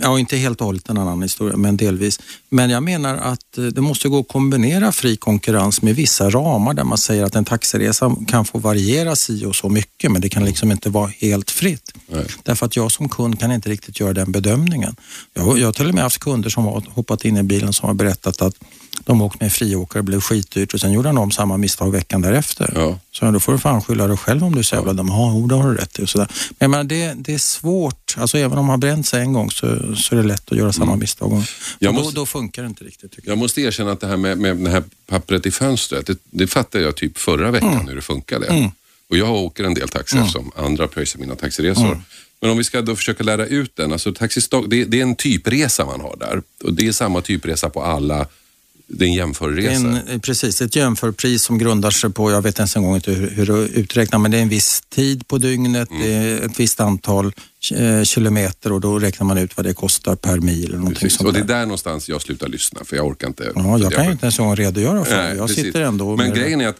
ja, 0.00 0.18
inte 0.18 0.36
helt 0.36 0.60
och 0.60 0.66
hållet 0.66 0.88
en 0.88 0.98
annan 0.98 1.22
historia, 1.22 1.56
men 1.56 1.76
delvis. 1.76 2.20
Men 2.48 2.70
jag 2.70 2.82
menar 2.82 3.16
att 3.16 3.58
eh, 3.58 3.64
det 3.64 3.80
måste 3.80 4.08
gå 4.08 4.18
att 4.20 4.28
kombinera 4.28 4.92
fri 4.92 5.16
konkurrens 5.16 5.82
med 5.82 5.96
vissa 5.96 6.30
ramar 6.30 6.74
där 6.74 6.84
man 6.84 6.98
säger 6.98 7.24
att 7.24 7.34
en 7.34 7.44
taxiresa 7.44 8.16
kan 8.28 8.44
få 8.44 8.58
variera 8.58 9.16
si 9.16 9.44
och 9.44 9.56
så 9.56 9.68
mycket, 9.68 10.12
men 10.12 10.20
det 10.20 10.28
kan 10.28 10.44
liksom 10.44 10.72
inte 10.72 10.90
vara 10.90 11.10
helt 11.18 11.50
fritt. 11.50 11.92
Nej. 12.06 12.26
Därför 12.42 12.66
att 12.66 12.76
jag 12.76 12.92
som 12.92 13.08
kund 13.08 13.40
kan 13.40 13.52
inte 13.52 13.68
riktigt 13.68 14.00
göra 14.00 14.12
den 14.12 14.32
bedömningen. 14.32 14.96
Jag, 15.34 15.58
jag 15.58 15.66
har 15.66 15.72
till 15.72 15.88
och 15.88 15.94
med 15.94 16.04
haft 16.04 16.18
kunder 16.18 16.50
som 16.50 16.64
har 16.64 16.84
hoppat 16.88 17.24
in 17.24 17.36
i 17.36 17.42
bilen 17.42 17.72
som 17.72 17.86
har 17.86 17.94
berättat 17.94 18.42
att 18.42 18.54
de 19.04 19.22
åkt 19.22 19.40
med 19.40 19.44
en 19.46 19.50
friåkare, 19.50 20.02
blev 20.02 20.20
skitdyrt 20.20 20.74
och 20.74 20.80
sen 20.80 20.92
gjorde 20.92 21.08
han 21.08 21.18
om 21.18 21.30
samma 21.30 21.56
misstag 21.56 21.90
veckan 21.90 22.22
därefter. 22.22 22.72
Ja. 22.74 22.98
Så 23.14 23.30
då 23.30 23.40
får 23.40 23.52
du 23.52 23.58
fan 23.58 23.82
skylla 23.82 24.06
dig 24.06 24.16
själv 24.16 24.44
om 24.44 24.52
du 24.52 24.58
är 24.58 24.62
så 24.62 24.74
jävla 24.74 24.92
dum. 24.92 25.08
Ja, 25.08 25.46
det 25.48 25.54
har 25.54 25.70
du 25.70 25.76
rätt 25.76 25.98
i. 25.98 26.02
Och 26.02 26.08
sådär. 26.08 26.26
Men 26.48 26.56
jag 26.58 26.70
menar, 26.70 26.84
det, 26.84 27.14
det 27.16 27.34
är 27.34 27.38
svårt. 27.38 28.14
Alltså, 28.18 28.38
även 28.38 28.58
om 28.58 28.64
man 28.66 28.70
har 28.70 28.78
bränt 28.78 29.06
sig 29.06 29.20
en 29.20 29.32
gång 29.32 29.50
så, 29.50 29.96
så 29.96 30.14
är 30.14 30.16
det 30.22 30.28
lätt 30.28 30.52
att 30.52 30.58
göra 30.58 30.72
samma 30.72 30.96
misstag. 30.96 31.26
Och, 31.28 31.32
Mm. 31.32 31.44
Jag 31.78 31.94
måste- 31.94 32.14
då, 32.14 32.20
då 32.20 32.26
funkar 32.26 32.62
det 32.62 32.68
inte 32.68 32.84
riktigt. 32.84 33.10
Tycker 33.12 33.28
jag. 33.28 33.32
Jag 33.32 33.38
måste 33.38 33.60
erkänna 33.60 33.92
att 33.92 34.00
det 34.00 34.06
här 34.06 34.16
med, 34.16 34.38
med 34.38 34.56
det 34.56 34.70
här 34.70 34.82
pappret 35.06 35.46
i 35.46 35.50
fönstret, 35.50 36.06
det, 36.06 36.18
det 36.30 36.46
fattade 36.46 36.84
jag 36.84 36.96
typ 36.96 37.18
förra 37.18 37.50
veckan 37.50 37.72
Mm. 37.72 37.88
hur 37.88 37.96
det 37.96 38.02
funkade. 38.02 38.70
Och 39.10 39.16
jag 39.16 39.30
åker 39.30 39.64
en 39.64 39.74
del 39.74 39.88
taxi 39.88 40.18
eftersom 40.18 40.50
andra 40.56 40.88
pröjsar 40.88 41.18
mina 41.20 41.34
taxiresor. 41.36 41.86
Mm. 41.86 41.98
Men 42.40 42.50
om 42.50 42.58
vi 42.58 42.64
ska 42.64 42.82
då 42.82 42.96
försöka 42.96 43.24
lära 43.24 43.46
ut 43.46 43.76
den, 43.76 43.92
alltså 43.92 44.12
Taxi 44.14 44.40
Stock, 44.40 44.64
det, 44.68 44.84
det 44.84 44.98
är 44.98 45.02
en 45.02 45.14
typresa 45.16 45.84
man 45.84 46.00
har 46.00 46.16
där. 46.20 46.42
Och 46.64 46.72
det 46.72 46.86
är 46.88 46.92
samma 46.92 47.20
typresa 47.20 47.70
på 47.70 47.82
alla, 47.82 48.26
det 48.86 49.04
är 49.04 49.08
en 49.08 49.14
jämförresa. 49.14 49.70
En, 49.74 49.96
eh, 50.08 50.18
precis, 50.18 50.62
ett 50.62 50.76
jämförpris 50.76 51.42
som 51.42 51.58
grundar 51.58 51.90
sig 51.90 52.10
på, 52.10 52.30
jag 52.30 52.42
vet 52.42 52.58
ens 52.58 52.76
en 52.76 52.82
gång 52.82 52.94
inte 52.94 53.12
hur, 53.12 53.30
hur 53.30 53.46
det 53.46 53.52
uträknar, 53.52 54.18
men 54.18 54.30
det 54.30 54.38
är 54.38 54.42
en 54.42 54.48
viss 54.48 54.82
tid 54.88 55.28
på 55.28 55.38
dygnet, 55.38 55.90
Mm. 55.90 56.02
det 56.02 56.12
är 56.14 56.40
ett 56.46 56.60
visst 56.60 56.80
antal 56.80 57.32
eh, 57.74 58.02
kilometer 58.02 58.72
och 58.72 58.80
då 58.80 58.98
räknar 58.98 59.26
man 59.26 59.38
ut 59.38 59.56
vad 59.56 59.66
det 59.66 59.74
kostar 59.74 60.14
per 60.16 60.38
mil 60.40 60.64
eller 60.64 60.76
någonting 60.78 61.00
Precis. 61.00 61.18
sånt 61.18 61.26
Och 61.28 61.34
det 61.34 61.40
är 61.40 61.44
där. 61.44 61.62
någonstans 61.62 62.08
jag 62.08 62.22
slutar 62.22 62.48
lyssna 62.48 62.84
för 62.84 62.96
jag 62.96 63.06
orkar 63.06 63.26
inte. 63.28 63.52
Ja, 63.54 63.78
jag 63.78 63.92
kan 63.92 64.04
ju 64.06 64.12
inte 64.12 64.26
ens 64.26 64.38
en 64.38 64.44
gång 64.46 64.56
redogöra 64.56 65.04
för 65.04 65.16
det. 65.16 65.22
Nej, 65.22 65.36
Jag 65.36 65.46
precis. 65.48 65.64
sitter 65.64 65.80
ändå 65.82 66.16
Men 66.16 66.34
grejen 66.34 66.60
är 66.60 66.68
att 66.68 66.76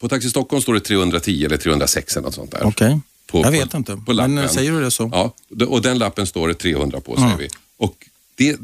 på 0.00 0.08
Taxi 0.08 0.30
Stockholm 0.30 0.62
står 0.62 0.74
det 0.74 0.80
310 0.80 1.44
eller 1.44 1.56
306 1.56 2.16
eller 2.16 2.24
något 2.26 2.34
sånt 2.34 2.50
där. 2.50 2.60
Okej, 2.66 3.00
På- 3.26 3.38
jag 3.38 3.44
på- 3.44 3.50
vet 3.50 3.74
inte. 3.74 3.96
på 4.06 4.12
lappen. 4.12 4.34
men 4.34 4.44
eh, 4.44 4.50
säger 4.50 4.72
du 4.72 4.80
det 4.80 4.90
så? 4.90 5.10
Ja, 5.12 5.34
och 5.66 5.82
den 5.82 5.98
lappen 5.98 6.26
står 6.26 6.48
det 6.48 6.54
300 6.54 7.00
på 7.00 7.14
säger 7.14 7.26
Mm. 7.26 7.38
vi. 7.38 7.48
Och 7.78 7.94
det, 8.36 8.56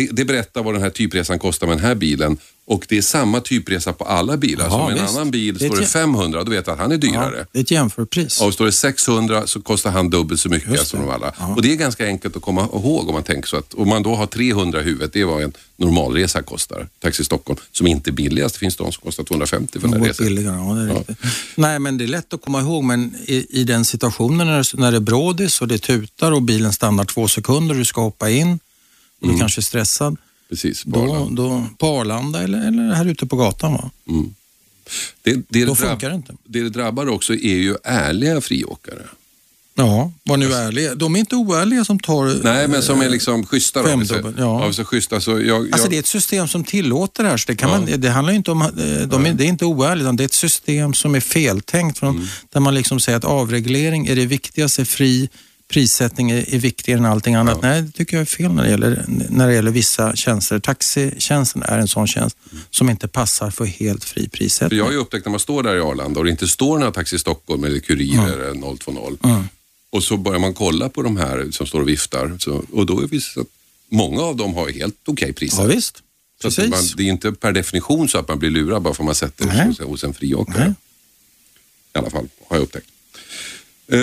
det, 0.00 0.08
det 0.12 0.24
berättar 0.24 0.62
vad 0.62 0.74
den 0.74 0.82
här 0.82 0.90
typresan 0.90 1.38
kostar 1.38 1.66
med 1.66 1.76
den 1.76 1.84
här 1.84 1.94
bilen 1.94 2.38
och 2.68 2.86
det 2.88 2.98
är 2.98 3.02
samma 3.02 3.40
typresa 3.40 3.92
på 3.92 4.04
alla 4.04 4.36
bilar. 4.36 4.64
Ja, 4.64 4.70
så 4.70 4.76
om 4.76 4.90
en 4.92 5.02
visst. 5.02 5.14
annan 5.16 5.30
bil 5.30 5.54
Det 5.58 5.66
står 5.66 5.76
det 5.76 5.82
ett- 5.82 5.90
500, 5.90 6.44
då 6.44 6.50
vet 6.50 6.66
jag 6.66 6.74
att 6.74 6.78
han 6.80 6.92
är 6.92 6.96
dyrare. 6.98 7.36
Ja, 7.38 7.44
det 7.52 7.58
är 7.58 7.62
ett 7.62 7.70
jämförpris. 7.70 8.40
Och 8.40 8.52
står 8.54 8.64
det 8.66 8.72
600 8.72 9.46
så 9.46 9.60
kostar 9.62 9.90
han 9.90 10.10
dubbelt 10.10 10.40
så 10.40 10.48
mycket 10.48 10.86
som 10.86 11.00
de 11.00 11.08
alla. 11.10 11.34
Ja. 11.38 11.54
Och 11.54 11.62
det 11.62 11.72
är 11.72 11.76
ganska 11.76 12.06
enkelt 12.06 12.36
att 12.36 12.42
komma 12.42 12.60
ihåg 12.74 13.08
om 13.08 13.14
man 13.14 13.22
tänker 13.22 13.48
så 13.48 13.56
att 13.56 13.74
om 13.74 13.88
man 13.88 14.02
då 14.02 14.14
har 14.14 14.26
300 14.26 14.80
i 14.80 14.84
huvudet, 14.84 15.12
det 15.12 15.20
är 15.20 15.24
vad 15.24 15.42
en 15.42 15.52
normalresa 15.76 16.42
kostar. 16.42 16.88
Taxi 17.02 17.24
Stockholm, 17.24 17.60
som 17.72 17.86
inte 17.86 18.10
är 18.10 18.12
billigast. 18.12 18.54
Det 18.54 18.58
finns 18.58 18.76
de 18.76 18.92
som 18.92 19.02
kostar 19.04 19.24
250 19.24 19.80
för 19.80 19.88
den 19.88 20.00
här 20.00 20.08
resan. 20.08 20.26
billigare, 20.26 20.56
ja, 20.56 20.74
det 20.74 20.90
är 20.92 20.94
riktigt. 20.98 21.16
Nej, 21.54 21.78
men 21.78 21.98
det 21.98 22.04
är 22.04 22.08
lätt 22.08 22.34
att 22.34 22.42
komma 22.42 22.60
ihåg, 22.60 22.84
men 22.84 23.14
i, 23.26 23.46
i 23.60 23.64
den 23.64 23.84
situationen 23.84 24.46
när, 24.46 24.58
det- 24.58 24.80
när 24.80 24.90
det 24.90 24.96
är 24.96 25.00
brådis 25.00 25.60
och 25.60 25.68
det 25.68 25.78
tutar 25.78 26.32
och 26.32 26.42
bilen 26.42 26.72
stannar 26.72 27.04
två 27.04 27.28
sekunder 27.28 27.74
och 27.74 27.78
du 27.78 27.84
ska 27.84 28.00
hoppa 28.00 28.30
in 28.30 28.58
och 29.18 29.24
Mm. 29.24 29.36
du 29.36 29.40
kanske 29.40 29.60
är 29.60 29.62
stressad, 29.62 30.16
Precis, 30.48 30.84
på 30.84 30.90
då, 30.90 31.00
Arlanda. 31.02 31.42
då, 31.42 31.66
på 31.78 31.86
Arlanda 32.00 32.42
eller, 32.42 32.68
eller 32.68 32.94
här 32.94 33.04
ute 33.06 33.26
på 33.26 33.36
gatan. 33.36 33.72
Va? 33.72 33.90
det, 35.22 35.32
det, 35.34 35.42
det 35.48 35.64
Då 35.64 35.74
drabb- 35.74 35.76
funkar 35.90 36.10
det 36.10 36.16
inte. 36.16 36.32
Det 36.44 36.62
det 36.62 36.70
drabbar 36.70 37.08
också 37.08 37.32
är 37.34 37.56
ju 37.56 37.76
ärliga 37.84 38.40
friåkare. 38.40 39.02
Ja, 39.78 40.12
var 40.24 40.36
nu 40.36 40.52
ärliga. 40.52 40.94
De 40.94 41.14
är 41.16 41.20
inte 41.20 41.36
oärliga 41.36 41.84
som 41.84 41.98
tar... 42.00 42.40
Nej, 42.44 42.68
men 42.68 42.82
som 42.82 43.00
är 43.00 43.08
liksom 43.10 43.46
schyssta. 43.46 43.82
då, 43.82 43.88
femdubbel, 43.88 44.34
ja. 44.38 44.64
Ja, 44.66 44.72
så 44.72 44.84
schyssta. 44.84 45.20
Så 45.20 45.30
jag, 45.40 45.62
Alltså 45.72 45.78
jag, 45.86 45.90
det 45.90 45.96
är 45.96 46.00
ett 46.00 46.06
system 46.06 46.48
som 46.48 46.64
tillåter 46.64 47.22
det 47.22 47.28
här, 47.28 47.36
så 47.36 47.44
det, 47.46 47.56
kan 47.56 47.70
Ja. 47.70 47.80
man, 47.80 48.00
det 48.00 48.08
handlar 48.10 48.34
inte 48.34 48.50
om, 48.50 48.62
eh, 48.62 48.68
de 49.08 49.26
är, 49.26 49.32
det 49.32 49.44
är 49.44 49.48
inte 49.48 49.64
oärligt, 49.64 50.02
utan 50.02 50.16
det 50.16 50.22
är 50.22 50.24
ett 50.24 50.32
system 50.32 50.94
som 50.94 51.14
är 51.14 51.20
feltänkt. 51.20 51.98
Från, 51.98 52.14
Mm. 52.16 52.26
Där 52.52 52.60
man 52.60 52.74
liksom 52.74 53.00
säger 53.00 53.18
att 53.18 53.24
avreglering 53.24 54.06
är 54.06 54.16
det 54.16 54.26
viktigaste, 54.26 54.84
fri 54.84 55.28
prissättning 55.68 56.30
är, 56.30 56.54
är 56.54 56.58
viktigare 56.58 56.98
än 56.98 57.04
allting 57.04 57.34
annat. 57.34 57.62
Nej, 57.62 57.82
det 57.82 57.92
tycker 57.92 58.16
jag 58.16 58.22
är 58.22 58.26
fel 58.26 58.52
när 58.52 58.62
det 58.62 58.70
gäller, 58.70 59.04
när 59.08 59.46
det 59.46 59.54
gäller 59.54 59.70
vissa 59.70 60.16
tjänster. 60.16 60.58
Taxitjänsten 60.58 61.62
är 61.62 61.78
en 61.78 61.88
sån 61.88 62.06
tjänst 62.06 62.36
som 62.70 62.90
inte 62.90 63.08
passar 63.08 63.50
för 63.50 63.64
helt 63.64 64.04
fri 64.04 64.22
för 64.22 64.30
prissättning. 64.30 64.78
jag 64.78 64.84
har 64.84 64.92
ju 64.92 64.98
upptäckt 64.98 65.26
när 65.26 65.30
man 65.30 65.40
står 65.40 65.62
där 65.62 65.76
i 65.76 65.80
Arlanda 65.80 66.20
och 66.20 66.24
det 66.24 66.30
inte 66.30 66.48
står 66.48 66.78
några 66.78 66.92
Taxi 66.92 67.18
Stockholm 67.18 67.64
eller 67.64 67.78
Kurirer 67.78 68.38
eller 68.38 68.76
020. 68.84 69.18
Mm. 69.22 69.44
Och 69.90 70.02
så 70.02 70.16
börjar 70.16 70.40
man 70.40 70.54
kolla 70.54 70.88
på 70.88 71.02
de 71.02 71.16
här 71.16 71.48
som 71.50 71.66
står 71.66 71.80
och 71.80 71.88
viftar. 71.88 72.36
Så, 72.38 72.64
och 72.72 72.86
då 72.86 73.00
är 73.00 73.06
det 73.06 73.40
att 73.40 73.46
många 73.90 74.22
av 74.22 74.36
dem 74.36 74.54
har 74.54 74.68
helt 74.68 74.96
okej 75.06 75.32
priser. 75.32 75.62
Ja, 75.62 75.68
visst. 75.68 76.02
Så 76.42 76.60
man, 76.60 76.84
det 76.96 77.02
är 77.02 77.06
inte 77.06 77.32
per 77.32 77.52
definition 77.52 78.08
så 78.08 78.18
att 78.18 78.28
man 78.28 78.38
blir 78.38 78.50
lurad 78.50 78.82
bara 78.82 78.94
för 78.94 79.02
att 79.02 79.06
man 79.06 79.14
sätter 79.14 79.46
Nej. 79.46 79.66
hos, 79.66 79.80
hos 79.80 80.04
en 80.04 80.14
friåkare. 80.14 80.74
I 81.94 81.98
alla 81.98 82.10
fall, 82.10 82.28
har 82.48 82.56
jag 82.56 82.62
upptäckt. 82.62 82.86
Eh, 83.88 83.98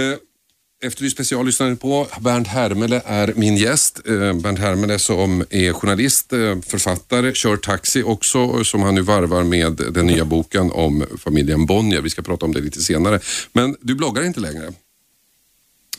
Efterlyst 0.84 1.16
special 1.16 1.46
lyssnar 1.46 1.70
ni 1.70 1.76
på. 1.76 2.08
Bernt 2.22 2.48
Hermele 2.48 3.02
är 3.06 3.34
min 3.36 3.58
gäst. 3.58 4.00
Eh, 4.06 4.34
Bernt 4.34 4.60
Hermele 4.60 5.00
som 5.00 5.44
är 5.50 5.74
journalist, 5.74 6.34
eh, 6.34 6.40
författare, 6.68 7.34
kör 7.34 7.58
taxi 7.58 8.04
också 8.04 8.64
som 8.64 8.82
han 8.82 8.96
nu 8.96 9.02
varvar 9.02 9.44
med 9.44 9.82
den 9.92 10.06
nya 10.08 10.26
boken 10.26 10.72
om 10.72 11.06
familjen 11.18 11.66
Bonnier. 11.66 12.02
Vi 12.02 12.10
ska 12.10 12.22
prata 12.22 12.46
om 12.46 12.54
det 12.54 12.62
lite 12.62 12.82
senare. 12.82 13.20
Men 13.54 13.76
du 13.82 13.96
bloggar 13.96 14.24
inte 14.24 14.40
längre? 14.40 14.74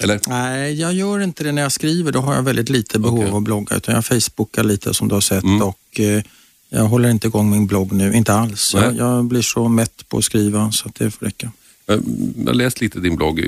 Eller? 0.01 0.21
Nej, 0.27 0.81
jag 0.81 0.93
gör 0.95 1.21
inte 1.21 1.45
det 1.45 1.53
när 1.53 1.63
jag 1.63 1.73
skriver. 1.73 2.13
Då 2.13 2.19
har 2.21 2.35
jag 2.35 2.43
väldigt 2.43 2.69
lite 2.69 2.99
behov 2.99 3.19
Okej. 3.19 3.31
av 3.31 3.37
att 3.37 3.43
blogga. 3.43 3.77
Utan 3.77 3.95
jag 3.95 4.05
facebookar 4.07 4.65
lite 4.65 4.95
som 4.95 5.09
du 5.09 5.15
har 5.15 5.21
sett 5.21 5.45
Mm. 5.45 5.63
och 5.63 6.01
eh, 6.01 6.23
jag 6.69 6.85
håller 6.85 7.11
inte 7.11 7.27
igång 7.27 7.51
min 7.51 7.67
blogg 7.67 7.93
nu. 7.93 8.13
Inte 8.15 8.33
alls. 8.35 8.75
Jag, 8.75 8.97
jag 8.97 9.25
blir 9.25 9.43
så 9.43 9.69
mätt 9.69 10.09
på 10.09 10.19
att 10.19 10.25
skriva 10.25 10.73
så 10.73 10.89
att 10.89 10.95
det 10.95 11.11
får 11.11 11.27
räcka. 11.27 11.53
Jag 11.87 11.97
har 12.47 12.55
läst 12.55 12.81
lite 12.81 13.01
din 13.01 13.17
blogg, 13.17 13.41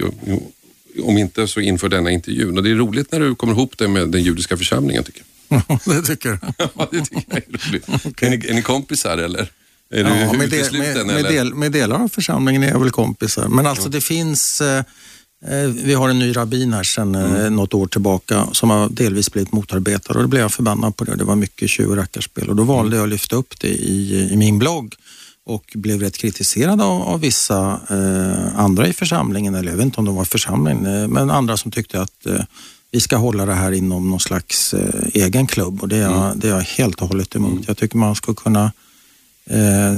om 1.03 1.19
inte 1.19 1.49
så 1.49 1.61
inför 1.61 1.89
denna 1.89 2.11
intervjun. 2.11 2.57
Och 2.57 2.63
det 2.65 2.71
är 2.71 2.75
roligt 2.75 3.13
när 3.13 3.21
du 3.21 3.35
kommer 3.35 3.53
ihop 3.53 3.79
det 3.79 3.89
med 3.89 4.09
den 4.09 4.23
judiska 4.23 4.57
församlingen 4.57 5.05
tycker 5.05 5.23
jag. 5.49 5.63
det 5.85 6.03
tycker 6.03 6.29
jag. 6.29 6.39
Ja, 6.77 6.89
det 6.93 7.01
tycker 7.01 7.25
jag 7.29 7.39
är 7.39 7.69
roligt. 7.69 7.89
är, 8.23 8.31
ni, 8.31 8.47
är 8.49 8.55
ni 8.55 8.63
kompisar 8.63 9.19
eller? 9.19 9.49
Är 9.91 10.05
du 10.05 10.11
Ja, 10.11 10.33
med, 10.33 10.51
del, 10.51 10.79
med, 10.79 11.07
med, 11.07 11.25
del, 11.25 11.55
med 11.55 11.73
delar 11.73 12.03
av 12.03 12.09
församlingen 12.09 12.63
är 12.63 12.69
jag 12.71 12.81
väl 12.81 12.91
kompisar. 12.91 13.49
Men 13.49 13.67
alltså 13.67 13.89
det 13.89 14.01
finns, 14.01 14.61
eh, 14.61 14.79
eh, 15.47 15.69
vi 15.85 15.95
har 15.95 16.09
en 16.09 16.19
ny 16.19 16.37
rabbin 16.37 16.73
här 16.73 16.83
sedan 16.83 17.15
Mm. 17.15 17.45
eh, 17.45 17.51
något 17.51 17.75
år 17.75 17.87
tillbaka 17.87 18.47
som 18.53 18.71
har 18.71 18.89
delvis 18.89 19.33
blivit 19.33 19.53
motarbetad 19.53 20.13
och 20.15 20.23
då 20.23 20.29
blev 20.29 20.43
jag 20.43 20.53
förbannad 20.53 20.97
på 20.97 21.05
det. 21.05 21.17
Det 21.17 21.25
var 21.25 21.37
mycket 21.37 21.71
tjuv 21.71 21.91
och 21.91 21.97
rackarspel 21.97 22.49
och 22.51 22.57
då 22.57 22.63
valde 22.63 22.97
jag 22.97 23.03
att 23.03 23.09
lyfta 23.09 23.37
upp 23.37 23.61
det 23.61 23.69
i, 23.69 24.29
i 24.33 24.37
min 24.37 24.59
blogg 24.59 24.95
och 25.47 25.73
blev 25.75 26.01
rätt 26.01 26.19
kritiserad 26.19 26.81
av, 26.81 27.03
av 27.03 27.21
vissa 27.21 27.81
eh, 27.91 28.59
andra 28.61 28.89
i 28.89 28.93
församlingen, 28.93 29.55
eller 29.55 29.71
jag 29.71 29.77
vet 29.77 29.85
inte 29.85 30.01
om 30.01 30.05
de 30.05 30.17
var 30.17 30.25
församlingen, 30.25 30.87
eh, 30.87 31.09
men 31.09 31.31
andra 31.31 31.57
som 31.57 31.71
tyckte 31.71 32.01
att 32.01 32.27
eh, 32.27 32.41
vi 32.91 33.01
ska 33.01 33.17
hålla 33.17 33.47
det 33.47 33.55
här 33.55 33.73
inom 33.73 34.11
någon 34.11 34.21
slags 34.21 34.75
eh, 34.75 35.09
egen 35.15 35.47
klubb. 35.47 35.83
Och 35.83 35.89
det 35.89 35.97
är, 35.97 36.01
jag, 36.01 36.39
det 36.39 36.49
är 36.49 36.53
jag 36.53 36.61
helt 36.61 37.03
och 37.03 37.09
hållet 37.09 37.37
emot. 37.37 37.65
Jag 37.69 37.77
tycker 37.77 37.97
man 37.97 38.15
ska 38.15 38.35
kunna 38.35 38.73
Eh, 39.51 39.93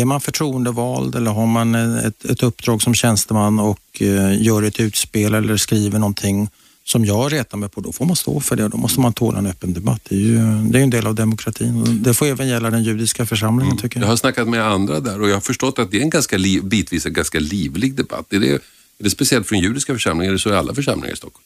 är 0.00 0.04
man 0.04 0.20
förtroendevald 0.20 1.14
eller 1.14 1.30
har 1.30 1.46
man 1.46 1.74
ett, 1.74 2.24
ett 2.24 2.42
uppdrag 2.42 2.82
som 2.82 2.94
tjänsteman 2.94 3.58
och 3.58 4.02
eh, 4.02 4.42
gör 4.42 4.62
ett 4.62 4.80
utspel 4.80 5.34
eller 5.34 5.56
skriver 5.56 5.98
någonting 5.98 6.48
som 6.86 7.04
jag 7.04 7.32
retar 7.32 7.58
mig 7.58 7.68
på, 7.68 7.80
då 7.80 7.92
får 7.92 8.04
man 8.06 8.16
stå 8.16 8.40
för 8.40 8.56
det 8.56 8.64
och 8.64 8.70
då 8.70 8.76
måste 8.76 9.00
man 9.00 9.12
tåla 9.12 9.38
en 9.38 9.46
öppen 9.46 9.74
debatt. 9.74 10.00
Det 10.08 10.14
är 10.14 10.20
ju 10.20 10.38
det 10.70 10.78
är 10.78 10.82
en 10.82 10.90
del 10.90 11.06
av 11.06 11.14
demokratin. 11.14 12.02
Det 12.02 12.14
får 12.14 12.26
även 12.26 12.48
gälla 12.48 12.70
den 12.70 12.84
judiska 12.84 13.26
församlingen 13.26 13.76
tycker 13.76 14.00
Jag 14.00 14.04
jag. 14.04 14.08
har 14.10 14.16
snackat 14.16 14.48
med 14.48 14.66
andra 14.66 15.00
där 15.00 15.20
och 15.20 15.28
jag 15.28 15.34
har 15.34 15.40
förstått 15.40 15.78
att 15.78 15.90
det 15.90 15.98
är 15.98 16.02
en 16.02 16.10
ganska 16.10 16.38
liv, 16.38 16.64
bitvis 16.64 17.06
en 17.06 17.12
ganska 17.12 17.40
livlig 17.40 17.94
debatt. 17.94 18.32
Är 18.32 18.40
det, 18.40 18.48
är 18.48 18.60
det 18.98 19.10
speciellt 19.10 19.46
för 19.46 19.54
den 19.54 19.64
judiska 19.64 19.92
församlingen? 19.92 20.30
Är 20.30 20.32
det 20.32 20.38
så 20.38 20.50
i 20.50 20.56
alla 20.56 20.74
församlingar 20.74 21.12
i 21.14 21.16
Stockholm? 21.16 21.44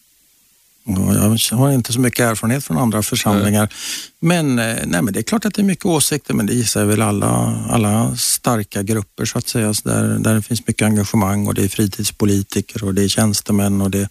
Ja, 0.85 1.37
Jag 1.51 1.57
har 1.57 1.73
inte 1.73 1.93
så 1.93 2.01
mycket 2.01 2.21
erfarenhet 2.21 2.65
från 2.65 2.79
andra 2.79 3.03
församlingar. 3.03 3.69
Men, 4.21 4.59
eh, 4.59 4.77
nej, 4.87 5.03
men 5.03 5.13
det 5.13 5.21
är 5.21 5.23
klart 5.23 5.45
att 5.45 5.55
det 5.55 5.63
är 5.63 5.65
mycket 5.65 5.85
åsikter, 5.87 6.35
men 6.35 6.47
det 6.47 6.55
gissar 6.55 6.85
väl 6.85 7.03
alla, 7.03 7.65
alla 7.71 8.17
starka 8.17 8.83
grupper 8.83 9.25
så 9.25 9.39
att 9.39 9.49
säga, 9.49 9.75
så 9.75 9.89
där, 9.89 10.19
där 10.19 10.35
det 10.35 10.43
finns 10.43 10.67
mycket 10.67 10.83
engagemang 10.87 11.47
och 11.47 11.55
det 11.55 11.65
är 11.65 11.69
fritidspolitiker 11.69 12.85
och 12.85 12.95
det 12.95 13.05
är 13.05 13.09
tjänstemän 13.09 13.81
och 13.81 13.91
det 13.91 14.09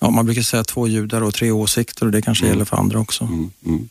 Ja, 0.00 0.10
man 0.10 0.26
brukar 0.26 0.42
säga 0.42 0.64
två 0.64 0.88
judar 0.88 1.22
och 1.22 1.34
tre 1.34 1.50
åsikter 1.50 2.06
och 2.06 2.12
det 2.12 2.22
kanske 2.22 2.46
gäller 2.46 2.64
för 2.64 2.76
andra 2.76 2.98
också. 2.98 3.24
Mm, 3.24 3.50
mm. 3.66 3.88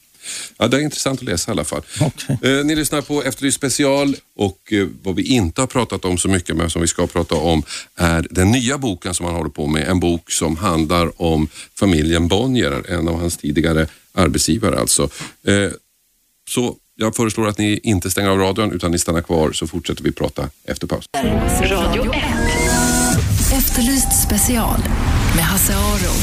Ja, 0.58 0.68
det 0.68 0.78
är 0.78 0.82
intressant 0.82 1.20
att 1.20 1.26
läsa 1.26 1.52
i 1.52 1.54
alla 1.54 1.64
fall. 1.64 1.82
Okej. 2.02 2.38
Eh, 2.42 2.66
ni 2.66 2.76
lyssnar 2.76 3.02
på 3.02 3.24
Efterlyst 3.24 3.58
special 3.58 4.16
och 4.36 4.74
eh, 4.74 4.88
vad 5.04 5.16
vi 5.16 5.24
inte 5.24 5.62
har 5.62 5.68
pratat 5.68 6.06
om 6.06 6.18
så 6.18 6.30
mycket 6.30 6.56
men 6.56 6.70
som 6.70 6.82
vi 6.82 6.88
ska 6.88 7.08
prata 7.08 7.36
om 7.36 7.64
är 7.96 8.28
den 8.30 8.52
nya 8.52 8.78
boken 8.78 9.14
som 9.14 9.26
han 9.26 9.36
håller 9.36 9.50
på 9.50 9.68
med. 9.68 9.88
En 9.88 10.00
bok 10.00 10.32
som 10.32 10.58
handlar 10.58 11.22
om 11.22 11.48
familjen 11.80 12.28
Bonnier, 12.28 12.92
en 12.92 13.08
av 13.08 13.20
hans 13.20 13.38
tidigare 13.38 13.88
arbetsgivare 14.14 14.80
alltså. 14.80 15.10
Eh, 15.44 15.72
så 16.50 16.76
jag 16.96 17.16
föreslår 17.16 17.48
att 17.48 17.58
ni 17.58 17.80
inte 17.84 18.12
stänger 18.12 18.30
av 18.30 18.38
radion 18.38 18.72
utan 18.72 18.92
ni 18.92 19.00
stannar 19.00 19.22
kvar 19.22 19.52
så 19.52 19.68
fortsätter 19.68 20.04
vi 20.04 20.12
prata 20.12 20.50
efter 20.64 20.88
paus. 20.88 21.06
Radio 21.62 22.14
1. 22.14 22.24
Efterlyst 23.54 24.24
special 24.24 24.80
med 25.36 25.44
Hasse 25.44 25.74
Aro. 25.76 26.14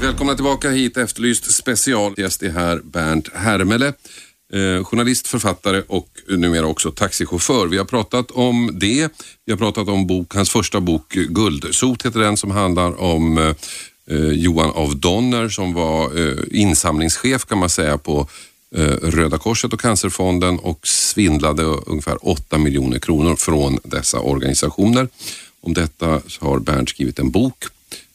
Välkomna 0.00 0.34
tillbaka 0.34 0.70
hit, 0.70 0.96
Efterlyst 0.96 1.52
special. 1.52 2.14
Gäst 2.16 2.42
är 2.42 2.50
här 2.50 2.80
Bernt 2.84 3.28
Hermele. 3.34 3.92
Eh, 4.52 4.84
journalist, 4.84 5.26
författare 5.26 5.82
och 5.86 6.08
numera 6.28 6.66
också 6.66 6.90
taxichaufför. 6.90 7.66
Vi 7.66 7.78
har 7.78 7.84
pratat 7.84 8.30
om 8.30 8.70
det. 8.74 9.08
Vi 9.46 9.52
har 9.52 9.58
pratat 9.58 9.88
om 9.88 10.06
bok, 10.06 10.34
hans 10.34 10.50
första 10.50 10.80
bok 10.80 11.12
Guldsot 11.12 12.06
heter 12.06 12.20
den 12.20 12.36
som 12.36 12.50
handlar 12.50 13.00
om 13.00 13.38
eh, 13.38 13.54
Johan 14.32 14.70
av 14.70 14.96
Donner 14.96 15.48
som 15.48 15.72
var 15.74 16.26
eh, 16.28 16.36
insamlingschef 16.50 17.44
kan 17.44 17.58
man 17.58 17.70
säga 17.70 17.98
på 17.98 18.28
eh, 18.76 18.80
Röda 18.86 19.38
Korset 19.38 19.72
och 19.72 19.80
Cancerfonden 19.80 20.58
och 20.58 20.86
svindlade 20.86 21.62
ungefär 21.62 22.28
8 22.28 22.58
miljoner 22.58 22.98
kronor 22.98 23.36
från 23.36 23.78
dessa 23.84 24.18
organisationer. 24.20 25.08
Om 25.60 25.74
detta 25.74 26.20
har 26.40 26.58
Bernt 26.58 26.88
skrivit 26.88 27.18
en 27.18 27.30
bok 27.30 27.64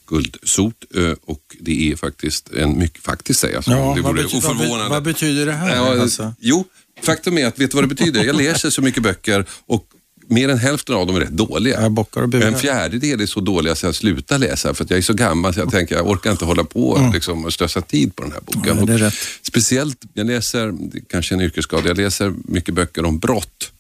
Guldsot 0.08 0.74
eh, 0.96 1.12
och 1.26 1.56
det 1.60 1.92
är 1.92 1.96
faktiskt 1.96 2.54
en 2.54 2.78
mycket, 2.80 3.04
faktiskt 3.04 3.40
säger 3.40 3.54
jag 3.56 3.64
så. 3.64 3.72
Ja, 3.72 3.94
det 3.96 4.02
vad, 4.02 4.16
vore 4.16 4.24
bety- 4.28 4.42
vad, 4.44 4.58
be- 4.58 4.64
oförvånande. 4.64 4.90
vad 4.90 5.04
betyder 5.04 5.46
det 5.46 5.52
här? 5.54 5.76
Ja, 5.76 6.02
alltså? 6.02 6.34
Jo, 6.40 6.66
faktum 7.02 7.38
är 7.38 7.46
att, 7.46 7.60
vet 7.60 7.72
du 7.72 7.76
vad 7.76 7.84
det 7.84 7.88
betyder? 7.96 8.24
Jag 8.24 8.36
läser 8.36 8.70
så 8.70 8.82
mycket 8.82 9.04
böcker 9.04 9.46
och 9.66 9.86
mer 10.30 10.50
än 10.50 10.58
hälften 10.58 10.96
av 10.96 11.08
dem 11.08 11.16
är 11.16 11.20
rätt 11.20 11.30
dåliga. 11.30 11.82
Jag 11.82 11.92
bockar 11.92 12.22
och 12.22 12.30
bugar. 12.30 12.48
En 12.48 12.56
fjärdedel 12.56 13.22
är 13.22 13.26
så 13.26 13.40
dåliga 13.40 13.76
så 13.76 13.86
jag 13.86 13.96
slutar 13.96 14.38
läsa 14.38 14.74
för 14.74 14.84
att 14.84 14.90
jag 14.90 14.98
är 14.98 15.02
så 15.02 15.14
gammal 15.14 15.54
så 15.54 15.60
jag 15.60 15.72
tänker 15.72 15.96
jag 15.96 16.08
orkar 16.10 16.32
inte 16.32 16.46
hålla 16.46 16.64
på 16.64 17.12
liksom, 17.14 17.46
och 17.46 17.54
slösa 17.54 17.82
tid 17.82 18.16
på 18.16 18.24
den 18.24 18.32
här 18.32 18.42
boken. 18.46 18.78
Mm. 18.78 18.80
Ja, 18.80 18.86
det 18.86 18.92
är 18.92 18.96
Och 18.96 19.00
rätt. 19.02 19.14
Speciellt, 19.42 19.98
jag 20.14 20.28
läser, 20.28 20.74
kanske 21.10 21.36
en 21.36 21.42
yrkesskada, 21.42 21.88
jag 21.88 21.98
läser 21.98 22.34
mycket 22.46 22.74
böcker 22.74 23.06
om 23.06 23.20
brott 23.20 23.72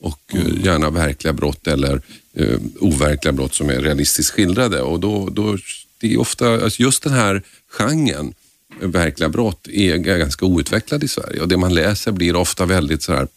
och 0.00 0.20
eh, 0.34 0.40
Mm. 0.40 0.60
gärna 0.64 0.90
verkliga 0.90 1.32
brott 1.32 1.66
eller 1.66 2.00
eh, 2.34 2.58
overkliga 2.80 3.32
brott 3.32 3.54
som 3.54 3.70
är 3.70 3.80
realistiskt 3.80 4.30
skildrade. 4.34 4.80
Och 4.82 5.00
då, 5.00 5.28
då, 5.32 5.58
det 6.00 6.12
är 6.14 6.20
ofta, 6.20 6.52
alltså 6.64 6.82
just 6.82 7.02
den 7.02 7.12
här 7.12 7.42
genren, 7.70 8.34
eh, 8.82 8.88
verkliga 8.88 9.28
brott, 9.28 9.68
är 9.68 9.96
ganska 9.96 10.46
outvecklad 10.46 11.04
i 11.04 11.08
Sverige 11.08 11.40
och 11.40 11.48
det 11.48 11.56
man 11.56 11.74
läser 11.74 12.12
blir 12.12 12.36
ofta 12.36 12.66
väldigt 12.66 13.02
så 13.02 13.12
här 13.14 13.28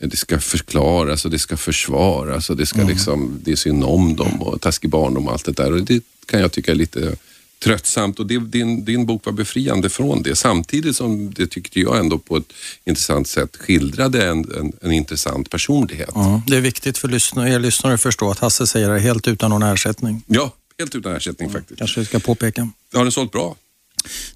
det 0.00 0.16
ska 0.16 0.40
förklaras 0.40 1.24
och 1.24 1.30
det 1.30 1.38
ska 1.38 1.56
försvaras 1.56 2.50
och 2.50 2.56
det 2.56 2.66
ska 2.66 2.82
liksom, 2.82 3.40
det 3.44 3.52
är 3.52 3.56
synd 3.56 3.84
om 3.84 4.16
dem 4.16 4.42
och 4.42 4.60
taskig 4.60 4.90
barndom 4.90 5.26
och 5.26 5.32
allt 5.32 5.44
det 5.44 5.52
där. 5.52 5.72
Och 5.72 5.82
det 5.82 6.02
kan 6.26 6.40
jag 6.40 6.52
tycka 6.52 6.70
är 6.70 6.74
lite 6.76 7.16
tröttsamt 7.58 8.18
och 8.18 8.26
det, 8.26 8.38
din, 8.38 8.84
din 8.84 9.06
bok 9.06 9.26
var 9.26 9.32
befriande 9.32 9.88
från 9.88 10.22
det 10.22 10.36
samtidigt 10.36 10.96
som 10.96 11.34
det 11.34 11.46
tyckte 11.46 11.80
jag 11.80 11.98
ändå 11.98 12.18
på 12.18 12.36
ett 12.36 12.52
intressant 12.84 13.28
sätt 13.28 13.56
skildrade 13.56 14.26
en, 14.26 14.52
en, 14.58 14.72
en 14.82 14.92
intressant 14.92 15.50
personlighet. 15.50 16.10
Ja, 16.14 16.42
det 16.46 16.56
är 16.56 16.60
viktigt 16.60 16.98
för 16.98 17.08
lyssnare, 17.08 17.50
er 17.50 17.58
lyssnare 17.58 17.94
att 17.94 18.02
förstå 18.02 18.30
att 18.30 18.38
Hasse 18.38 18.66
säger 18.66 18.90
det 18.90 18.98
helt 18.98 19.28
utan 19.28 19.50
någon 19.50 19.62
ersättning. 19.62 20.22
Ja, 20.26 20.52
helt 20.78 20.94
utan 20.94 21.16
ersättning 21.16 21.50
faktiskt. 21.50 21.78
Kanske 21.78 22.00
vi 22.00 22.06
ska 22.06 22.18
påpeka. 22.18 22.68
Har 22.94 23.02
den 23.02 23.12
sålt 23.12 23.32
bra? 23.32 23.56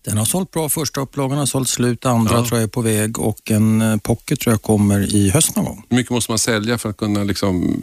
Den 0.03 0.19
har 0.19 0.25
sålt 0.25 0.51
bra. 0.51 0.69
Första 0.69 1.01
upplagan 1.01 1.39
har 1.39 1.47
sålt 1.47 1.69
slut, 1.69 2.07
andra 2.07 2.35
Ja. 2.37 2.47
tror 2.47 2.59
jag 2.61 2.65
är 2.65 2.69
på 2.71 2.81
väg 2.81 3.19
och 3.19 3.51
en 3.51 3.83
eh, 3.83 3.97
pocket 3.97 4.41
tror 4.41 4.53
jag 4.53 4.63
kommer 4.63 5.15
i 5.15 5.31
höst 5.31 5.57
någon 5.57 5.65
gång. 5.65 5.83
Hur 5.89 5.97
mycket 5.97 6.11
måste 6.13 6.31
man 6.33 6.39
sälja 6.39 6.79
för 6.79 6.89
att 6.91 6.97
kunna 6.97 7.25
liksom 7.25 7.77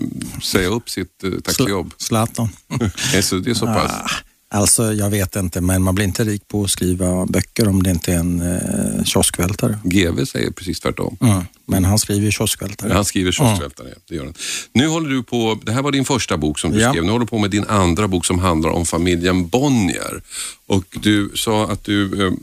säga 0.44 0.68
upp 0.68 0.90
sitt 0.90 1.24
eh, 1.24 1.30
tack 1.44 1.56
för 1.56 1.70
jobb? 1.70 1.94
Zlatan. 1.98 2.50
Så, 3.22 3.36
det 3.36 3.50
är 3.50 3.54
så 3.56 3.66
pass. 3.66 3.92
Ah, 3.92 4.10
Alltså, 4.52 4.94
jag 4.94 5.10
vet 5.10 5.36
inte, 5.36 5.62
men 5.62 5.84
man 5.84 5.96
blir 5.96 6.06
inte 6.06 6.24
rik 6.24 6.48
på 6.48 6.64
att 6.64 6.70
skriva 6.70 7.26
böcker 7.26 7.68
om 7.68 7.84
det 7.84 7.90
inte 7.92 8.14
är 8.14 8.18
en 8.18 8.42
eh, 8.42 9.04
kioskvältare. 9.04 9.80
GV 9.84 10.26
säger 10.26 10.52
precis 10.52 10.80
tvärtom. 10.80 11.18
Mm. 11.22 11.44
Men 11.66 11.86
han 11.86 12.00
skriver 12.00 12.32
kioskvältare. 12.32 12.94
Han 12.94 13.06
skriver 13.06 13.32
kioskvältare, 13.32 13.88
det 14.08 14.16
gör 14.16 14.24
han. 14.26 14.34
Nu 14.74 14.88
håller 14.88 15.10
du 15.10 15.24
på, 15.24 15.60
det 15.66 15.72
här 15.72 15.82
var 15.82 15.92
din 15.92 16.06
första 16.06 16.38
bok 16.38 16.60
som 16.60 16.72
du 16.72 16.80
Ja. 16.82 16.90
skrev. 16.92 17.04
Nu 17.04 17.12
håller 17.12 17.26
du 17.26 17.30
på 17.30 17.38
med 17.38 17.52
din 17.52 17.66
andra 17.68 18.08
bok 18.08 18.26
som 18.26 18.40
handlar 18.40 18.70
om 18.70 18.86
familjen 18.86 19.48
Bonnier. 19.48 20.22
Och 20.70 20.86
du 21.02 21.32
sa 21.36 21.66
att 21.66 21.84
du 21.84 22.26
eh, 22.26 22.34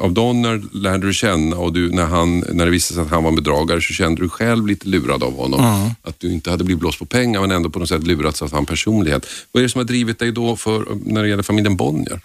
av 0.00 0.12
Donner 0.12 0.62
lärde 0.72 1.06
du 1.06 1.12
känna 1.12 1.56
och 1.56 1.72
du, 1.72 1.90
när, 1.90 2.04
han, 2.04 2.38
när 2.52 2.64
det 2.64 2.70
visade 2.70 2.94
sig 2.94 3.04
att 3.04 3.10
han 3.10 3.22
var 3.22 3.30
en 3.30 3.36
bedragare 3.36 3.80
så 3.80 3.92
kände 3.92 4.22
du 4.22 4.28
själv 4.28 4.66
lite 4.66 4.88
lurad 4.88 5.22
av 5.22 5.36
honom. 5.36 5.90
Att 6.02 6.20
du 6.20 6.32
inte 6.32 6.50
hade 6.50 6.64
blivit 6.64 6.80
blåst 6.80 6.98
på 6.98 7.06
pengar 7.06 7.40
men 7.40 7.50
ändå 7.50 7.70
på 7.70 7.78
något 7.78 7.88
sätt 7.88 8.02
lurats 8.02 8.42
av 8.42 8.52
hans 8.52 8.68
personlighet. 8.68 9.26
Vad 9.52 9.60
är 9.60 9.62
det 9.62 9.70
som 9.70 9.78
har 9.78 9.84
drivit 9.84 10.18
dig 10.18 10.32
då 10.32 10.56
för, 10.56 10.86
när 11.04 11.22
det 11.22 11.28
gäller 11.28 11.42
familjen 11.42 11.76
Bonnier? 11.76 12.20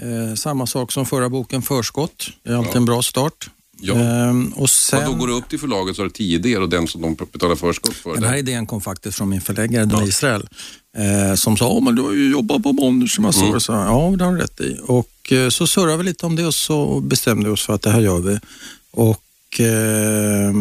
Eh, 0.00 0.34
samma 0.34 0.66
sak 0.66 0.92
som 0.92 1.06
förra 1.06 1.28
boken, 1.28 1.62
Förskott. 1.62 2.30
Det 2.42 2.50
är 2.50 2.56
alltid 2.56 2.76
en 2.76 2.84
bra 2.84 3.02
start. 3.02 3.50
Ja. 3.80 3.94
Ehm, 3.94 4.52
och 4.56 4.62
Och 4.62 4.70
sen, 4.70 5.04
då 5.06 5.14
går 5.14 5.26
du 5.26 5.32
upp 5.32 5.48
till 5.48 5.58
förlaget 5.58 5.96
så 5.96 6.02
har 6.02 6.06
du 6.06 6.12
tio 6.12 6.38
del 6.38 6.62
och 6.62 6.68
den 6.68 6.86
som 6.88 7.00
de 7.02 7.16
betalar 7.32 7.56
förskott 7.56 7.94
för. 7.94 8.14
den 8.14 8.24
här 8.24 8.36
idén 8.36 8.66
kom 8.66 8.80
faktiskt 8.80 9.16
från 9.18 9.28
min 9.28 9.40
förläggare 9.40 9.84
Don 9.84 10.04
Israel. 10.08 10.48
Eh, 10.96 11.34
som 11.34 11.56
sa, 11.56 11.68
oh, 11.68 11.84
men 11.84 11.94
du 11.94 12.02
har 12.02 12.12
ju 12.12 12.30
jobbat 12.30 12.62
på 12.62 12.72
Bonniers 12.72 13.18
i 13.18 13.20
massa 13.22 13.40
Mm. 13.40 13.54
år. 13.54 13.58
Så, 13.58 13.72
ja, 13.72 14.14
det 14.18 14.24
har 14.24 14.32
du 14.32 14.38
rätt 14.40 14.60
i. 14.60 14.76
Och 14.86 15.32
eh, 15.32 15.48
så 15.48 15.66
surrade 15.66 15.96
vi 15.96 16.04
lite 16.04 16.26
om 16.26 16.36
det 16.36 16.46
och 16.46 16.54
så 16.54 17.00
bestämde 17.00 17.44
vi 17.48 17.54
oss 17.54 17.62
för 17.66 17.72
att 17.74 17.82
det 17.82 17.90
här 17.90 18.00
gör 18.00 18.18
vi. 18.20 18.38
Och 18.90 19.60
eh, 19.60 20.52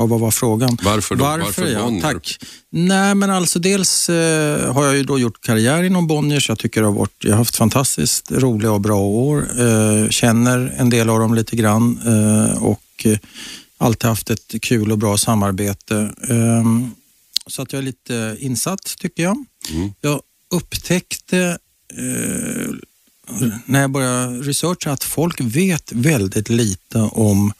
ja, 0.00 0.06
vad 0.06 0.20
var 0.20 0.30
frågan? 0.30 0.78
Varför 0.82 1.14
då? 1.14 1.24
Varför, 1.24 1.44
Varför 1.44 1.66
ja, 1.66 1.82
Bonnier? 1.82 2.02
tack. 2.02 2.38
Nej, 2.70 3.14
men 3.14 3.30
alltså 3.30 3.58
dels 3.58 4.08
eh, 4.08 4.72
har 4.72 4.84
jag 4.84 4.96
ju 4.96 5.02
då 5.02 5.18
gjort 5.18 5.40
karriär 5.40 5.82
inom 5.82 6.06
Bonniers. 6.06 6.48
Jag 6.48 6.58
tycker 6.58 6.80
det 6.80 6.86
har 6.86 6.94
varit, 6.94 7.24
jag 7.24 7.30
har 7.30 7.38
haft 7.38 7.56
fantastiskt 7.56 8.32
roliga 8.32 8.72
och 8.72 8.80
bra 8.80 9.00
år. 9.00 9.46
Eh, 9.60 10.08
känner 10.08 10.74
en 10.78 10.90
del 10.90 11.10
av 11.10 11.20
dem 11.20 11.34
lite 11.34 11.56
grann 11.56 12.00
eh, 12.06 12.62
och 12.62 13.06
alltid 13.78 14.08
haft 14.08 14.30
ett 14.30 14.54
kul 14.62 14.92
och 14.92 14.98
bra 14.98 15.18
samarbete. 15.18 16.14
Eh, 16.28 16.64
så 17.46 17.62
att 17.62 17.72
jag 17.72 17.80
är 17.80 17.84
lite 17.84 18.36
insatt 18.38 18.96
tycker 18.98 19.22
jag. 19.22 19.44
Mm. 19.70 19.92
Jag 20.00 20.20
upptäckte 20.54 21.58
eh, 21.96 22.70
när 23.64 23.80
jag 23.80 23.90
började 23.90 24.38
researcha 24.38 24.92
att 24.92 25.04
folk 25.04 25.40
vet 25.40 25.92
väldigt 25.92 26.48
lite 26.48 26.98
om 26.98 27.52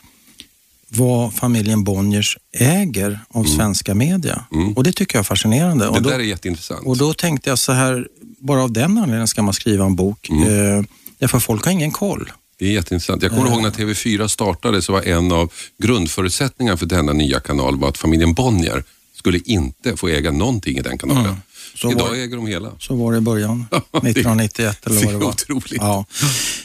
vad 0.90 1.34
familjen 1.34 1.84
Bonniers 1.84 2.38
äger 2.58 3.20
av 3.28 3.44
svenska 3.44 3.94
media. 3.94 4.44
Mm. 4.52 4.72
Och 4.72 4.84
det 4.84 4.92
tycker 4.92 5.16
jag 5.16 5.20
är 5.20 5.24
fascinerande. 5.24 5.84
Det 5.84 5.88
och, 5.88 6.02
då, 6.02 6.10
där 6.10 6.18
är 6.18 6.22
jätteintressant. 6.22 6.86
och 6.86 6.96
då 6.96 7.14
tänkte 7.14 7.50
jag 7.50 7.58
så 7.58 7.72
här, 7.72 8.06
bara 8.38 8.62
av 8.62 8.72
den 8.72 8.98
anledningen 8.98 9.28
ska 9.28 9.42
man 9.42 9.54
skriva 9.54 9.84
en 9.84 9.96
bok. 9.96 10.28
Mm. 10.28 10.78
Eh, 10.78 10.84
därför 11.18 11.38
folk 11.38 11.64
har 11.64 11.72
ingen 11.72 11.92
koll. 11.92 12.32
Det 12.58 12.66
är 12.66 12.72
jätteintressant. 12.72 13.22
Jag 13.22 13.32
kommer 13.32 13.50
ihåg 13.50 13.62
när 13.62 13.70
TV4 13.70 14.28
startade 14.28 14.82
så 14.82 14.92
var 14.92 15.02
en 15.02 15.32
av 15.32 15.52
grundförutsättningarna 15.78 16.76
för 16.76 16.86
denna 16.86 17.12
nya 17.12 17.40
kanal 17.40 17.78
var 17.78 17.88
att 17.88 17.98
familjen 17.98 18.34
Bonnier 18.34 18.84
skulle 19.14 19.40
inte 19.44 19.96
få 19.96 20.08
äga 20.08 20.30
någonting 20.30 20.78
i 20.78 20.82
den 20.82 20.98
kanalen. 20.98 21.24
Mm. 21.24 21.36
Så 21.74 21.90
Idag 21.90 22.08
var- 22.08 22.14
äger 22.14 22.36
de 22.36 22.46
hela. 22.46 22.68
Så 22.78 22.94
var 22.94 23.12
det 23.12 23.18
i 23.18 23.20
början, 23.20 23.66
det- 23.70 23.76
1991 23.98 24.86
eller 24.86 25.04
vad 25.04 25.14
det 25.14 25.18
var. 25.18 25.28
otroligt. 25.28 25.72
Ja. 25.82 26.04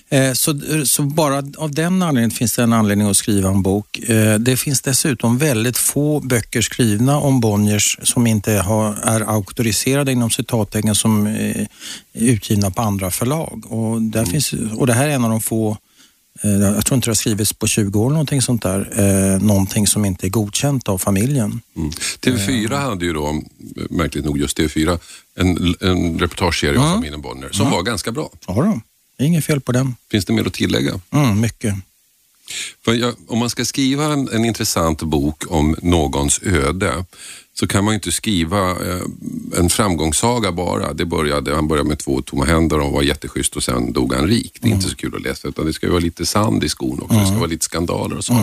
Eh, 0.10 0.34
Så, 0.34 0.60
så 0.86 1.02
bara 1.04 1.44
av 1.58 1.72
den 1.72 2.02
anledningen 2.02 2.32
finns 2.32 2.56
det 2.56 2.64
en 2.64 2.74
anledning 2.74 3.08
att 3.10 3.18
skriva 3.18 3.50
en 3.50 3.62
bok. 3.62 4.00
Eh, 4.00 4.36
Det 4.40 4.58
finns 4.58 4.82
dessutom 4.82 5.38
väldigt 5.38 5.78
få 5.78 6.20
böcker 6.20 6.62
skrivna 6.62 7.18
om 7.20 7.40
Bonniers 7.40 7.98
som 8.04 8.28
inte 8.28 8.52
är 8.54 9.22
auktoriserade 9.30 10.12
inom 10.12 10.30
citattecken 10.30 10.96
som 10.96 11.28
eh, 11.28 11.34
är 11.62 11.68
utgivna 12.14 12.72
på 12.72 12.82
andra 12.82 13.12
förlag. 13.12 13.64
Och, 13.70 14.02
där 14.02 14.20
Mm. 14.20 14.32
finns, 14.32 14.54
och 14.78 14.88
det 14.88 14.94
här 14.94 15.08
är 15.08 15.12
en 15.12 15.24
av 15.24 15.30
de 15.30 15.42
få 15.42 15.78
jag 16.42 16.86
tror 16.86 16.96
inte 16.96 17.08
det 17.08 17.10
har 17.10 17.16
skrivits 17.16 17.54
på 17.54 17.68
20 17.68 18.00
år 18.00 18.10
någonting 18.10 18.42
sånt 18.42 18.64
där. 18.64 18.90
Eh, 19.00 19.42
någonting 19.42 19.88
som 19.88 20.06
inte 20.06 20.28
är 20.28 20.30
godkänt 20.30 20.90
av 20.90 20.98
familjen. 20.98 21.62
Mm. 21.76 21.90
TV4 22.22 22.76
hade 22.76 23.06
ju 23.06 23.14
då, 23.14 23.42
märkligt 23.90 24.26
nog 24.26 24.38
just 24.38 24.60
TV4, 24.60 25.00
en, 25.36 25.76
en 25.82 26.20
reportageserie 26.20 26.78
om 26.78 26.94
familjen 26.94 27.22
Bonnier 27.22 27.50
som 27.52 27.72
var 27.72 27.84
ganska 27.84 28.12
bra. 28.12 28.30
Ja 28.48 28.54
då, 28.54 28.82
det 29.18 29.24
är 29.24 29.28
inget 29.28 29.46
fel 29.46 29.62
på 29.62 29.72
den. 29.72 29.96
Finns 30.12 30.26
det 30.26 30.34
mer 30.34 30.48
att 30.48 30.54
tillägga? 30.54 31.00
Mm, 31.12 31.42
mycket. 31.42 31.76
Jag, 32.86 33.14
om 33.28 33.40
man 33.40 33.50
ska 33.50 33.66
skriva 33.66 34.06
en, 34.06 34.30
en 34.30 34.46
intressant 34.46 35.04
bok 35.04 35.44
om 35.52 35.76
någons 35.82 36.40
öde 36.44 37.06
så 37.60 37.68
kan 37.68 37.84
man 37.84 37.92
ju 37.92 37.96
inte 37.96 38.12
skriva 38.12 38.70
eh, 38.70 39.02
en 39.58 39.70
framgångssaga 39.70 40.52
bara. 40.52 40.94
Det 40.94 41.06
började, 41.06 41.56
han 41.56 41.68
började 41.68 41.90
med 41.90 42.00
två 42.00 42.22
tomma 42.22 42.46
händer 42.46 42.80
och 42.80 42.92
var 42.92 43.02
jätteschysst 43.02 43.56
och 43.56 43.64
sen 43.64 43.94
dog 43.94 44.14
han 44.14 44.28
rik. 44.28 44.58
Det 44.62 44.68
är 44.68 44.72
inte 44.72 44.90
så 44.90 44.96
kul 44.96 45.16
att 45.16 45.22
läsa 45.22 45.48
utan 45.48 45.66
det 45.66 45.74
ska 45.74 45.86
ju 45.86 45.92
vara 45.92 46.02
lite 46.02 46.26
sand 46.26 46.64
i 46.64 46.70
skon 46.70 47.02
också. 47.02 47.20
Det 47.20 47.26
ska 47.26 47.36
vara 47.36 47.48
lite 47.48 47.66
skandaler 47.66 48.18
och 48.18 48.26
så. 48.26 48.34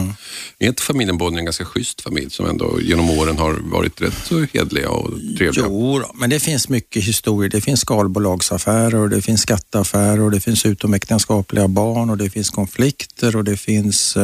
Är 0.59 0.69
inte 0.69 0.83
familjen 0.83 1.19
Bonnier 1.19 1.39
en 1.39 1.45
ganska 1.45 1.65
schysst 1.65 2.01
familj 2.01 2.31
som 2.31 2.47
ändå 2.47 2.81
genom 2.81 3.11
åren 3.11 3.39
har 3.39 3.53
varit 3.53 4.01
rätt 4.01 4.15
så 4.25 4.47
hedliga 4.53 4.91
och 4.91 5.11
trevliga? 5.39 5.67
Jo, 5.69 6.03
men 6.15 6.31
det 6.31 6.41
finns 6.41 6.69
mycket 6.69 7.05
historier. 7.05 7.51
Det 7.51 7.61
finns 7.61 7.81
skalbolagsaffärer 7.81 8.95
och 8.95 9.09
det 9.09 9.23
finns 9.23 9.41
skatteaffärer 9.41 10.21
och 10.21 10.31
det 10.31 10.41
finns 10.41 10.67
utomäktenskapliga 10.67 11.69
barn 11.69 12.11
och 12.11 12.19
det 12.19 12.31
finns 12.31 12.51
konflikter 12.51 13.37
och 13.37 13.45
det 13.45 13.57
finns 13.57 14.17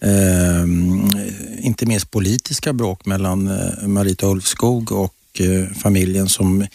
eh, 0.00 0.64
inte 1.66 1.86
minst 1.86 2.10
politiska 2.10 2.72
bråk 2.72 3.06
mellan 3.06 3.48
eh, 3.48 3.86
Marita 3.86 4.26
Ulvskog 4.26 4.92
och 4.92 5.40
eh, 5.40 5.74
familjen 5.76 6.28
som 6.28 6.66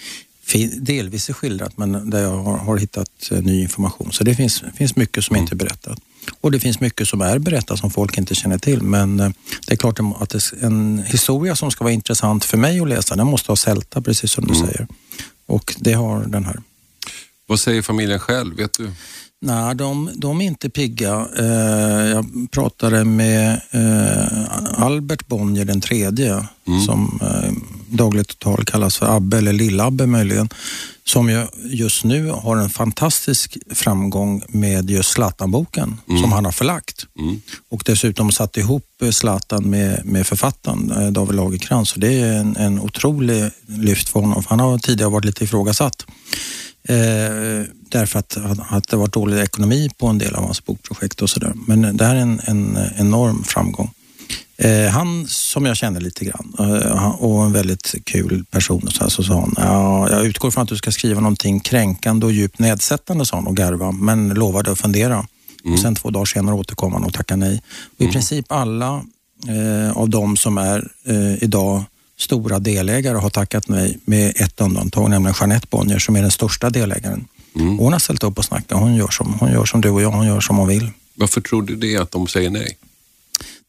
delvis 0.77 1.29
är 1.29 1.33
skildrat 1.33 1.77
men 1.77 2.09
där 2.09 2.21
jag 2.21 2.37
har, 2.37 2.57
har 2.57 2.77
hittat 2.77 3.31
eh, 3.31 3.41
ny 3.41 3.61
information. 3.61 4.11
Så 4.11 4.23
det 4.23 4.35
finns, 4.35 4.63
finns 4.75 4.95
mycket 4.95 5.23
som 5.23 5.35
inte 5.35 5.53
är 5.53 5.55
berättat. 5.55 5.99
Och 6.41 6.51
det 6.51 6.59
finns 6.59 6.79
mycket 6.79 7.07
som 7.07 7.21
är 7.21 7.39
berättat 7.39 7.79
som 7.79 7.91
folk 7.91 8.17
inte 8.17 8.35
känner 8.35 8.57
till. 8.57 8.81
Men 8.81 9.19
eh, 9.19 9.29
det 9.67 9.73
är 9.73 9.77
klart 9.77 9.99
att 10.19 10.29
det, 10.29 10.53
en 10.61 11.03
historia 11.07 11.55
som 11.55 11.71
ska 11.71 11.83
vara 11.83 11.93
intressant 11.93 12.45
för 12.45 12.57
mig 12.57 12.79
att 12.79 12.89
läsa, 12.89 13.15
den 13.15 13.27
måste 13.27 13.51
ha 13.51 13.55
sälta 13.55 14.01
precis 14.01 14.31
som 14.31 14.47
du 14.47 14.55
säger. 14.55 14.87
Och 15.45 15.75
det 15.79 15.93
har 15.93 16.25
den 16.25 16.45
här. 16.45 16.61
Vad 17.47 17.59
säger 17.59 17.81
familjen 17.81 18.19
själv? 18.19 18.55
Vet 18.55 18.73
du? 18.73 18.91
Nej, 19.41 19.75
de, 19.75 20.09
de 20.15 20.41
är 20.41 20.45
inte 20.45 20.69
pigga. 20.69 21.27
Eh, 21.37 22.09
jag 22.09 22.25
pratade 22.51 23.03
med 23.03 23.61
eh, 23.71 24.83
Albert 24.83 25.27
Bonnier 25.27 25.65
den 25.65 25.81
tredje, 25.81 26.45
som 26.85 27.19
eh, 27.23 27.51
dagligt 27.89 28.39
tal 28.39 28.65
kallas 28.65 28.97
för 28.97 29.15
Abbe 29.15 29.37
eller 29.37 29.53
Lill-Abbe 29.53 30.05
möjligen, 30.05 30.49
som 31.03 31.29
ju 31.29 31.47
just 31.63 32.03
nu 32.03 32.29
har 32.29 32.57
en 32.57 32.69
fantastisk 32.69 33.57
framgång 33.73 34.43
med 34.47 34.89
just 34.89 35.09
Zlatan-boken 35.11 35.97
som 36.21 36.31
han 36.31 36.45
har 36.45 36.51
förlagt. 36.51 37.05
Och 37.69 37.83
dessutom 37.85 38.31
satt 38.31 38.57
ihop 38.57 38.85
eh, 39.01 39.09
Zlatan 39.11 39.69
med, 39.69 40.05
med 40.05 40.27
författaren 40.27 41.13
David 41.13 41.35
Lagercrantz. 41.35 41.93
Det 41.97 42.19
är 42.19 42.33
en, 42.33 42.55
en 42.55 42.79
otrolig 42.79 43.51
lyft 43.67 44.09
för 44.09 44.19
honom. 44.19 44.43
för 44.43 44.49
Han 44.49 44.59
har 44.59 44.77
tidigare 44.77 45.11
varit 45.11 45.25
lite 45.25 45.43
ifrågasatt. 45.43 46.05
Eh, 46.89 47.65
därför 47.89 48.19
att, 48.19 48.37
att 48.69 48.87
det 48.87 48.97
varit 48.97 49.13
dålig 49.13 49.39
ekonomi 49.39 49.89
på 49.97 50.07
en 50.07 50.17
del 50.17 50.35
av 50.35 50.43
hans 50.43 50.65
bokprojekt 50.65 51.21
och 51.21 51.29
sådär. 51.29 51.53
Men 51.67 51.97
det 51.97 52.05
här 52.05 52.15
är 52.15 52.19
en, 52.19 52.41
en 52.43 52.77
enorm 52.97 53.43
framgång. 53.43 53.91
Eh, 54.57 54.87
han 54.87 55.27
som 55.27 55.65
jag 55.65 55.77
känner 55.77 55.99
lite 55.99 56.25
grann 56.25 56.53
eh, 56.59 57.09
och 57.09 57.43
en 57.43 57.53
väldigt 57.53 57.95
kul 58.03 58.45
person 58.51 58.83
och 58.83 58.93
så, 58.93 59.03
här, 59.03 59.09
så 59.09 59.23
sa 59.23 59.39
han, 59.39 59.53
ja, 59.57 60.09
jag 60.09 60.25
utgår 60.25 60.51
från 60.51 60.63
att 60.63 60.69
du 60.69 60.77
ska 60.77 60.91
skriva 60.91 61.21
någonting 61.21 61.59
kränkande 61.59 62.25
och 62.25 62.31
djupt 62.31 62.59
nedsättande 62.59 63.25
sa 63.25 63.35
han 63.35 63.47
och 63.47 63.57
garva, 63.57 63.91
men 63.91 64.29
lovade 64.29 64.71
att 64.71 64.79
fundera. 64.79 65.27
Och 65.73 65.79
sen 65.79 65.95
två 65.95 66.09
dagar 66.09 66.25
senare 66.25 66.55
återkom 66.55 66.93
han 66.93 67.03
och 67.03 67.13
tackade 67.13 67.39
nej. 67.39 67.61
Och 67.97 68.05
I 68.05 68.07
princip 68.07 68.51
alla 68.51 69.03
eh, 69.47 69.97
av 69.97 70.09
de 70.09 70.37
som 70.37 70.57
är 70.57 70.91
eh, 71.05 71.43
idag 71.43 71.83
stora 72.19 72.59
delägare 72.59 73.17
har 73.17 73.29
tackat 73.29 73.67
nej 73.67 73.99
med 74.05 74.33
ett 74.35 74.61
undantag, 74.61 75.09
nämligen 75.09 75.35
Jeanette 75.39 75.67
Bonnier 75.69 75.99
som 75.99 76.15
är 76.15 76.21
den 76.21 76.31
största 76.31 76.69
delägaren. 76.69 77.27
Och 77.53 77.61
hon 77.61 77.93
har 77.93 77.99
ställt 77.99 78.23
upp 78.23 78.37
och 78.37 78.45
snackat. 78.45 78.79
Hon 78.79 78.95
gör, 78.95 79.07
som, 79.07 79.33
hon 79.39 79.51
gör 79.51 79.65
som 79.65 79.81
du 79.81 79.89
och 79.89 80.01
jag, 80.01 80.11
hon 80.11 80.27
gör 80.27 80.41
som 80.41 80.57
hon 80.57 80.67
vill. 80.67 80.91
Varför 81.15 81.41
tror 81.41 81.61
du 81.61 81.75
det 81.75 81.97
att 81.97 82.11
de 82.11 82.27
säger 82.27 82.49
nej? 82.49 82.77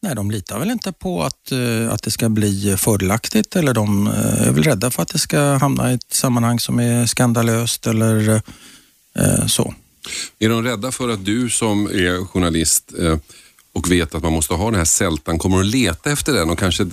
Nej, 0.01 0.15
de 0.15 0.31
litar 0.31 0.59
väl 0.59 0.71
inte 0.71 0.91
på 0.91 1.23
att, 1.23 1.51
eh, 1.51 1.93
att 1.93 2.03
det 2.03 2.11
ska 2.11 2.29
bli 2.29 2.75
fördelaktigt 2.77 3.55
eller 3.55 3.73
de 3.73 4.07
eh, 4.07 4.47
är 4.47 4.51
väl 4.51 4.63
rädda 4.63 4.91
för 4.91 5.01
att 5.01 5.09
det 5.09 5.19
ska 5.19 5.39
hamna 5.39 5.91
i 5.91 5.93
ett 5.93 6.13
sammanhang 6.13 6.59
som 6.59 6.79
är 6.79 7.05
skandalöst 7.05 7.87
eller 7.87 8.41
eh, 9.15 9.45
så. 9.47 9.73
Är 10.39 10.49
de 10.49 10.63
rädda 10.63 10.91
för 10.91 11.09
att 11.09 11.25
du 11.25 11.49
som 11.49 11.85
är 11.85 12.25
journalist 12.25 12.93
eh, 12.99 13.17
och 13.73 13.91
vet 13.91 14.15
att 14.15 14.23
man 14.23 14.33
måste 14.33 14.53
ha 14.53 14.65
den 14.65 14.75
här 14.75 14.85
sältan 14.85 15.39
kommer 15.39 15.59
att 15.59 15.65
leta 15.65 16.11
efter 16.11 16.33
den 16.33 16.49
och 16.49 16.59
kanske 16.59 16.87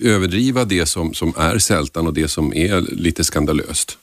överdriva 0.00 0.64
det 0.64 0.86
som, 0.86 1.14
som 1.14 1.34
är 1.36 1.58
sältan 1.58 2.06
och 2.06 2.14
det 2.14 2.28
som 2.28 2.54
är 2.54 2.80
lite 2.80 3.24
skandalöst? 3.24 3.98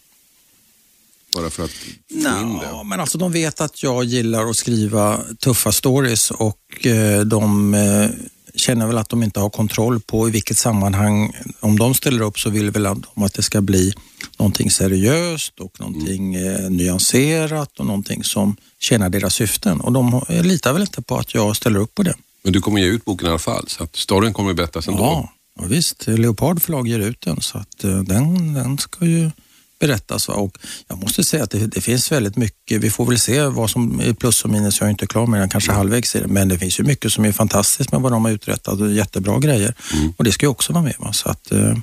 Bara 1.36 1.50
för 1.50 1.64
att 1.64 1.72
få 1.72 1.90
in 2.12 2.60
det? 2.60 2.84
Men 2.86 3.00
alltså 3.00 3.18
de 3.18 3.32
vet 3.32 3.62
att 3.62 3.84
jag 3.84 4.04
gillar 4.04 4.50
att 4.50 4.56
skriva 4.56 5.20
tuffa 5.40 5.72
stories 5.72 6.32
och 6.32 6.86
eh, 6.86 7.22
de 7.22 7.74
eh, 7.74 8.10
känner 8.56 8.88
väl 8.88 8.98
att 8.98 9.10
de 9.10 9.24
inte 9.24 9.40
har 9.40 9.50
kontroll 9.50 10.00
på 10.00 10.28
i 10.28 10.32
vilket 10.32 10.58
sammanhang, 10.58 11.34
om 11.60 11.80
de 11.80 11.94
ställer 11.94 12.22
upp 12.22 12.40
så 12.40 12.50
vill 12.50 12.72
väl 12.72 12.84
de 12.84 13.24
att 13.24 13.34
det 13.34 13.42
ska 13.42 13.62
bli 13.62 13.94
någonting 14.38 14.72
seriöst 14.72 15.60
och 15.60 15.80
någonting 15.80 16.36
eh, 16.36 16.70
nyanserat 16.70 17.80
och 17.80 17.86
någonting 17.86 18.24
som 18.24 18.56
tjänar 18.80 19.10
deras 19.10 19.34
syften. 19.34 19.82
Och 19.82 19.92
de 19.92 20.22
litar 20.30 20.74
väl 20.74 20.82
inte 20.82 21.02
på 21.02 21.18
att 21.18 21.34
jag 21.34 21.56
ställer 21.56 21.80
upp 21.80 21.96
på 21.96 22.04
det. 22.04 22.16
Men 22.44 22.54
du 22.54 22.62
kommer 22.62 22.82
ge 22.82 22.88
ut 22.88 23.06
boken 23.06 23.28
i 23.28 23.30
alla 23.30 23.40
fall, 23.40 23.66
så 23.68 23.84
att 23.84 23.96
storyn 23.96 24.34
kommer 24.34 24.50
att 24.50 24.56
berättas 24.56 24.88
ändå? 24.88 25.04
Ja, 25.04 25.30
ja 25.60 25.66
visst. 25.66 26.08
Leopard 26.08 26.62
förlag 26.62 26.88
ger 26.88 27.00
ut 27.00 27.22
den, 27.22 27.42
så 27.42 27.58
att 27.58 27.84
eh, 27.84 28.00
den, 28.00 28.54
den 28.54 28.78
ska 28.78 29.06
ju 29.06 29.32
berättas. 29.80 30.30
Och 30.30 30.58
jag 30.88 30.98
måste 30.98 31.24
säga 31.24 31.44
att 31.44 31.52
det, 31.52 31.68
det, 31.68 31.82
finns 31.82 32.12
väldigt 32.12 32.38
mycket. 32.38 32.82
Vi 32.82 32.90
får 32.90 33.06
väl 33.06 33.20
se 33.20 33.44
vad 33.44 33.70
som 33.70 34.00
är 34.00 34.14
plus 34.14 34.44
och 34.44 34.50
minus. 34.50 34.80
Jag 34.80 34.88
är 34.88 34.92
inte 34.92 35.08
klar 35.08 35.28
med 35.28 35.40
den, 35.40 35.50
kanske 35.50 35.72
halvvägs 35.72 36.16
i 36.16 36.20
det. 36.20 36.28
Men 36.28 36.48
det 36.50 36.60
finns 36.60 36.80
ju 36.80 36.84
mycket 36.84 37.12
som 37.12 37.26
är 37.26 37.32
fantastiskt 37.32 37.92
med 37.92 38.02
vad 38.02 38.12
de 38.12 38.26
har 38.26 38.32
uträttat 38.32 38.82
och 38.82 38.92
jättebra 38.92 39.40
grejer. 39.40 39.74
Mm. 39.94 40.14
Och 40.18 40.24
det 40.24 40.32
ska 40.32 40.46
ju 40.46 40.50
också 40.50 40.74
vara 40.74 40.84
med. 40.84 40.96
Va? 41.00 41.14
Så 41.14 41.30
att, 41.30 41.52
eh, 41.52 41.78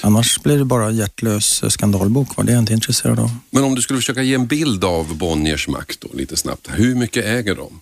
annars 0.00 0.42
blir 0.42 0.58
det 0.58 0.64
bara 0.64 0.90
hjärtlös 0.90 1.72
skandalbok. 1.72 2.36
Va? 2.36 2.42
Det 2.42 2.52
är 2.52 2.54
jag 2.54 2.62
inte 2.62 2.72
intresserad 2.72 3.18
av. 3.18 3.30
Men 3.50 3.64
om 3.64 3.74
du 3.74 3.82
skulle 3.82 3.98
försöka 3.98 4.22
ge 4.22 4.34
en 4.34 4.46
bild 4.46 4.84
av 4.84 5.16
Bonniers 5.16 5.68
makt 5.68 6.00
då, 6.00 6.08
lite 6.14 6.36
snabbt. 6.36 6.68
Hur 6.70 6.94
mycket 6.94 7.24
äger 7.24 7.54
de? 7.54 7.80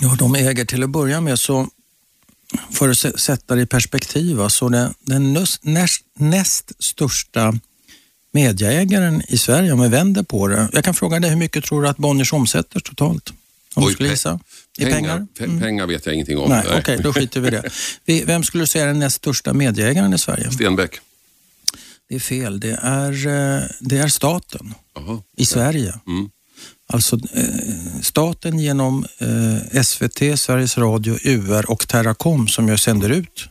Ja, 0.00 0.16
de 0.18 0.34
äger 0.34 0.64
till 0.64 0.82
att 0.82 0.90
börja 0.90 1.20
med 1.20 1.38
så 1.38 1.68
för 2.72 2.88
att 2.88 3.20
sätta 3.20 3.54
det 3.54 3.62
i 3.62 3.66
perspektiv, 3.66 4.48
så 4.48 4.68
det, 4.68 4.94
den 5.00 5.46
näst, 5.62 6.02
näst 6.18 6.72
största 6.78 7.54
mediaägaren 8.32 9.22
i 9.28 9.38
Sverige 9.38 9.72
om 9.72 9.80
vi 9.80 9.88
vänder 9.88 10.22
på 10.22 10.48
det. 10.48 10.68
Jag 10.72 10.84
kan 10.84 10.94
fråga 10.94 11.20
dig, 11.20 11.30
hur 11.30 11.36
mycket 11.36 11.64
tror 11.64 11.82
du 11.82 11.88
att 11.88 11.96
Bonniers 11.96 12.32
omsätter 12.32 12.80
totalt? 12.80 13.32
Om 13.74 13.84
Oj, 13.84 13.88
du 13.88 13.94
skulle 13.94 14.08
gissa? 14.08 14.40
I 14.78 14.84
pengar? 14.84 15.26
Pengar, 15.36 15.50
mm. 15.52 15.60
pengar 15.60 15.86
vet 15.86 16.06
jag 16.06 16.14
ingenting 16.14 16.38
om. 16.38 16.48
Nej, 16.48 16.62
Okej, 16.66 16.78
okay, 16.78 16.96
då 16.96 17.12
skiter 17.12 17.40
vi 17.40 17.50
det. 17.50 18.24
Vem 18.24 18.44
skulle 18.44 18.62
du 18.62 18.66
säga 18.66 18.84
är 18.84 18.88
den 18.88 18.98
näst 18.98 19.16
största 19.16 19.52
mediaägaren 19.52 20.14
i 20.14 20.18
Sverige? 20.18 20.50
Stenbeck. 20.50 21.00
Det 22.08 22.14
är 22.14 22.20
fel. 22.20 22.60
Det 22.60 22.78
är, 22.82 23.26
eh, 23.26 23.62
det 23.80 23.98
är 23.98 24.08
staten 24.08 24.74
Aha, 24.96 25.22
i 25.36 25.46
Sverige. 25.46 25.94
Mm. 26.06 26.30
Alltså 26.92 27.16
eh, 27.34 28.00
staten 28.02 28.58
genom 28.58 29.06
eh, 29.18 29.82
SVT, 29.82 30.40
Sveriges 30.40 30.78
Radio, 30.78 31.18
UR 31.24 31.70
och 31.70 31.88
Terracom 31.88 32.48
som 32.48 32.68
jag 32.68 32.80
sänder 32.80 33.10
ut. 33.10 33.48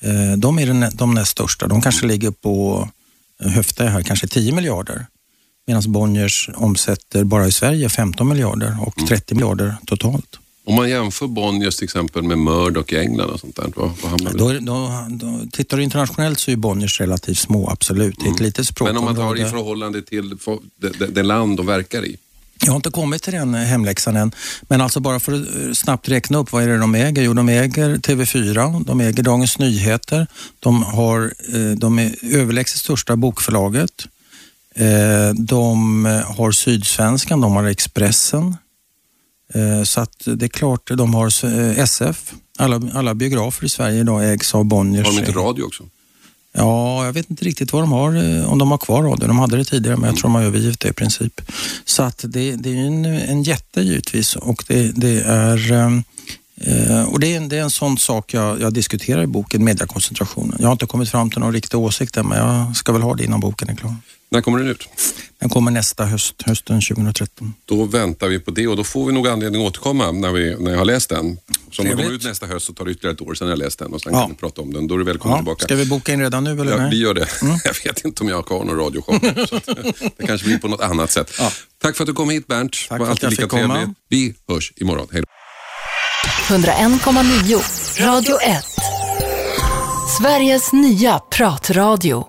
Eh, 0.00 0.38
de 0.38 0.58
är 0.58 0.66
den, 0.66 0.86
de 0.92 1.14
näst 1.14 1.30
största. 1.30 1.66
De 1.66 1.82
kanske 1.82 2.06
ligger 2.06 2.30
på 2.30 2.88
höftar 3.38 3.84
jag 3.84 3.92
här, 3.92 4.02
kanske 4.02 4.26
10 4.26 4.52
miljarder. 4.52 5.06
Medan 5.66 5.92
Bonniers 5.92 6.50
omsätter 6.54 7.24
bara 7.24 7.46
i 7.46 7.52
Sverige 7.52 7.88
15 7.88 8.28
miljarder 8.28 8.76
och 8.86 8.94
30 9.08 9.32
mm. 9.32 9.40
miljarder 9.40 9.76
totalt. 9.86 10.38
Om 10.64 10.74
man 10.74 10.90
jämför 10.90 11.26
Bonniers 11.26 11.76
till 11.76 11.84
exempel 11.84 12.22
med 12.22 12.38
Murdoch 12.38 12.92
i 12.92 12.96
England 12.96 13.30
och 13.30 13.40
sånt 13.40 13.56
där, 13.56 13.72
vad, 13.76 13.90
vad 14.02 14.10
hamnar 14.10 14.32
då, 14.32 14.52
då, 14.52 15.06
då, 15.10 15.40
Tittar 15.52 15.76
du 15.76 15.82
internationellt 15.82 16.38
så 16.38 16.50
är 16.50 16.56
Bonniers 16.56 17.00
relativt 17.00 17.38
små, 17.38 17.70
absolut. 17.70 18.16
Det 18.18 18.22
är 18.24 18.30
ett 18.30 18.40
mm. 18.40 18.46
litet 18.46 18.66
språk. 18.66 18.88
Men 18.88 18.96
om 18.96 19.04
man 19.04 19.16
tar 19.16 19.40
i 19.40 19.44
förhållande 19.44 20.02
till 20.02 20.36
det, 20.76 21.06
det 21.06 21.22
land 21.22 21.56
de 21.56 21.66
verkar 21.66 22.04
i? 22.04 22.16
Jag 22.64 22.72
har 22.72 22.76
inte 22.76 22.90
kommit 22.90 23.22
till 23.22 23.32
den 23.32 23.54
hemläxan 23.54 24.16
än, 24.16 24.32
men 24.62 24.80
alltså 24.80 25.00
bara 25.00 25.20
för 25.20 25.32
att 25.32 25.78
snabbt 25.78 26.08
räkna 26.08 26.38
upp 26.38 26.52
vad 26.52 26.62
är 26.62 26.68
det 26.68 26.78
de 26.78 26.94
äger? 26.94 27.22
Jo, 27.22 27.34
de 27.34 27.48
äger 27.48 27.96
TV4, 27.96 28.84
de 28.84 29.00
äger 29.00 29.22
Dagens 29.22 29.58
Nyheter, 29.58 30.26
de, 30.60 30.82
har, 30.82 31.34
eh, 31.54 31.76
de 31.76 31.98
är 31.98 32.14
överlägset 32.22 32.78
största 32.78 33.16
bokförlaget, 33.16 34.06
eh, 34.74 35.34
de 35.34 36.04
har 36.36 36.52
Sydsvenskan, 36.52 37.40
de 37.40 37.52
har 37.52 37.64
Expressen, 37.64 38.56
eh, 39.54 39.82
så 39.82 40.00
att 40.00 40.22
det 40.24 40.46
är 40.46 40.48
klart, 40.48 40.90
de 40.94 41.14
har 41.14 41.44
SF. 41.78 42.32
Alla, 42.58 42.80
alla 42.94 43.14
biografer 43.14 43.64
i 43.64 43.68
Sverige 43.68 44.00
idag 44.00 44.32
ägs 44.32 44.54
av 44.54 44.64
Bonniers. 44.64 45.06
Har 45.06 45.12
de 45.12 45.18
inte 45.18 45.32
radio 45.32 45.62
också? 45.62 45.84
Ja, 46.52 47.04
jag 47.04 47.12
vet 47.12 47.30
inte 47.30 47.44
riktigt 47.44 47.72
vad 47.72 47.82
de 47.82 47.92
har, 47.92 48.16
eh, 48.16 48.52
om 48.52 48.58
de 48.58 48.70
har 48.70 48.78
kvar 48.78 49.02
radio. 49.02 49.28
De 49.28 49.38
hade 49.38 49.56
det 49.56 49.64
tidigare, 49.64 49.96
men 49.96 50.06
jag 50.06 50.16
tror 50.16 50.28
de 50.28 50.34
har 50.34 50.42
övergivit 50.42 50.80
det 50.80 50.88
i 50.88 50.92
princip. 50.92 51.40
Så 51.84 52.02
att 52.02 52.24
det, 52.28 52.56
det 52.56 52.70
är 52.70 52.76
en, 52.76 53.04
en 53.04 53.42
jätte 53.42 53.80
givetvis 53.80 54.36
och 54.36 54.64
det, 54.68 54.92
det 54.94 55.20
är 55.20 55.72
ehm, 55.72 56.02
eh, 56.60 57.02
och 57.02 57.20
det 57.20 57.32
är, 57.32 57.36
en, 57.36 57.48
det 57.48 57.58
är 57.58 57.62
en 57.62 57.70
sån 57.70 57.98
sak 57.98 58.34
jag, 58.34 58.60
jag 58.60 58.74
diskuterar 58.74 59.22
i 59.22 59.26
boken, 59.26 59.64
mediekoncentrationen. 59.64 60.56
Jag 60.58 60.66
har 60.66 60.72
inte 60.72 60.86
kommit 60.86 61.10
fram 61.10 61.30
till 61.30 61.40
någon 61.40 61.52
riktig 61.52 61.78
åsikt 61.78 62.16
än, 62.16 62.26
men 62.26 62.38
jag 62.38 62.76
ska 62.76 62.92
väl 62.92 63.02
ha 63.02 63.14
det 63.14 63.24
innan 63.24 63.40
boken 63.40 63.68
är 63.68 63.74
klar. 63.74 63.94
När 64.32 64.40
kommer 64.40 64.58
den 64.58 64.68
ut? 64.68 64.88
Den 65.40 65.48
kommer 65.48 65.70
nästa 65.70 66.04
höst, 66.04 66.42
hösten 66.42 66.80
2013. 66.80 67.54
Då 67.64 67.84
väntar 67.84 68.28
vi 68.28 68.40
på 68.40 68.50
det 68.50 68.66
och 68.66 68.76
då 68.76 68.84
får 68.84 69.06
vi 69.06 69.12
nog 69.12 69.28
anledning 69.28 69.62
att 69.62 69.68
återkomma 69.68 70.12
när, 70.12 70.32
vi, 70.32 70.56
när 70.58 70.70
jag 70.70 70.78
har 70.78 70.84
läst 70.84 71.08
den. 71.08 71.38
Så 71.70 71.82
om 71.82 71.88
den 71.88 71.96
kommer 71.96 72.12
ut 72.12 72.24
nästa 72.24 72.46
höst 72.46 72.66
så 72.66 72.72
tar 72.72 72.84
det 72.84 72.90
ytterligare 72.90 73.14
ett 73.14 73.20
år 73.20 73.34
sedan 73.34 73.48
jag 73.48 73.58
läst 73.58 73.78
den 73.78 73.92
och 73.92 74.00
sen 74.00 74.12
ja. 74.12 74.20
kan 74.20 74.30
vi 74.30 74.36
prata 74.36 74.62
om 74.62 74.72
den. 74.72 74.86
Då 74.86 74.94
är 74.94 74.98
du 74.98 75.04
välkommen 75.04 75.36
ja. 75.36 75.38
tillbaka. 75.38 75.64
Ska 75.64 75.76
vi 75.76 75.86
boka 75.86 76.12
in 76.12 76.20
redan 76.20 76.44
nu 76.44 76.60
eller? 76.60 76.72
Ja, 76.72 76.76
nej? 76.76 76.90
vi 76.90 76.96
gör 76.96 77.14
det. 77.14 77.42
Mm. 77.42 77.58
Jag 77.64 77.74
vet 77.84 78.04
inte 78.04 78.22
om 78.22 78.28
jag 78.28 78.36
har 78.36 78.42
kvar 78.42 78.64
någon 78.64 78.76
radioshow. 78.76 79.18
det 80.16 80.26
kanske 80.26 80.46
blir 80.46 80.58
på 80.58 80.68
något 80.68 80.80
annat 80.80 81.10
sätt. 81.10 81.32
Ja. 81.38 81.52
Tack 81.82 81.96
för 81.96 82.04
att 82.04 82.06
du 82.06 82.14
kom 82.14 82.30
hit 82.30 82.46
Bernt. 82.46 82.76
Tack 82.88 82.98
för 82.98 83.12
att 83.12 83.22
jag 83.22 83.32
fick 83.32 83.48
komma. 83.48 83.74
Trevligt. 83.74 83.96
Vi 84.08 84.34
hörs 84.48 84.72
imorgon. 84.76 85.08
Hej 85.12 85.22
då. 85.22 85.26
101,9 86.54 88.06
Radio 88.06 88.40
1 88.40 88.64
Sveriges 90.18 90.72
nya 90.72 91.18
pratradio 91.18 92.26